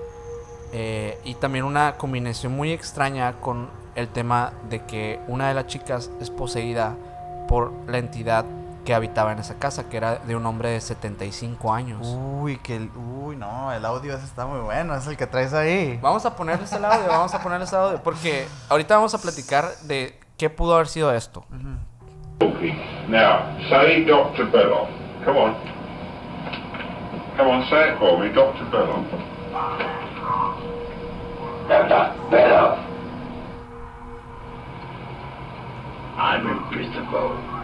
[1.24, 6.10] y también una combinación muy extraña con el tema de que una de las chicas
[6.20, 6.95] es poseída
[7.48, 8.44] por la entidad
[8.86, 12.07] que habitaba en esa casa, que era de un hombre de 75 años.
[12.07, 15.53] Uy, que el, uy, no, el audio ese está muy bueno, es el que traes
[15.53, 15.99] ahí.
[16.02, 19.66] Vamos a ponerles el audio, vamos a ponerles el audio, porque ahorita vamos a platicar
[19.84, 21.45] de qué pudo haber sido esto.
[22.40, 22.76] talking.
[23.10, 24.45] Now, say Dr.
[24.48, 24.90] Belloff.
[25.24, 25.56] Come on.
[27.38, 28.66] Come on, say it for me, Dr.
[28.66, 29.10] Belloff.
[31.68, 32.30] Dr.
[32.32, 32.82] Bellow.
[36.18, 37.38] I'm invisible.
[37.52, 37.55] You're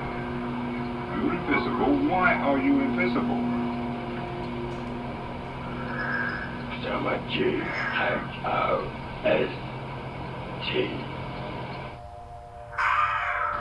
[1.48, 2.10] invisible.
[2.10, 3.42] Why are you invisible?
[6.84, 8.88] So much G H O
[9.24, 9.50] S
[10.66, 10.90] T.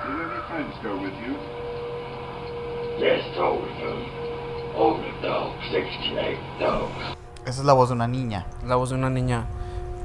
[0.02, 1.36] Did any friends go with you?
[2.98, 4.05] Yes, all of them.
[4.77, 7.16] All the dogs, 68 dogs.
[7.47, 8.47] Esa es la voz de una niña.
[8.66, 9.44] La voz de una niña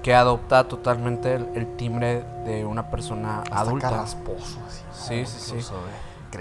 [0.01, 3.89] que adopta totalmente el, el timbre de una persona Hasta adulta.
[3.89, 4.83] carrasposo, así.
[4.91, 5.71] Sí, sí, sí.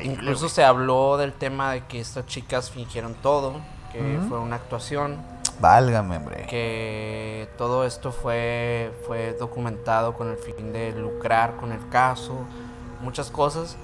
[0.02, 3.54] Increíble, Incluso se habló del tema de que estas chicas fingieron todo,
[3.92, 5.18] que fue una actuación,
[5.60, 6.46] Válgame, hombre.
[6.48, 12.34] que todo esto fue, fue documentado con el fin de lucrar con el caso,
[13.02, 13.76] muchas cosas.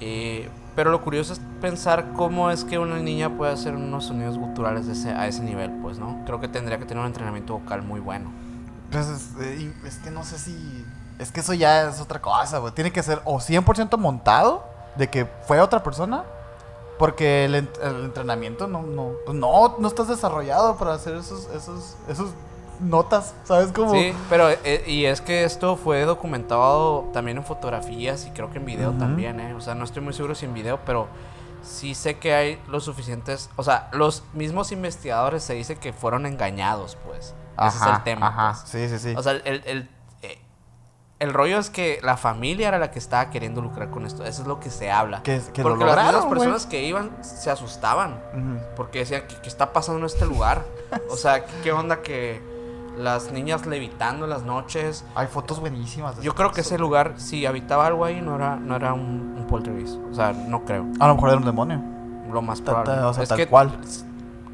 [0.00, 4.38] Eh, pero lo curioso es pensar cómo es que una niña puede hacer unos sonidos
[4.38, 6.22] guturales de ese- a ese nivel, pues, ¿no?
[6.26, 8.30] Creo que tendría que tener un entrenamiento vocal muy bueno.
[8.90, 10.84] Pues es, eh, es que no sé si.
[11.18, 12.72] Es que eso ya es otra cosa, güey.
[12.72, 14.64] Tiene que ser o 100% montado
[14.96, 16.24] de que fue otra persona.
[16.98, 21.46] Porque el, ent- el entrenamiento no, no, pues no, no estás desarrollado para hacer esos,
[21.50, 22.30] esos, esos
[22.78, 23.90] notas, ¿sabes cómo?
[23.90, 28.58] Sí, pero eh, y es que esto fue documentado también en fotografías y creo que
[28.58, 29.54] en video también, ¿eh?
[29.54, 31.08] O sea, no estoy muy seguro si en video, pero
[31.64, 36.26] sí sé que hay los suficientes, o sea, los mismos investigadores se dice que fueron
[36.26, 37.34] engañados, pues.
[37.60, 38.28] Ese es el tema.
[38.28, 38.70] Ajá, pues.
[38.70, 39.14] sí, sí, sí.
[39.16, 39.90] O sea, el, el,
[41.20, 44.24] el rollo es que la familia era la que estaba queriendo lucrar con esto.
[44.24, 45.22] Eso es lo que se habla.
[45.22, 48.20] Que- Porque las lograron, personas que iban se asustaban.
[48.76, 50.64] Porque decían, ¿qué, qué está pasando en este lugar?
[51.10, 52.40] O sea, ¿qué, onda que
[52.98, 55.04] las niñas levitando en las noches?
[55.14, 56.16] Hay fotos buenísimas.
[56.16, 59.34] de Yo creo que ese lugar, si habitaba algo ahí, no era, no era un,
[59.38, 59.96] un poltergeist.
[60.10, 60.84] O sea, no creo.
[61.00, 61.80] A lo mejor era un demonio.
[62.32, 63.04] Lo más Ta- ta- probable.
[63.06, 63.78] o sea, es tal que cual.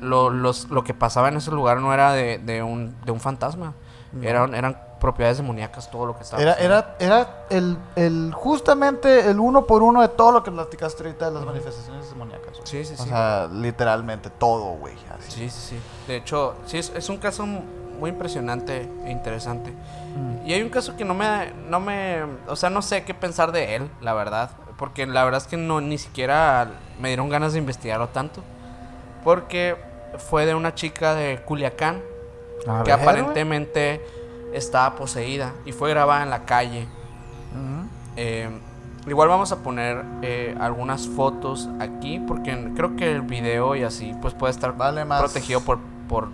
[0.00, 3.20] Lo, los- lo que pasaba en ese lugar no era de, de un, de un
[3.20, 3.74] fantasma.
[4.22, 9.40] Eran, eran propiedades demoníacas, todo lo que estaba Era, era, era el, el, justamente el
[9.40, 12.52] uno por uno de todo lo que platicaste ahorita de las manifestaciones demoníacas.
[12.52, 12.66] güey.
[12.66, 13.08] Sí, sí, O sí.
[13.08, 14.94] sea, literalmente todo, güey.
[15.18, 15.30] así.
[15.32, 15.80] Sí, sí, sí.
[16.06, 19.70] De hecho, sí, es, es un caso muy impresionante e interesante.
[19.70, 20.46] Mm.
[20.46, 23.52] Y hay un caso que no me, no me, o sea, no sé qué pensar
[23.52, 24.50] de él, la verdad.
[24.76, 26.70] Porque la verdad es que no, ni siquiera
[27.00, 28.42] me dieron ganas de investigarlo tanto.
[29.24, 29.76] Porque
[30.18, 32.00] fue de una chica de Culiacán
[32.66, 34.04] A que ver, aparentemente
[34.52, 36.86] estaba poseída y fue grabada en la calle.
[38.16, 38.50] Eh,
[39.06, 44.14] igual vamos a poner eh, algunas fotos aquí porque creo que el video y así
[44.20, 45.20] pues puede estar Vale más.
[45.20, 45.78] protegido por,
[46.08, 46.28] por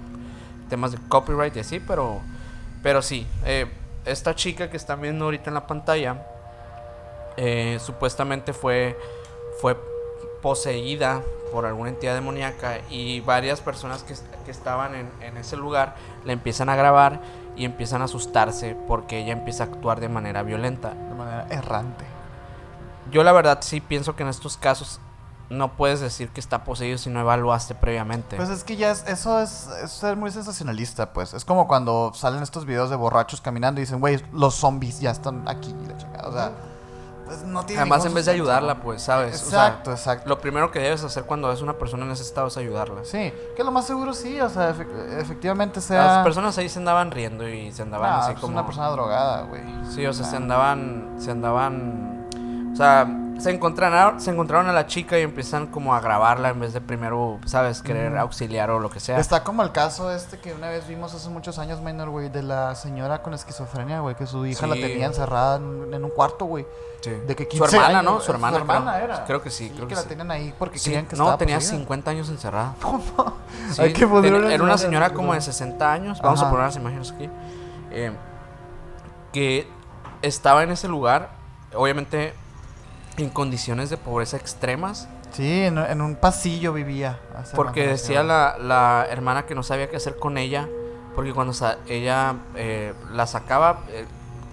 [0.68, 2.20] temas de copyright y así, pero,
[2.82, 3.66] pero sí, eh,
[4.04, 6.26] esta chica que están viendo ahorita en la pantalla
[7.36, 8.98] eh, supuestamente fue,
[9.60, 9.76] fue
[10.42, 11.22] poseída
[11.52, 14.14] por alguna entidad demoníaca y varias personas que,
[14.44, 15.94] que estaban en, en ese lugar
[16.24, 17.20] la empiezan a grabar
[17.56, 20.90] y empiezan a asustarse porque ella empieza a actuar de manera violenta.
[20.94, 22.04] De manera errante.
[23.10, 25.00] Yo la verdad sí pienso que en estos casos
[25.48, 28.36] no puedes decir que está poseído si no evaluaste previamente.
[28.36, 31.34] Pues es que ya es- eso es, es ser muy sensacionalista, pues.
[31.34, 35.12] Es como cuando salen estos videos de borrachos caminando y dicen, güey, los zombies ya
[35.12, 36.28] están aquí, la chingada.
[36.28, 36.52] O sea,
[37.26, 39.42] pues no tiene Además, en vez de ayudarla, pues, ¿sabes?
[39.42, 40.28] O sea, Exacto, exacto.
[40.28, 43.04] lo primero que debes hacer cuando ves una persona en ese estado es ayudarla.
[43.04, 46.04] Sí, que lo más seguro sí, o sea, efe- efectivamente sea...
[46.06, 48.54] Las personas ahí se andaban riendo y se andaban Nah, así pues como...
[48.54, 49.62] una persona drogada, güey.
[49.94, 50.36] Sí, o sea, se Nah.
[50.38, 51.14] andaban...
[51.18, 52.28] Se andaban...
[52.72, 53.06] O sea,
[53.38, 56.80] se encontraron, se encontraron a la chica y empiezan como a grabarla en vez de
[56.80, 57.82] primero, ¿sabes?
[57.82, 59.18] Querer auxiliar o lo que sea.
[59.18, 62.42] Está como el caso este que una vez vimos hace muchos años, Minor, güey, de
[62.42, 66.46] la señora con esquizofrenia, güey, que su hija la tenía encerrada en, en un cuarto,
[66.46, 66.66] güey.
[67.02, 67.10] Sí.
[67.10, 68.20] De que Su 15 hermana, años, ¿no?
[68.20, 69.04] Su hermana, Su hermana creo.
[69.04, 69.24] era.
[69.24, 71.78] Creo que sí, creo que, que la tenían ahí porque querían que no, tenía poseída.
[71.78, 72.74] 50 años encerrada.
[72.82, 73.02] ¿Cómo?
[73.72, 75.52] Sí, Hay que poner ten- unas era una señora como de favor.
[75.54, 76.48] 60 años, vamos Ajá.
[76.48, 77.28] a poner las imágenes aquí,
[77.90, 78.12] eh,
[79.32, 79.68] que
[80.22, 81.30] estaba en ese lugar,
[81.74, 82.32] obviamente
[83.18, 87.18] en condiciones de pobreza extremas, Sí, en, en un pasillo vivía.
[87.54, 90.66] porque decía la, la hermana que no sabía qué hacer con ella,
[91.14, 94.06] porque cuando sa- ella eh, la sacaba, eh,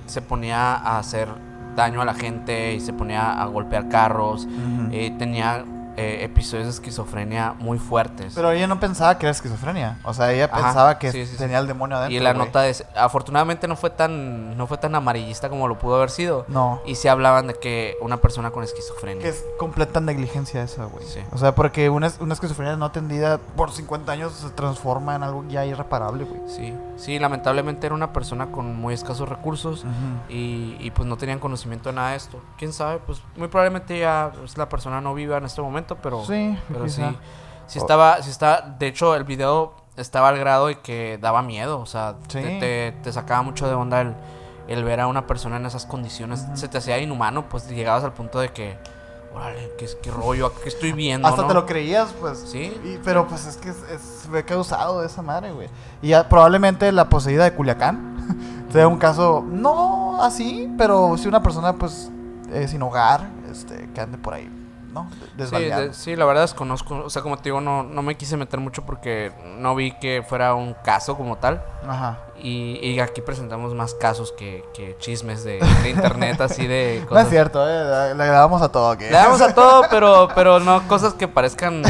[0.07, 1.29] se ponía a hacer
[1.75, 4.47] daño a la gente y se ponía a golpear carros,
[4.91, 5.63] eh, tenía
[5.97, 8.33] eh, episodios de esquizofrenia muy fuertes.
[8.35, 9.99] Pero ella no pensaba que era esquizofrenia.
[10.03, 11.37] O sea, ella Ajá, pensaba que sí, sí, sí.
[11.37, 12.15] tenía el demonio adentro.
[12.17, 12.45] Y la güey.
[12.45, 16.45] nota de, afortunadamente no fue tan no fue tan amarillista como lo pudo haber sido.
[16.47, 16.81] No.
[16.85, 19.21] Y se hablaban de que una persona con esquizofrenia.
[19.21, 21.05] Que es completa negligencia esa, güey.
[21.05, 21.19] Sí.
[21.31, 25.23] O sea, porque una, es- una esquizofrenia no atendida por 50 años se transforma en
[25.23, 26.41] algo ya irreparable, güey.
[26.47, 29.85] Sí, sí, lamentablemente era una persona con muy escasos recursos
[30.29, 32.39] y, y, pues no tenían conocimiento de nada de esto.
[32.57, 36.23] Quién sabe, pues muy probablemente ya pues, la persona no viva en este momento, pero
[36.25, 37.13] Sí, pero sí, quizá.
[37.67, 41.79] sí estaba, sí estaba, de hecho el video estaba al grado de que daba miedo,
[41.79, 42.39] o sea, Sí.
[42.41, 44.15] te, te- te sacaba mucho de onda el,
[44.67, 48.13] el ver a una persona en esas condiciones, se te hacía inhumano, pues llegabas al
[48.13, 48.77] punto de que,
[49.35, 51.47] órale, qué, qué rollo, qué estoy viendo, Hasta ¿no?
[51.47, 52.39] te lo creías, pues.
[52.47, 52.73] Sí.
[52.83, 55.69] Y- pero pues es que es, es- fue causado de esa madre, güey.
[56.01, 61.41] Y ya probablemente la poseída de Culiacán sea un caso, no así, pero sí una
[61.43, 62.09] persona, pues,
[62.51, 64.49] eh, sin hogar, este, que ande por ahí,
[64.93, 65.09] ¿no?
[65.11, 65.81] Sí, Desvaliado.
[65.81, 68.59] de- sí, la verdad desconozco, o sea, como te digo, no, no me quise meter
[68.59, 71.63] mucho porque no vi que fuera un caso como tal.
[71.87, 72.19] Ajá.
[72.41, 77.07] Y, y aquí presentamos más casos que, que chismes de, de internet, así de No
[77.09, 77.23] cosas.
[77.25, 79.05] es cierto, eh, le, le damos a todo, ¿qué?
[79.05, 81.81] Le damos a todo, pero, pero no cosas que parezcan.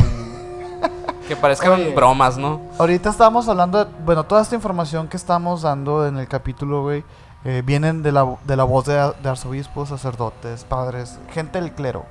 [1.27, 1.93] que parezcan Oye.
[1.95, 2.61] bromas, ¿no?
[2.77, 7.03] Ahorita estamos hablando de, bueno, toda esta información que estamos dando en el capítulo, güey,
[7.45, 12.05] eh, vienen de la, de la voz de, de arzobispos, sacerdotes, padres, gente del clero.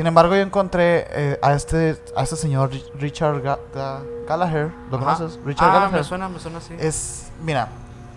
[0.00, 4.72] Sin embargo, yo encontré eh, a este a este señor Ri- Richard Ga- Ga- Gallagher,
[4.90, 5.04] ¿lo Ajá.
[5.18, 5.38] conoces?
[5.44, 5.98] Richard ah, Gallagher.
[5.98, 6.74] me suena, me suena así.
[6.78, 7.68] Es, mira,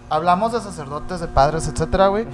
[0.10, 2.26] hablamos de sacerdotes, de padres, etcétera, güey.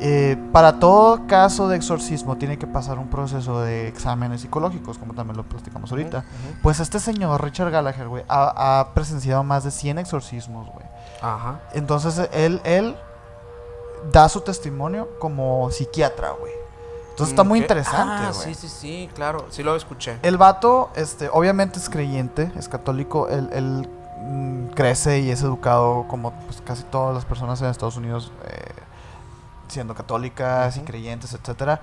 [0.00, 5.12] Eh, para todo caso de exorcismo tiene que pasar un proceso de exámenes psicológicos, como
[5.12, 6.24] también lo platicamos ahorita.
[6.62, 10.86] Pues este señor, Richard Gallagher, güey, ha, ha presenciado más de 100 exorcismos, güey.
[11.20, 11.60] Ajá.
[11.74, 12.96] Entonces él, él
[14.10, 16.63] da su testimonio como psiquiatra, güey.
[17.14, 17.64] Entonces está Mm, muy ¿qué?
[17.64, 19.46] interesante, Ah, sí, sí, sí, claro.
[19.50, 20.18] Sí lo escuché.
[20.22, 23.88] El vato, este, obviamente es creyente, es católico, él, él,
[24.20, 28.72] mm, crece y es educado como pues, casi todas las personas en Estados Unidos, eh,
[29.68, 31.80] siendo católicas y creyentes, etcétera.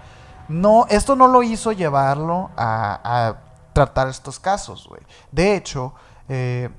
[0.50, 3.00] No, esto no lo hizo llevarlo a,
[3.30, 3.36] a
[3.74, 5.02] tratar estos casos, güey.
[5.32, 5.94] De hecho,
[6.28, 6.70] eh,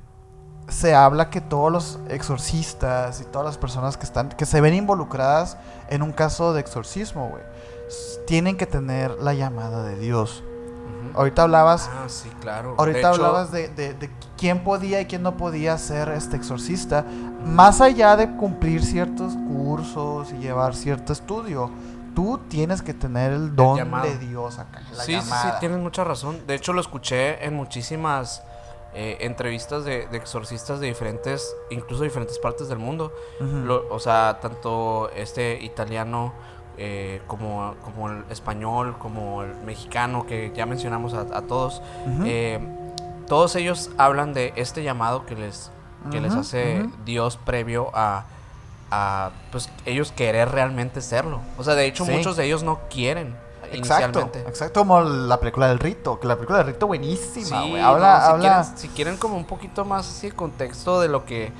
[0.69, 4.74] se habla que todos los exorcistas y todas las personas que están, que se ven
[4.74, 5.57] involucradas
[5.89, 7.43] en un caso de exorcismo, güey,
[8.27, 10.43] tienen que tener la llamada de Dios.
[11.14, 12.74] Ahorita hablabas, Ah, sí, claro.
[12.78, 16.36] ahorita De hecho, hablabas de, de- de quién podía y quién no podía ser este
[16.36, 17.05] exorcista,
[17.44, 21.70] más allá de cumplir ciertos cursos y llevar cierto estudio.
[22.14, 24.81] Tú tienes que tener el don de Dios acá.
[24.97, 26.47] la Sí, sí, sí, tienes mucha razón.
[26.47, 28.43] De hecho, lo escuché en muchísimas
[28.94, 33.12] eh, entrevistas de, de exorcistas de diferentes, incluso diferentes partes del mundo.
[33.40, 36.32] Lo- o sea, tanto este italiano
[36.78, 41.82] eh, como, como el español, como el mexicano, que ya mencionamos a, a todos.
[42.24, 42.59] Eh,
[43.28, 45.70] todos ellos hablan de este llamado que les,
[46.11, 46.89] que les hace.
[47.05, 48.24] Dios previo a,
[48.90, 51.40] a, pues ellos querer realmente serlo.
[51.59, 52.12] O sea, de hecho Sí.
[52.12, 53.36] muchos de ellos no quieren
[53.74, 57.77] Exacto, exacto como la película del rito, que la película del rito buenísima, Sí, no,
[57.77, 58.36] si, habla.
[58.39, 61.51] quieren, si quieren como un poquito más así el contexto de lo que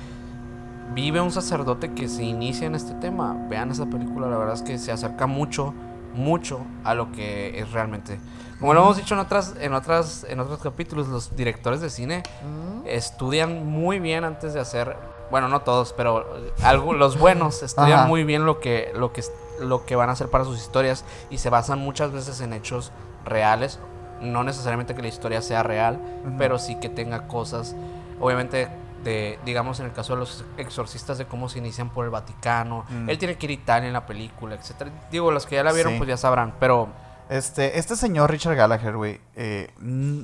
[0.93, 4.61] vive un sacerdote que se inicia en este tema, vean esa película, la verdad es
[4.61, 5.73] que se acerca mucho,
[6.13, 8.19] mucho a lo que es realmente.
[8.59, 12.23] Como lo hemos dicho en otras, en otras, en otros capítulos, los directores de cine
[12.43, 14.95] Mm, estudian muy bien antes de hacer,
[15.31, 16.25] bueno, no todos, pero
[16.61, 18.07] algo, los buenos estudian Ajá.
[18.07, 19.23] muy bien lo que, lo que,
[19.59, 22.91] lo que van a hacer para sus historias y se basan muchas veces en hechos
[23.25, 23.79] reales.
[24.21, 25.99] No necesariamente que la historia sea real,
[26.37, 27.75] pero sí que tenga cosas,
[28.21, 28.69] obviamente,
[29.03, 32.85] de, digamos, en el caso de los exorcistas, de cómo se inician por el Vaticano.
[32.89, 33.09] Mm.
[33.09, 34.91] Él tiene que ir a Italia en la película, etcétera.
[35.11, 35.97] Digo, los que ya la vieron, Sí.
[35.99, 36.87] pues ya sabrán, pero
[37.29, 39.73] Este, este señor Richard Gallagher, güey, eh,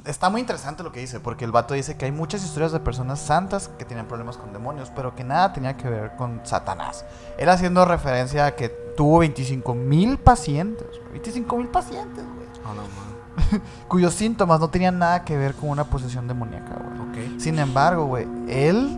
[0.06, 2.82] está muy interesante lo que dice, porque el vato dice que hay muchas historias de
[2.82, 7.06] personas santas que tienen problemas con demonios, pero que nada tenía que ver con Satanás.
[7.38, 12.82] Él haciendo referencia a que tuvo 25 mil pacientes, 25 mil pacientes, güey, Oh, no,
[12.82, 13.09] man.
[13.88, 17.40] cuyos síntomas no tenían nada que ver con una posesión demoníaca, güey.
[17.40, 18.98] Sin embargo, güey, él,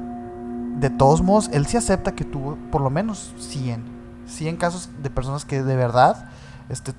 [0.79, 3.83] de todos modos, él sí acepta que tuvo por lo menos 100.
[4.27, 6.29] 100 casos de personas que de verdad
[6.69, 6.93] este,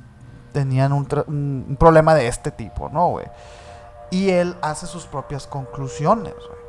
[0.53, 3.27] tenían un, tra- un- un problema de este tipo, ¿no, güey?
[4.11, 6.63] Y él hace sus propias conclusiones, güey.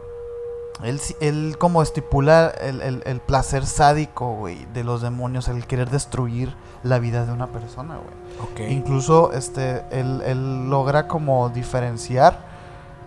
[0.90, 5.90] Él, él como estipula el, el- el placer sádico, güey, de los demonios, el querer
[5.90, 8.44] destruir la vida de una persona, güey.
[8.52, 8.72] Ok.
[8.72, 12.38] Incluso este, él, él logra como diferenciar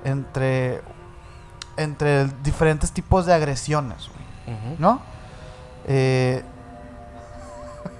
[0.04, 0.80] entre,
[1.76, 4.26] entre diferentes tipos de agresiones, güey.
[4.78, 5.00] ¿no?
[5.86, 6.42] Eh,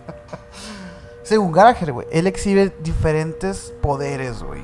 [1.22, 4.62] según Gallagher, güey, él exhibe diferentes poderes, güey,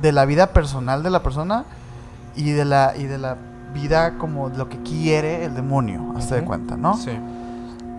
[0.00, 1.64] de la vida personal de la persona
[2.34, 3.36] y de la, y de la
[3.72, 6.96] vida como lo que quiere el demonio, hasta de cuenta, ¿no?
[6.96, 7.18] Sí.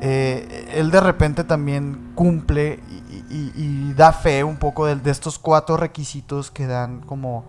[0.01, 5.11] Eh, él de repente también cumple y, y- y da fe un poco de, de
[5.11, 7.43] estos cuatro requisitos que dan como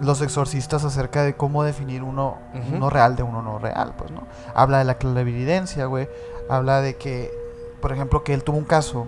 [0.00, 2.76] los exorcistas acerca de cómo definir uno, Ujú.
[2.76, 4.22] uno real de uno no real, pues, ¿no?
[4.54, 6.08] Habla de la clarividencia, güey.
[6.48, 7.30] Habla de que,
[7.82, 9.06] por ejemplo, que él tuvo un caso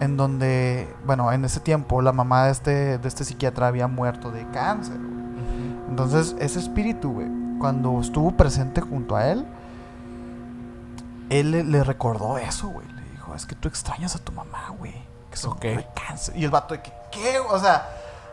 [0.00, 4.30] en donde, bueno, en ese tiempo la mamá de este, de este psiquiatra había muerto
[4.30, 5.14] de cáncer, güey.
[5.88, 7.28] Entonces, ese espíritu, güey,
[7.58, 9.44] cuando estuvo presente junto a él,
[11.40, 12.86] él le, le recordó eso, güey.
[12.88, 14.94] Le dijo, es que tú extrañas a tu mamá, güey.
[15.30, 15.56] Que se Ok.
[15.64, 16.36] murió de cáncer.
[16.36, 17.38] Y el vato de que, ¿qué?
[17.50, 17.88] O sea,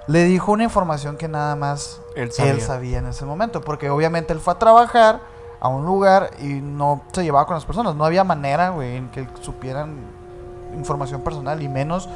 [0.07, 2.59] le dijo una información que nada más Él él sabía.
[2.65, 3.61] sabía en ese momento.
[3.61, 5.19] Porque obviamente él fue a trabajar
[5.59, 7.95] a un lugar y no se llevaba con las personas.
[7.95, 9.95] No había manera, güey, en que supieran
[10.75, 12.07] información personal y menos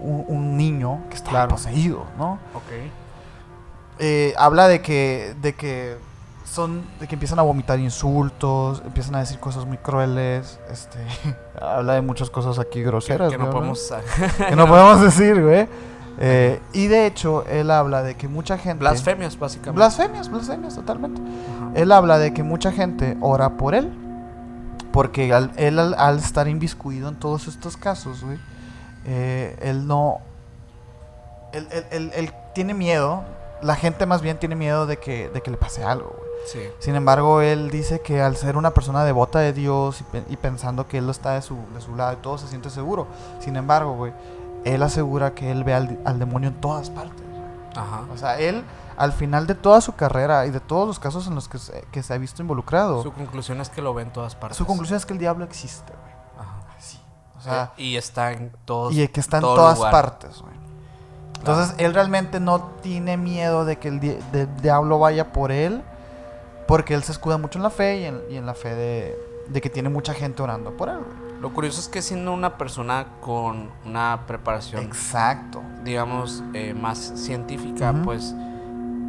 [0.00, 1.50] un, un niño que estaba Claro.
[1.50, 2.32] poseído, ¿no?
[2.54, 2.90] Ok.
[3.98, 5.96] eh, habla de que, de que
[6.50, 10.98] son, de que empiezan a vomitar insultos, empiezan a decir cosas muy crueles, este,
[11.60, 13.92] habla de muchas cosas aquí Que, groseras, que no güey, podemos.
[14.48, 15.68] que no podemos decir, güey.
[16.22, 18.80] Eh, y de hecho, él habla de que mucha gente...
[18.80, 19.76] Blasfemias, básicamente.
[19.76, 21.20] Blasfemias, blasfemias, totalmente.
[21.22, 21.70] Ajá.
[21.74, 23.90] Él habla de que mucha gente ora por él.
[24.92, 28.38] Porque al- él al, al estar inviscuido en todos estos casos, güey,
[29.06, 30.18] eh, él no...
[31.52, 33.22] Él, él- él- él tiene miedo,
[33.62, 36.19] la gente más bien tiene miedo de que, de que le pase algo, güey.
[36.46, 36.60] Sí.
[36.78, 40.36] Sin embargo, él dice que al ser una persona devota de Dios y, pe- y
[40.36, 43.06] pensando que él está de su, de su lado y todo se siente seguro.
[43.40, 44.12] Sin embargo, güey,
[44.64, 47.22] él asegura que él ve al, al demonio en todas partes.
[47.76, 48.02] Ajá.
[48.12, 48.64] O sea, él,
[48.96, 51.84] al final de toda su carrera y de todos los casos en los que se,
[51.92, 54.58] que se ha visto involucrado, Su su, conclusión es que lo ve en todas partes.
[54.66, 56.14] conclusión es que el diablo existe, güey.
[56.48, 56.62] Ajá.
[56.78, 57.00] Sí.
[57.38, 58.92] O sea, y está en todos.
[58.92, 59.92] y que está en todas lugar.
[59.92, 60.54] partes, güey.
[61.38, 64.18] Entonces, él realmente no tiene miedo de que el, di-
[64.60, 65.82] diablo vaya por él,
[66.70, 69.18] porque él se escuda mucho en la fe y en, y en la fe de,
[69.48, 71.30] de que tiene mucha gente orando por él, güey.
[71.40, 75.62] Lo curioso es que siendo una persona con una preparación, Exacto.
[75.84, 78.02] digamos, eh, más científica, Ujú.
[78.04, 78.34] pues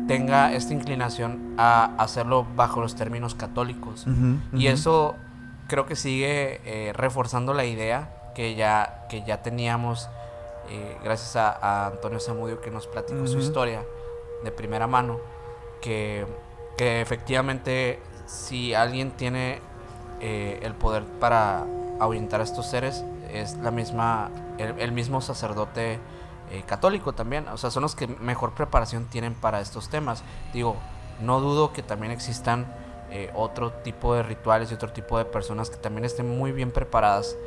[0.07, 4.05] tenga esta inclinación a hacerlo bajo los términos católicos.
[4.53, 4.73] Y ujú.
[4.73, 5.15] eso
[5.67, 10.09] creo que sigue eh, reforzando la idea que ya, que ya teníamos
[10.69, 13.43] eh, gracias a, a Antonio Zamudio que nos platicó su Ujú.
[13.45, 13.83] historia
[14.43, 15.19] de primera mano,
[15.81, 16.25] que,
[16.77, 19.61] que efectivamente si alguien tiene
[20.19, 21.65] eh, el poder para
[21.99, 25.99] ahuyentar a estos seres, es la misma, el, el mismo sacerdote
[26.51, 30.23] eh, católico también, o sea, son los que mejor preparación tienen para estos temas.
[30.53, 30.75] Digo,
[31.21, 32.65] no dudo que también existan
[33.09, 36.71] eh, otro tipo de rituales y otro tipo de personas que también estén muy bien
[36.71, 37.37] preparadas,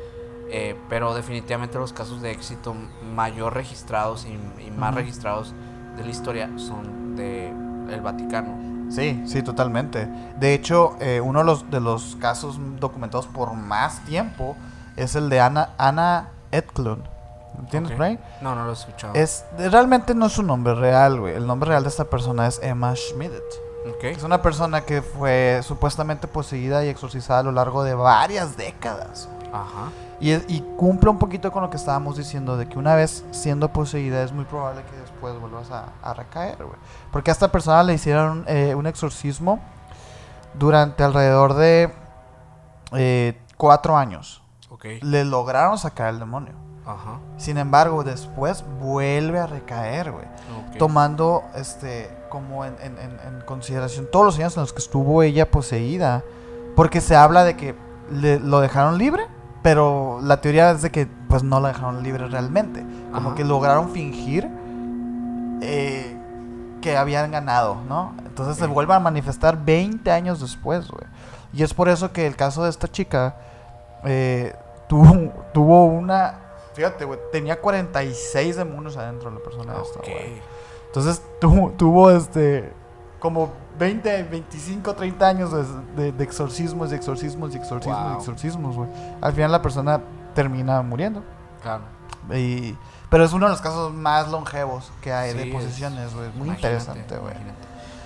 [0.49, 2.73] eh, pero definitivamente los casos de éxito
[3.13, 5.53] mayor registrados y, y más registrados
[5.97, 8.74] de la historia son de el Vaticano.
[8.89, 10.07] Sí, sí, totalmente.
[10.39, 14.55] De hecho, eh, uno de los, de los casos documentados por más tiempo
[14.95, 17.03] es el de Ana, Ana Edklund.
[17.59, 17.97] ¿Entiendes, Ok.
[17.97, 18.19] por ahí?
[18.41, 19.13] No, no lo he escuchado.
[19.13, 21.35] Es, realmente no es su nombre real, güey.
[21.35, 23.31] El nombre real de esta persona es Emma Schmidt.
[23.87, 24.03] Ok.
[24.05, 29.29] Es una persona que fue supuestamente poseída y exorcizada a lo largo de varias décadas.
[29.53, 29.89] Ajá.
[30.19, 33.69] Y, y cumple un poquito con lo que estábamos diciendo, de que una vez siendo
[33.71, 36.77] poseída es muy probable que después vuelvas a, a recaer, güey.
[37.11, 39.59] Porque a esta persona le hicieron eh, un exorcismo
[40.53, 41.91] durante alrededor de
[42.93, 44.41] eh, cuatro años.
[44.69, 44.85] Ok.
[45.01, 46.53] Le lograron sacar el demonio.
[46.85, 47.19] Ajá.
[47.37, 50.25] Sin embargo, después vuelve a recaer, güey.
[50.77, 55.23] Tomando este como en, en- en- en consideración todos los años en los que estuvo
[55.23, 56.23] ella poseída.
[56.75, 57.75] Porque se habla de que
[58.11, 59.25] le- lo dejaron libre,
[59.63, 62.85] pero la teoría es de que pues no la dejaron libre realmente.
[63.13, 63.35] Como Ajá.
[63.35, 64.47] que lograron fingir
[65.61, 66.17] eh,
[66.81, 68.13] que habían ganado, ¿no?
[68.25, 71.05] Entonces se vuelve a manifestar 20 años después, güey.
[71.53, 73.35] Y es por eso que el caso de esta chica
[74.03, 74.53] eh,
[74.87, 76.39] tuvo, tuvo una...
[76.73, 80.05] Fíjate, güey, tenía 46 demonios adentro de la persona esta, Ok.
[80.05, 80.41] güey.
[80.87, 82.71] Entonces tuvo, tuvo este
[83.19, 83.49] como
[83.79, 85.63] 20, 25, 30 años de,
[86.03, 88.17] de- de exorcismos y exorcismos y exorcismos y Wow.
[88.19, 88.89] exorcismos, güey.
[89.21, 89.99] Al final la persona
[90.35, 91.23] termina muriendo.
[91.63, 91.83] Claro.
[92.33, 92.77] Y,
[93.09, 96.29] pero es uno de los casos más longevos que hay Sí, de es- posesiones, güey.
[96.35, 97.33] Muy interesante, güey.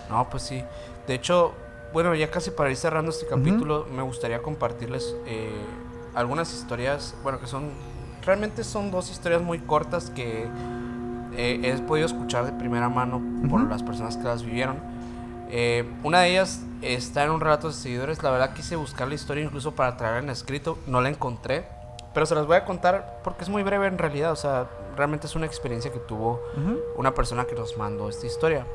[0.09, 0.63] No, pues sí.
[1.07, 1.53] De hecho,
[1.93, 5.51] bueno, ya casi para ir cerrando este capítulo, me gustaría compartirles eh,
[6.15, 7.69] algunas historias, bueno, que son,
[8.25, 10.47] realmente son dos historias muy cortas que
[11.35, 13.69] eh, he podido escuchar de primera mano por Ujú.
[13.69, 14.77] las personas que las vivieron.
[15.51, 18.21] Eh, una de ellas está en un relato de seguidores.
[18.21, 20.77] La verdad quise buscar la historia incluso para traerla en escrito.
[20.87, 21.65] No la encontré.
[22.13, 24.31] Pero se las voy a contar porque es muy breve en realidad.
[24.31, 26.41] O sea, realmente es una experiencia que tuvo
[26.97, 28.65] una persona que nos mandó esta historia.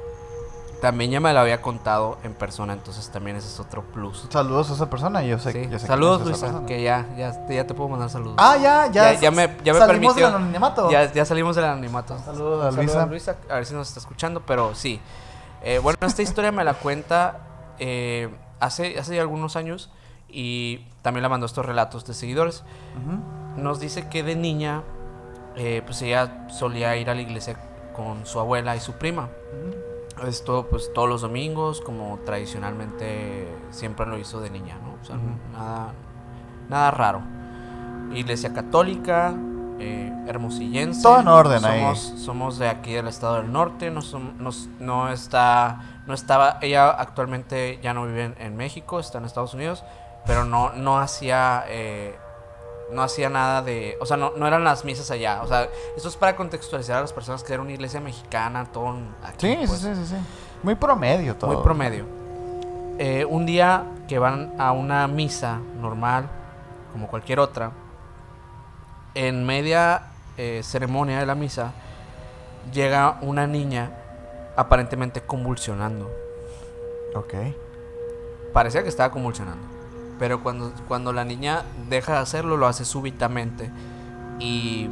[0.80, 4.26] También ya me la había contado en persona, entonces también ese es otro plus.
[4.28, 5.22] Saludos a esa persona.
[5.22, 5.68] Yo sé, Sí.
[5.70, 8.34] yo sé Saludos, esa Luisa, que ya, ya, ya te puedo mandar saludos.
[8.38, 9.12] Ah, ya, ya.
[9.14, 10.26] Ya- ya me- ya me salimos permitió.
[10.26, 10.90] del anonimato.
[10.90, 12.18] Ya, ya salimos del anonimato.
[12.18, 13.02] Saludos a Luisa.
[13.02, 15.00] a Luisa, a ver si nos está escuchando, pero sí.
[15.62, 17.38] Eh, bueno, esta historia me la cuenta
[17.78, 18.28] eh,
[18.60, 19.90] hace, hace ya algunos años
[20.34, 22.64] y también la mandó estos relatos de seguidores.
[23.00, 23.60] Ujú.
[23.62, 24.82] Nos dice que de niña,
[25.56, 27.56] eh, pues ella solía ir a la iglesia
[27.94, 29.28] con su abuela y su prima.
[30.26, 34.94] Esto pues todos los domingos, como tradicionalmente siempre lo hizo de niña, ¿no?
[35.00, 35.24] O sea, Ujú.
[35.52, 35.92] nada,
[36.68, 37.20] nada raro.
[38.14, 39.34] Iglesia católica,
[39.80, 41.02] eh, hermosillense.
[41.02, 41.80] Todo en orden ahí.
[41.80, 46.58] somos, Somos de aquí del estado del norte, no, som- nos- no está, no estaba,
[46.62, 49.82] ella actualmente ya no vive en, en México, está en Estados Unidos,
[50.26, 52.16] pero no, no hacía, eh,
[52.90, 56.08] no hacía nada de, o sea, no, no eran las misas allá, o sea, esto
[56.08, 59.80] es para contextualizar a las personas que era una iglesia mexicana, todo aquí, Sí, pues,
[59.80, 60.16] sí, sí, sí, sí.
[60.62, 61.52] Muy promedio todo.
[61.52, 62.06] muy promedio.
[62.98, 66.28] Eh, un día que van a una misa normal,
[66.92, 67.72] como cualquier otra,
[69.14, 70.02] en media
[70.38, 71.72] eh, ceremonia de la misa,
[72.72, 73.90] llega una niña
[74.56, 76.10] aparentemente convulsionando.
[77.14, 77.34] Ok.
[78.52, 79.73] Parecía que estaba convulsionando.
[80.18, 83.70] Pero cuando, cuando la niña deja de hacerlo, lo hace súbitamente.
[84.38, 84.88] Y,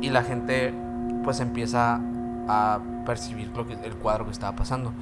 [0.00, 0.74] y la gente
[1.24, 2.00] pues empieza
[2.48, 4.92] a percibir lo que, el cuadro que estaba pasando.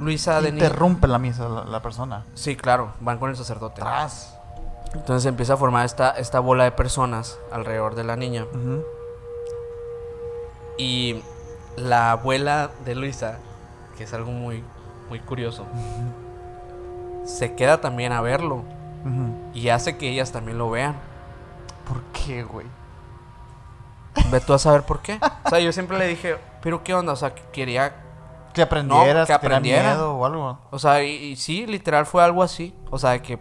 [0.00, 0.66] Luisa de niña...
[0.66, 2.24] Interrumpe la misa la, la persona.
[2.34, 3.80] Sí, claro, van con el sacerdote.
[3.80, 4.36] Tras.
[4.94, 8.46] Entonces empieza a formar esta, esta bola de personas alrededor de la niña.
[10.76, 11.22] Y
[11.76, 13.38] la abuela de Luisa,
[13.96, 14.62] que es algo muy,
[15.08, 15.64] muy curioso,
[17.24, 18.62] se queda también a verlo.
[19.52, 20.94] Y hace que ellas también lo vean.
[21.88, 22.66] ¿Por qué, güey?
[24.30, 25.18] Ve tú a saber por qué.
[25.44, 27.96] O sea, yo siempre le dije, pero qué onda, o sea, que quería...
[28.52, 29.82] Que aprendieras, que que, aprendiera.
[29.94, 30.58] miedo o algo.
[30.70, 32.74] O sea, y, y sí, literal fue algo así.
[32.90, 33.38] O sea, de que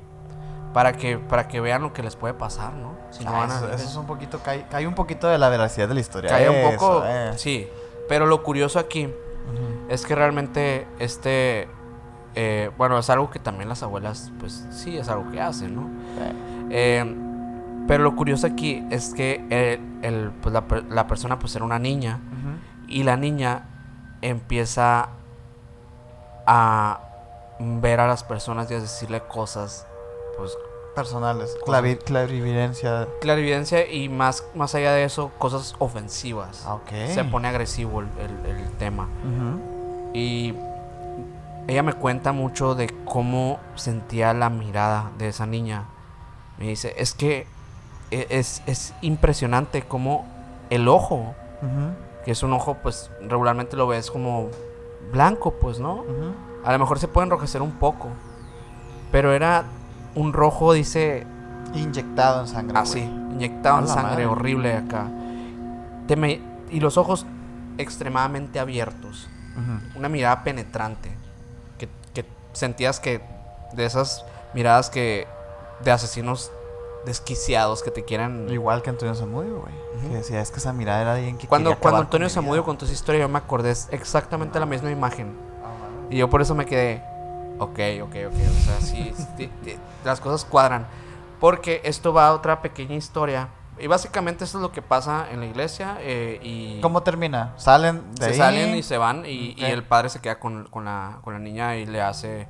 [0.74, 2.95] para que para que vean lo que les puede pasar, ¿no?
[3.12, 5.49] Si no Ah, van a eso, es un poquito, cae, cae un poquito de la
[5.49, 6.30] veracidad de la historia.
[6.30, 7.34] Cae un Eso, poco, eh.
[7.36, 7.68] sí.
[8.08, 9.14] Pero lo curioso aquí
[9.90, 11.68] es que realmente este,
[12.36, 15.90] eh, bueno, es algo que también las abuelas, pues sí, es algo que hacen, ¿no?
[16.20, 16.34] Eh,
[16.74, 17.16] Eh,
[17.88, 21.80] Pero lo curioso aquí es que el, el, pues, la, la persona pues era una
[21.80, 22.20] niña
[22.88, 23.64] y la niña
[24.22, 25.10] empieza
[26.45, 26.99] a
[27.60, 29.86] ver a las personas y a decirle cosas,
[30.38, 30.58] pues
[30.95, 31.58] Personales.
[31.66, 33.08] Clavi- clarividencia.
[33.22, 36.66] clarividencia y más, más allá de eso, cosas ofensivas.
[36.68, 36.80] Ah.
[37.14, 38.08] Se pone agresivo el,
[38.45, 39.08] el- tema.
[40.14, 40.53] Y
[41.68, 45.86] ella me cuenta mucho de cómo sentía la mirada de esa niña.
[46.58, 47.48] Me dice, es que
[48.12, 50.26] e- es, es impresionante cómo
[50.70, 51.34] el ojo,
[52.26, 54.50] que es un ojo, pues regularmente lo ves como
[55.12, 56.04] blanco, pues, ¿no?
[56.64, 58.10] A lo mejor se puede enrojecer un poco.
[59.12, 59.66] Pero era
[60.16, 61.26] un rojo, dice,
[61.74, 62.78] Inyectado en sangre.
[62.78, 63.34] así, güey.
[63.34, 64.26] inyectado A en sangre, madre.
[64.28, 65.08] horrible acá.
[66.08, 67.26] Te me- y los ojos
[67.78, 69.30] extremadamente abiertos.
[69.96, 71.12] Una mirada penetrante.
[72.53, 73.22] Sentías que
[73.73, 75.28] de esas miradas que
[75.84, 76.52] de asesinos
[77.06, 78.49] desquiciados que te quieran.
[78.49, 79.73] Igual que Antonio Zamudio, güey.
[80.10, 82.64] Que decía, es que esa mirada era alguien que Cuando, cuando con Antonio mi Zamudio
[82.64, 85.36] contó esa historia, yo me acordé exactamente la misma imagen.
[86.10, 87.02] Y yo por eso me quedé.
[87.60, 88.34] Ok, ok, ok.
[88.34, 90.88] O sea, sí, sí, sí, las cosas cuadran.
[91.40, 93.49] Porque esto va a otra pequeña historia.
[93.82, 95.98] Y básicamente esto es lo que pasa en la iglesia.
[96.02, 97.53] eh, y ¿Cómo termina?
[97.58, 98.38] Salen de se ahí.
[98.38, 101.40] salen y se van y, y el padre se queda con, con la, con la
[101.40, 102.48] niña y le hace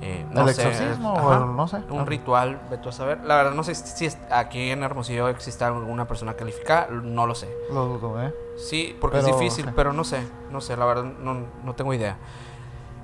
[0.00, 1.78] eh, no ¿El sé, exorcismo o el- no sé?
[1.90, 5.64] un ritual ve tú a saber la verdad no sé si aquí en Hermosillo existe
[5.64, 8.32] alguna persona calificada no lo sé Lo dudo, ¿eh?
[8.56, 10.20] sí porque Pero, es difícil pero no sé
[10.52, 12.16] no sé la verdad no, no tengo idea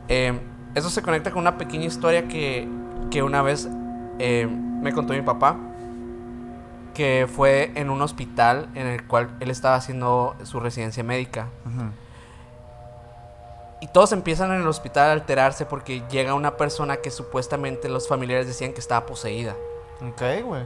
[0.09, 0.39] Eh,
[0.75, 2.69] eso se conecta con una pequeña historia que,
[3.11, 3.69] que una vez
[4.21, 5.57] eh, me contó mi papá
[6.95, 11.49] que fue en un hospital en el cual él estaba haciendo su residencia médica
[13.81, 18.09] y todos empiezan en el hospital a alterarse porque llega una persona que supuestamente los
[18.09, 19.55] familiares decían que estaba poseída.
[20.01, 20.63] Ok, güey.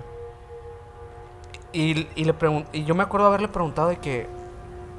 [1.73, 4.29] Y, y le pregun- y yo me acuerdo haberle preguntado de que,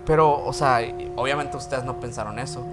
[0.06, 0.80] pero, o sea,
[1.16, 2.64] obviamente ustedes no pensaron eso.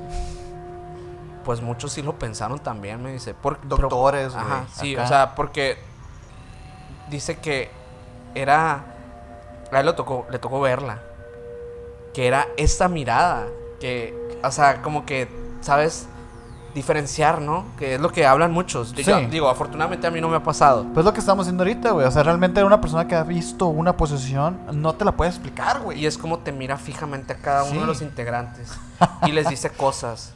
[1.45, 3.33] Pues muchos sí lo pensaron también, me dice.
[3.33, 4.45] Por, Doctores, güey.
[4.45, 5.05] Ajá, sí, acá.
[5.05, 5.78] o sea, porque
[7.09, 7.70] dice que
[8.41, 8.85] era,
[9.73, 10.99] a él le tocó, le tocó verla.
[12.15, 13.47] Que era esta mirada,
[13.81, 15.29] que, o sea, como que,
[15.61, 16.07] ¿sabes?
[16.75, 17.65] Diferenciar, ¿no?
[17.79, 18.93] Que es lo que hablan muchos.
[18.93, 19.27] Yo- Sí.
[19.27, 20.85] digo, afortunadamente a mí no me ha pasado.
[20.93, 22.07] Pues lo que estamos haciendo ahorita, güey.
[22.07, 25.81] O sea, realmente una persona que ha visto una posesión no te la puede explicar,
[25.81, 26.01] güey.
[26.01, 28.73] Y es como te mira fijamente a cada uno de los integrantes.
[29.27, 30.33] y les dice cosas.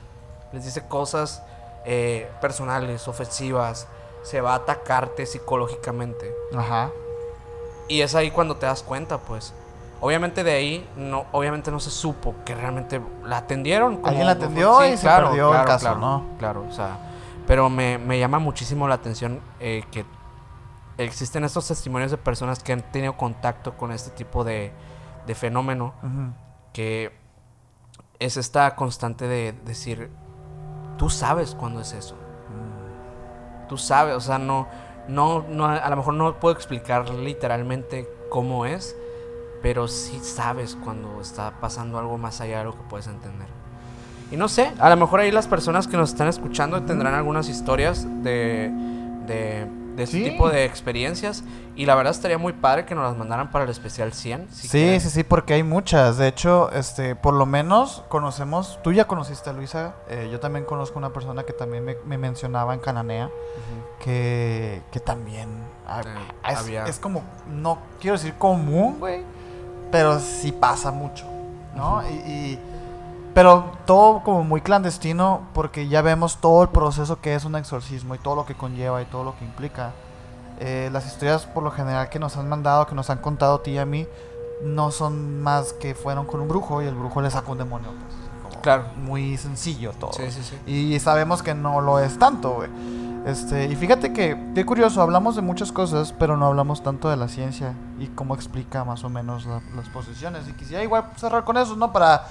[0.52, 1.42] Les dice cosas
[1.84, 3.86] eh, personales, ofensivas.
[4.22, 6.34] Se va a atacarte psicológicamente.
[6.56, 6.90] Ajá.
[7.90, 9.52] Y es ahí cuando te das cuenta, pues.
[10.00, 13.96] Obviamente de ahí, no, obviamente no se supo que realmente la atendieron.
[13.96, 16.24] como- Alguien la atendió y se perdió el caso, claro, ¿no?
[16.38, 16.96] Claro, o sea.
[17.46, 20.04] Pero me, me llama muchísimo la atención eh, que
[20.98, 24.72] existen estos testimonios de personas que han tenido contacto con este tipo de,
[25.26, 25.92] de fenómeno.
[26.72, 27.12] Que
[28.20, 30.10] es esta constante de decir,
[30.96, 32.14] tú sabes cuándo es eso.
[33.68, 34.66] Tú sabes, o sea, no,
[35.10, 38.96] no, no, a lo mejor no puedo explicar literalmente cómo es,
[39.62, 43.48] pero sí sabes cuando está pasando algo más allá de lo que puedes entender.
[44.30, 47.48] Y no sé, a lo mejor ahí las personas que nos están escuchando tendrán algunas
[47.48, 48.70] historias de,
[49.26, 49.66] de,
[49.96, 50.22] de Sí.
[50.24, 51.44] tipo de experiencias.
[51.76, 54.48] Y la verdad estaría muy padre que nos las mandaran para el especial 100.
[54.50, 55.00] si Sí, quieren.
[55.00, 56.16] sí, sí, porque hay muchas.
[56.18, 58.78] De hecho, este, por lo menos conocemos.
[58.82, 59.94] Tú ya conociste a Luisa.
[60.08, 63.30] eh, yo también conozco una persona que también me, me mencionaba en Cananea.
[63.98, 65.48] Que, que también.
[65.86, 67.22] ah, Eh, es, había- es como.
[67.48, 69.22] No quiero decir común, güey.
[69.90, 71.26] Pero sí pasa mucho.
[71.74, 72.02] ¿no?
[72.08, 72.58] Y-
[73.34, 75.40] Pero todo como muy clandestino.
[75.54, 78.14] Porque ya vemos todo el proceso que es un exorcismo.
[78.14, 79.92] Y todo lo que conlleva y todo lo que implica.
[80.58, 83.62] Eh, las historias por lo general que nos han mandado, que nos han contado a
[83.62, 84.06] ti y a mí,
[84.62, 87.88] no son más que fueron con un brujo y el brujo le sacó un demonio.
[87.88, 88.14] pues,
[88.52, 88.84] como Claro.
[88.96, 90.12] Muy sencillo todo.
[90.12, 90.58] Sí, sí, sí.
[90.70, 92.68] Y sabemos que no lo es tanto, güey.
[93.24, 97.16] Este, y fíjate que, qué curioso, hablamos de muchas cosas, pero no hablamos tanto de
[97.16, 100.46] la ciencia y cómo explica más o menos la- las posiciones.
[100.46, 101.90] Y quisiera igual cerrar con eso, ¿no?
[101.90, 102.26] Para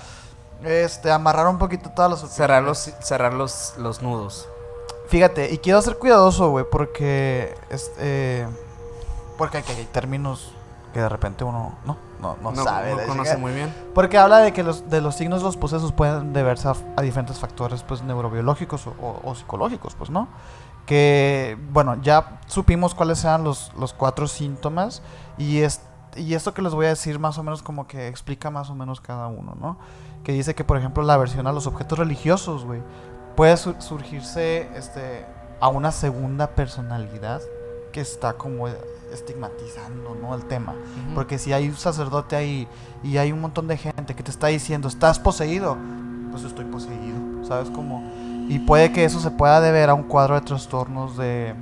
[0.64, 4.48] este, amarrar un poquito todas las Cerrar los, cerrar los, los nudos.
[5.07, 8.48] Fíjate, y quiero ser cuidadoso, güey, porque este,
[9.38, 10.53] porque aquí hay términos
[10.94, 12.94] que de repente uno no, no, no, No, sabe.
[12.95, 13.73] no conoce muy bien.
[13.95, 17.40] Porque habla de que los, de los signos los posesos pueden deberse a, a diferentes
[17.40, 20.27] factores, pues, neurobiológicos o, o- o psicológicos, pues, ¿no?
[20.86, 25.03] Que, bueno, ya supimos cuáles eran los, los cuatro síntomas
[25.38, 25.81] y, es,
[26.15, 28.76] y esto que les voy a decir más o menos como que explica más o
[28.76, 29.77] menos cada uno, ¿no?
[30.24, 32.82] Que dice que, por ejemplo, la aversión a los objetos religiosos, güey,
[33.36, 35.26] puede sur- surgirse, este,
[35.62, 37.41] a una segunda personalidad
[37.91, 38.68] que está como
[39.24, 40.36] estigmatizando, ¿no?
[40.36, 40.74] El tema.
[41.16, 42.68] Porque si hay un sacerdote ahí
[43.04, 45.78] y hay un montón de gente que te está diciendo, estás poseído,
[46.32, 48.04] pues estoy poseído, ¿sabes cómo?
[48.48, 51.54] Y puede que eso se pueda deber a un cuadro de trastornos de,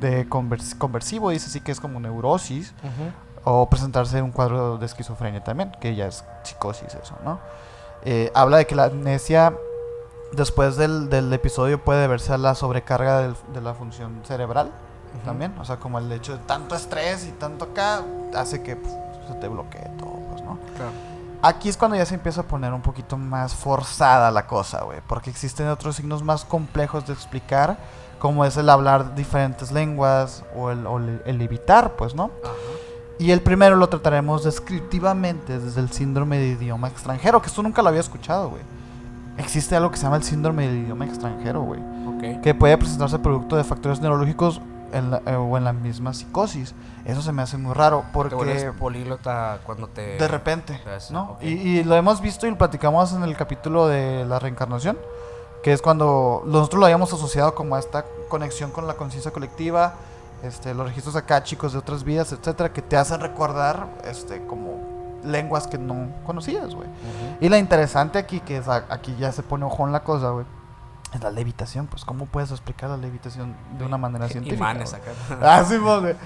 [0.00, 2.72] de convers- conversivo, dice sí que es como neurosis,
[3.44, 7.38] o presentarse un cuadro de esquizofrenia también, que ya es psicosis eso, ¿no?
[8.04, 9.54] Eh, habla de que la amnesia
[10.32, 14.70] después del, del episodio puede deberse a la sobrecarga del- de la función cerebral
[15.24, 18.02] también, o sea, como el hecho de tanto estrés y tanto acá
[18.34, 18.94] hace que pf,
[19.28, 20.56] se te bloquee todo, pues, ¿no?
[20.76, 20.92] Claro.
[21.42, 25.00] Aquí es cuando ya se empieza a poner un poquito más forzada la cosa, güey.
[25.06, 27.76] Porque existen otros signos más complejos de explicar,
[28.18, 32.30] como es el hablar diferentes lenguas o el, o el- el evitar, pues, ¿no?
[32.44, 32.52] Ajá.
[33.20, 37.82] Y el primero lo trataremos descriptivamente desde el síndrome de idioma extranjero, que esto nunca
[37.82, 38.62] lo había escuchado, güey.
[39.36, 41.80] Existe algo que se llama el síndrome del idioma extranjero, güey.
[42.06, 42.40] Ok.
[42.42, 44.60] Que puede presentarse producto de factores neurológicos
[44.92, 46.74] en la- eh, o en la misma psicosis.
[47.04, 50.16] Eso se me hace muy raro Te porque políglota cuando te...
[50.18, 50.80] de repente,
[51.10, 51.36] ¿no?
[51.42, 54.98] Y, y lo hemos visto y lo platicamos en el capítulo de la reencarnación,
[55.62, 59.94] que es cuando nosotros lo habíamos asociado como a esta conexión con la conciencia colectiva,
[60.42, 65.18] este, los registros acá chicos de otras vidas, etcétera, que te hacen recordar este, como
[65.24, 66.88] lenguas que no conocías, güey.
[67.40, 70.46] Y la interesante aquí, que es a- aquí ya se pone ojón la cosa, güey,
[71.12, 71.86] es la levitación.
[71.88, 74.56] Pues, ¿cómo puedes explicar la levitación de una manera científica?
[74.70, 75.10] Imanes acá.
[75.42, 76.16] Ah, sí, pues.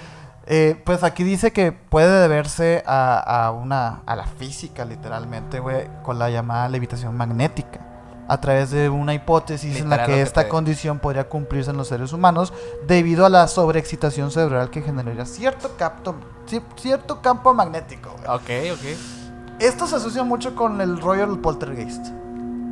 [0.46, 5.88] Eh, pues aquí dice que puede deberse a, a una a la física literalmente, güey,
[6.02, 7.80] con la llamada levitación magnética,
[8.28, 12.12] a través de una hipótesis en la que esta condición podría cumplirse en los seres
[12.12, 12.52] humanos
[12.86, 16.16] debido a la sobreexcitación cerebral que generaría cierto capto,
[16.76, 18.16] cierto campo magnético.
[18.18, 18.36] güey.
[18.36, 18.84] ok, ok.
[19.60, 22.06] Esto se asocia mucho con el rollo del poltergeist.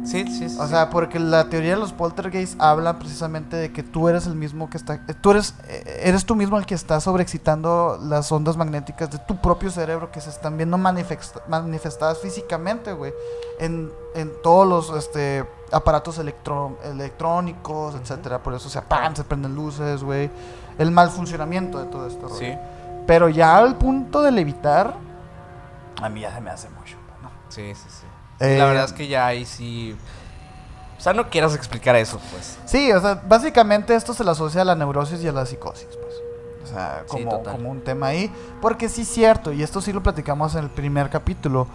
[0.05, 0.57] Sí, sí, sí.
[0.59, 4.35] O sea, porque la teoría de los poltergeist habla precisamente de que tú eres el
[4.35, 8.31] mismo que está, eh, tú eres, eh, eres tú mismo el que está sobreexcitando las
[8.33, 13.13] ondas magnéticas de tu propio cerebro que se están viendo manifest- manifestadas físicamente, güey,
[13.61, 18.43] en, en todos los este, aparatos electro- electrónicos, etcétera.
[18.43, 20.31] Por eso se apagan, se prenden luces, güey.
[20.79, 22.53] El mal funcionamiento de todo esto, Sí,
[23.07, 24.95] Pero ya al punto de levitar,
[26.01, 27.31] a mí ya se me hace mucho, ¿no?
[27.51, 28.07] sí, sí, sí.
[28.43, 29.97] Eh, la verdad es que ya ahí sí...
[30.99, 32.59] O sea, no quieras explicar eso, pues.
[32.65, 35.89] Sí, o sea, básicamente esto se le asocia a la neurosis y a la psicosis,
[36.01, 36.15] pues.
[36.63, 38.33] O sea, como, como un tema ahí.
[38.61, 41.67] Porque sí es cierto, y esto sí lo platicamos en el primer capítulo.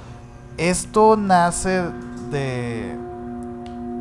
[0.57, 1.83] Esto nace
[2.31, 2.95] de.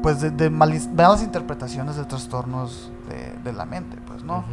[0.01, 4.44] Pues de, de malis- malas interpretaciones de trastornos de, de la mente, pues, ¿no?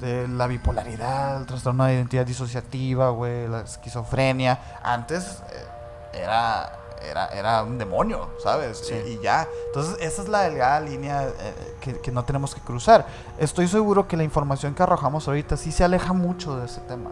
[0.00, 4.60] De la bipolaridad, el trastorno de identidad disociativa, güey, la esquizofrenia.
[4.84, 6.72] Antes eh, era,
[7.04, 8.78] era, era un demonio, ¿sabes?
[8.78, 8.94] Sí.
[9.06, 9.48] Y, y ya.
[9.68, 13.06] Entonces, esa es la delgada línea eh, que, que no tenemos que cruzar.
[13.38, 17.10] Estoy seguro que la información que arrojamos ahorita sí se aleja mucho de ese tema.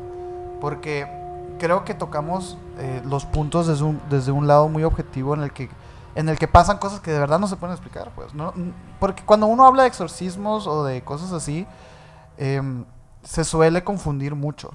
[0.61, 1.07] Porque
[1.59, 5.53] creo que tocamos eh, los puntos desde un, desde un lado muy objetivo en el
[5.53, 5.69] que
[6.17, 8.53] en el que pasan cosas que de verdad no se pueden explicar, pues, ¿no?
[8.57, 11.69] N- Porque cuando uno habla de exorcismos o de cosas así,
[12.37, 12.85] em,
[13.23, 14.73] se suele confundir mucho.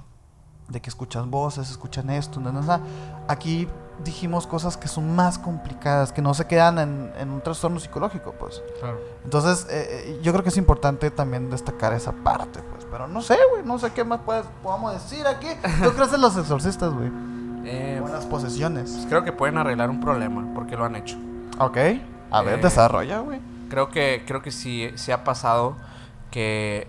[0.68, 2.80] De que escuchan voces, escuchan esto, no, no, no.
[3.28, 3.68] Aquí
[4.04, 8.32] dijimos cosas que son más complicadas, que no se quedan en, en un trastorno psicológico,
[8.38, 8.62] pues.
[8.80, 8.98] Claro.
[9.24, 12.86] Entonces, eh, eh, yo creo que es importante también destacar esa parte, pues.
[12.90, 15.48] Pero no sé, güey, no sé qué más puedes, podamos decir aquí.
[15.82, 17.10] ¿Tú crees en los exorcistas, güey?
[17.64, 18.90] Eh, O en las posesiones.
[18.92, 21.16] pues creo que pueden arreglar un problema, porque lo han hecho.
[21.58, 21.76] Ok.
[22.30, 23.40] A ver, Eh, desarrolla, güey.
[23.68, 25.76] Creo que, creo que sí, sí ha pasado
[26.30, 26.86] que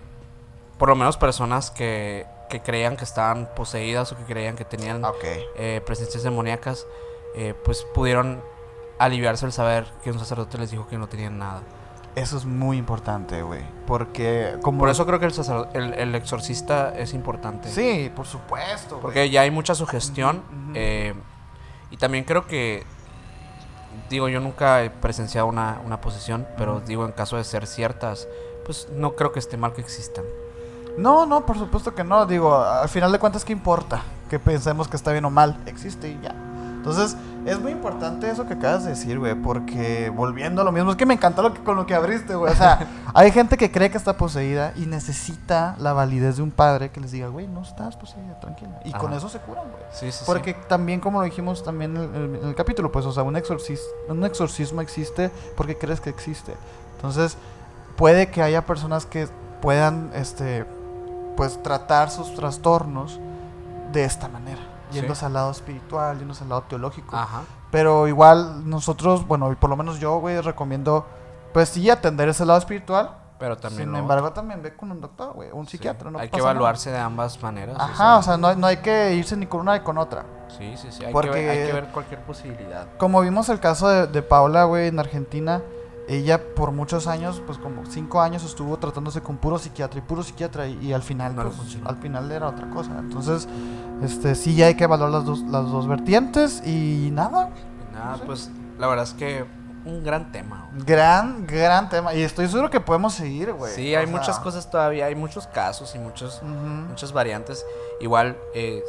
[0.78, 5.04] por lo menos personas que, que creían que estaban poseídas o que creían que tenían
[5.04, 5.24] Ok.
[5.56, 6.86] eh, presencias demoníacas,
[7.34, 8.42] eh, pues pudieron
[8.98, 11.62] aliviarse al saber que un sacerdote les dijo que no tenían nada.
[12.14, 13.62] Eso es muy importante, güey.
[13.86, 14.80] Porque como...
[14.80, 15.32] Por eso creo que el,
[15.74, 17.68] el, el exorcista es importante.
[17.68, 18.98] Sí, por supuesto.
[19.00, 20.42] Porque ya hay mucha sugestión.
[20.74, 21.14] Eh,
[21.90, 22.84] y también creo que.
[24.10, 28.26] Digo, yo nunca he presenciado una, una posesión, pero digo, en caso de ser ciertas,
[28.64, 30.24] pues no creo que esté mal que existan.
[30.98, 32.26] No, no, por supuesto que no.
[32.26, 34.02] Digo, al final de cuentas, ¿qué importa?
[34.28, 35.56] Que pensemos que está bien o mal.
[35.66, 36.34] Existe y ya.
[36.78, 39.34] Entonces, es muy importante eso que acabas de decir, güey.
[39.34, 42.34] Porque volviendo a lo mismo, es que me encantó lo que, con lo que abriste,
[42.34, 42.52] güey.
[42.52, 46.50] O sea, hay gente que cree que está poseída y necesita la validez de un
[46.50, 48.80] padre que les diga, güey, no estás poseída, tranquila.
[48.84, 49.82] Y con eso se curan, güey.
[49.92, 53.12] Sí, sí, Porque también, como lo dijimos también en el, en el capítulo, pues, o
[53.12, 56.54] sea, un, exorcis- un exorcismo existe porque crees que existe.
[56.96, 57.36] Entonces,
[57.96, 59.28] puede que haya personas que
[59.60, 60.64] puedan, este,
[61.38, 63.18] pues, tratar sus trastornos
[63.92, 64.60] de esta manera.
[64.90, 64.96] Sí.
[65.00, 67.12] Yéndose al lado espiritual, yéndose al lado teológico.
[67.12, 67.16] sí.
[67.22, 67.42] Ajá.
[67.70, 71.06] Pero igual nosotros, bueno, y por lo menos yo, güey, recomiendo,
[71.52, 75.32] pues sí, atender ese lado espiritual, Pero también Sin embargo, también ve con un doctor,
[75.32, 76.10] güey, un sí, psiquiatra.
[76.10, 76.50] No hay que pasa nada.
[76.52, 77.76] evaluarse de ambas maneras.
[77.78, 80.24] Ajá, o sea, no, no hay que irse ni con una ni con otra.
[80.58, 81.04] Sí, sí, sí.
[81.04, 82.88] Hay, Porque- que ver, hay que ver cualquier posibilidad.
[82.98, 85.62] Como vimos el caso de, de Paula, güey, en Argentina,
[86.08, 90.22] ella por muchos años, pues como cinco años estuvo tratándose con puro psiquiatra y puro
[90.22, 92.98] psiquiatra y, y al final, No pues, al final era otra cosa.
[92.98, 93.46] Entonces,
[94.02, 97.50] este, sí ya hay que evaluar las dos, las dos vertientes y nada,
[97.92, 99.44] Nada, pues la verdad es que
[99.84, 100.68] un gran tema.
[100.72, 100.84] güey.
[100.84, 102.14] gran, gran tema.
[102.14, 103.72] Y estoy seguro que podemos seguir, güey.
[103.74, 107.64] Sí, hay sea, muchas cosas todavía, hay muchos casos y muchos, muchas variantes.
[108.00, 108.82] Igual, eh,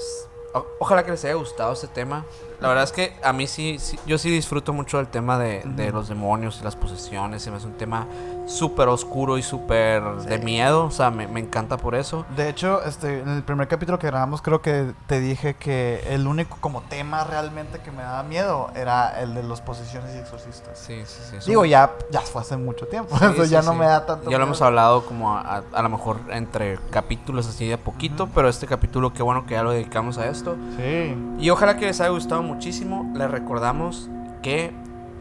[0.80, 2.26] ojalá que les haya gustado este tema.
[2.62, 5.62] La verdad es que a mí sí, sí- yo sí disfruto mucho del tema de,
[5.66, 7.42] de los demonios y las posesiones.
[7.42, 8.06] Se me hace un tema
[8.48, 10.86] súper oscuro y súper de miedo.
[10.86, 12.26] O sea, me, me encanta por eso.
[12.36, 16.28] De hecho, este, en el primer capítulo que grabamos creo que te dije que el
[16.28, 20.78] único como tema realmente que me daba miedo era el de los posesiones y exorcistas.
[20.80, 21.50] Sí, sí, sí.
[21.50, 24.06] Digo, un- ya, ya fue hace mucho tiempo, Sí, eso sí, ya no me da
[24.06, 27.78] tanto Ya lo hemos hablado como a, a- a lo mejor entre capítulos así de
[27.78, 30.58] poquito, pero este capítulo qué bueno que ya lo dedicamos a esto.
[30.78, 31.16] Sí.
[31.40, 33.10] Y ojalá que les haya gustado muchísimo.
[33.16, 34.10] Les recordamos
[34.42, 34.74] que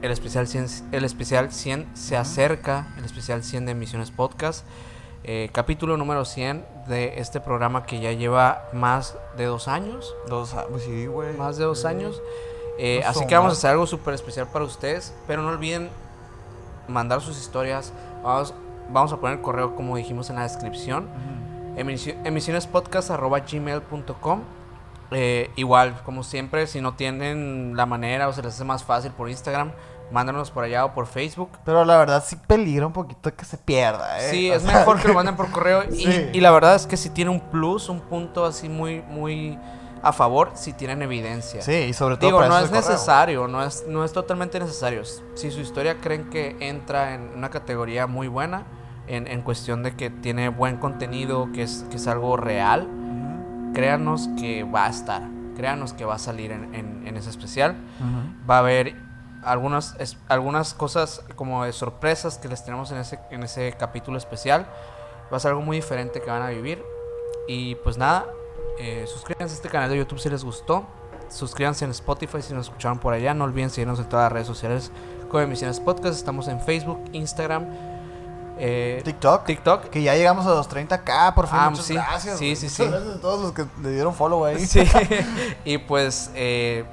[0.03, 4.65] el especial 100, el especial 100 se acerca, el especial 100 de Emisiones Podcast.
[5.25, 10.15] eh, capítulo número 100 de este programa que ya lleva más de dos años.
[10.29, 11.37] Dos, pues sí, güey.
[11.37, 12.23] Más de dos años.
[12.79, 15.13] Eh, Pues así que vamos a hacer algo súper especial para ustedes.
[15.27, 15.91] Pero no olviden
[16.87, 17.93] mandar sus historias.
[18.23, 18.55] Vamos,
[18.91, 21.09] vamos a poner el correo como dijimos en la descripción.
[21.77, 24.41] Emisio- emisionespodcast.gmail.com
[25.11, 29.13] eh, Igual, como siempre, si no tienen la manera o se les hace más fácil
[29.13, 29.73] por Instagram,
[30.11, 31.51] mándanos por allá o por Facebook.
[31.65, 34.31] Pero la verdad sí peligra un poquito que se pierda, ¿eh?
[34.31, 35.85] Sí, O es sea, mejor que lo manden por correo.
[35.91, 36.31] Y, Sí.
[36.33, 39.59] y la verdad es que si tiene un plus, un punto así muy, muy
[40.03, 41.61] a favor, si tienen evidencia.
[41.61, 44.61] Sí, y sobre todo Digo, para no eso es necesario, no es, no es totalmente
[44.61, 45.03] necesario.
[45.35, 48.65] Si su historia creen que entra en una categoría muy buena,
[49.09, 52.87] en, en cuestión de que tiene buen contenido, que es, que es algo real,
[53.79, 55.23] créanos que va a estar,
[55.57, 57.77] créanos que va a salir en, en- en ese especial.
[58.51, 58.97] Va a haber
[59.45, 64.19] algunas, es- algunas cosas como de sorpresas que les tenemos en ese, en ese capítulo
[64.19, 64.67] especial.
[65.33, 66.83] Va a ser algo muy diferente que van a vivir.
[67.47, 68.27] Y pues nada,
[68.81, 70.85] eh, suscríbanse a este canal de YouTube si les gustó.
[71.29, 73.33] Suscríbanse en Spotify si nos escucharon por allá.
[73.33, 74.91] No olviden seguirnos en todas las redes sociales
[75.31, 76.17] con Emisiones Podcast.
[76.19, 77.65] Estamos en Facebook, Instagram,
[78.59, 79.45] eh, TikTok.
[79.45, 79.85] TikTok.
[79.85, 81.59] Que ya llegamos a los 30k, por fin.
[81.61, 82.39] Ah, muchas sí, gracias.
[82.39, 82.85] sí, sí, Muchas sí.
[82.87, 84.65] gracias a todos los que le dieron follow ahí.
[84.67, 84.83] Sí.
[85.65, 86.85] y pues, eh,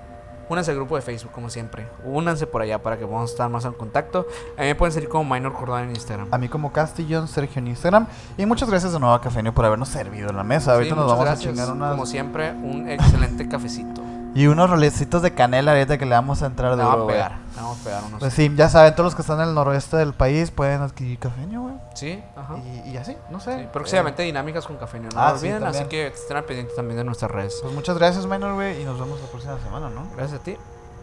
[0.50, 1.88] únanse al grupo de Facebook, como siempre.
[2.04, 4.28] Únanse por allá para que podamos estar más en contacto.
[4.58, 6.28] A mí me pueden seguir como Minor Cordón en Instagram.
[6.32, 8.08] A mí como Castillón, Sergio en Instagram.
[8.38, 10.74] Y muchas gracias de nuevo a Cafenio por habernos servido en la mesa.
[10.74, 11.48] Ahorita Sí, nos muchas vamos gracias.
[11.48, 11.92] a chingar unas...
[11.92, 14.02] Como siempre, un excelente cafecito.
[14.36, 17.04] Y unos rolecitos de canela ahorita que le vamos a entrar de vamos a oro,
[17.06, 17.16] güey.
[17.16, 17.32] pegar.
[17.56, 18.20] Le vamos a pegar unos.
[18.20, 21.18] Pues sí, ya saben, todos los que están en el noroeste del país pueden adquirir
[21.18, 21.76] cafeño, güey.
[21.94, 22.58] sí, ajá.
[22.58, 23.58] Y, y así, no sé.
[23.60, 26.74] Sí, próximamente dinámicas con café, no Ah, lo sí, olviden, así que estén al pendiente
[26.76, 27.58] también de nuestras redes.
[27.62, 28.82] Pues muchas gracias, Minor, güey.
[28.82, 30.06] Y nos vemos la próxima semana, ¿no?
[30.16, 30.58] Gracias a ti.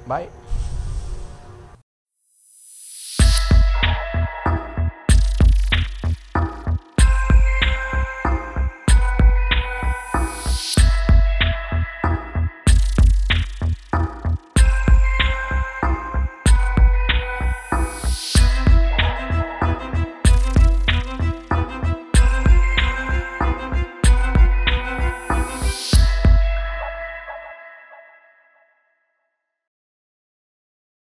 [0.06, 0.28] Bye.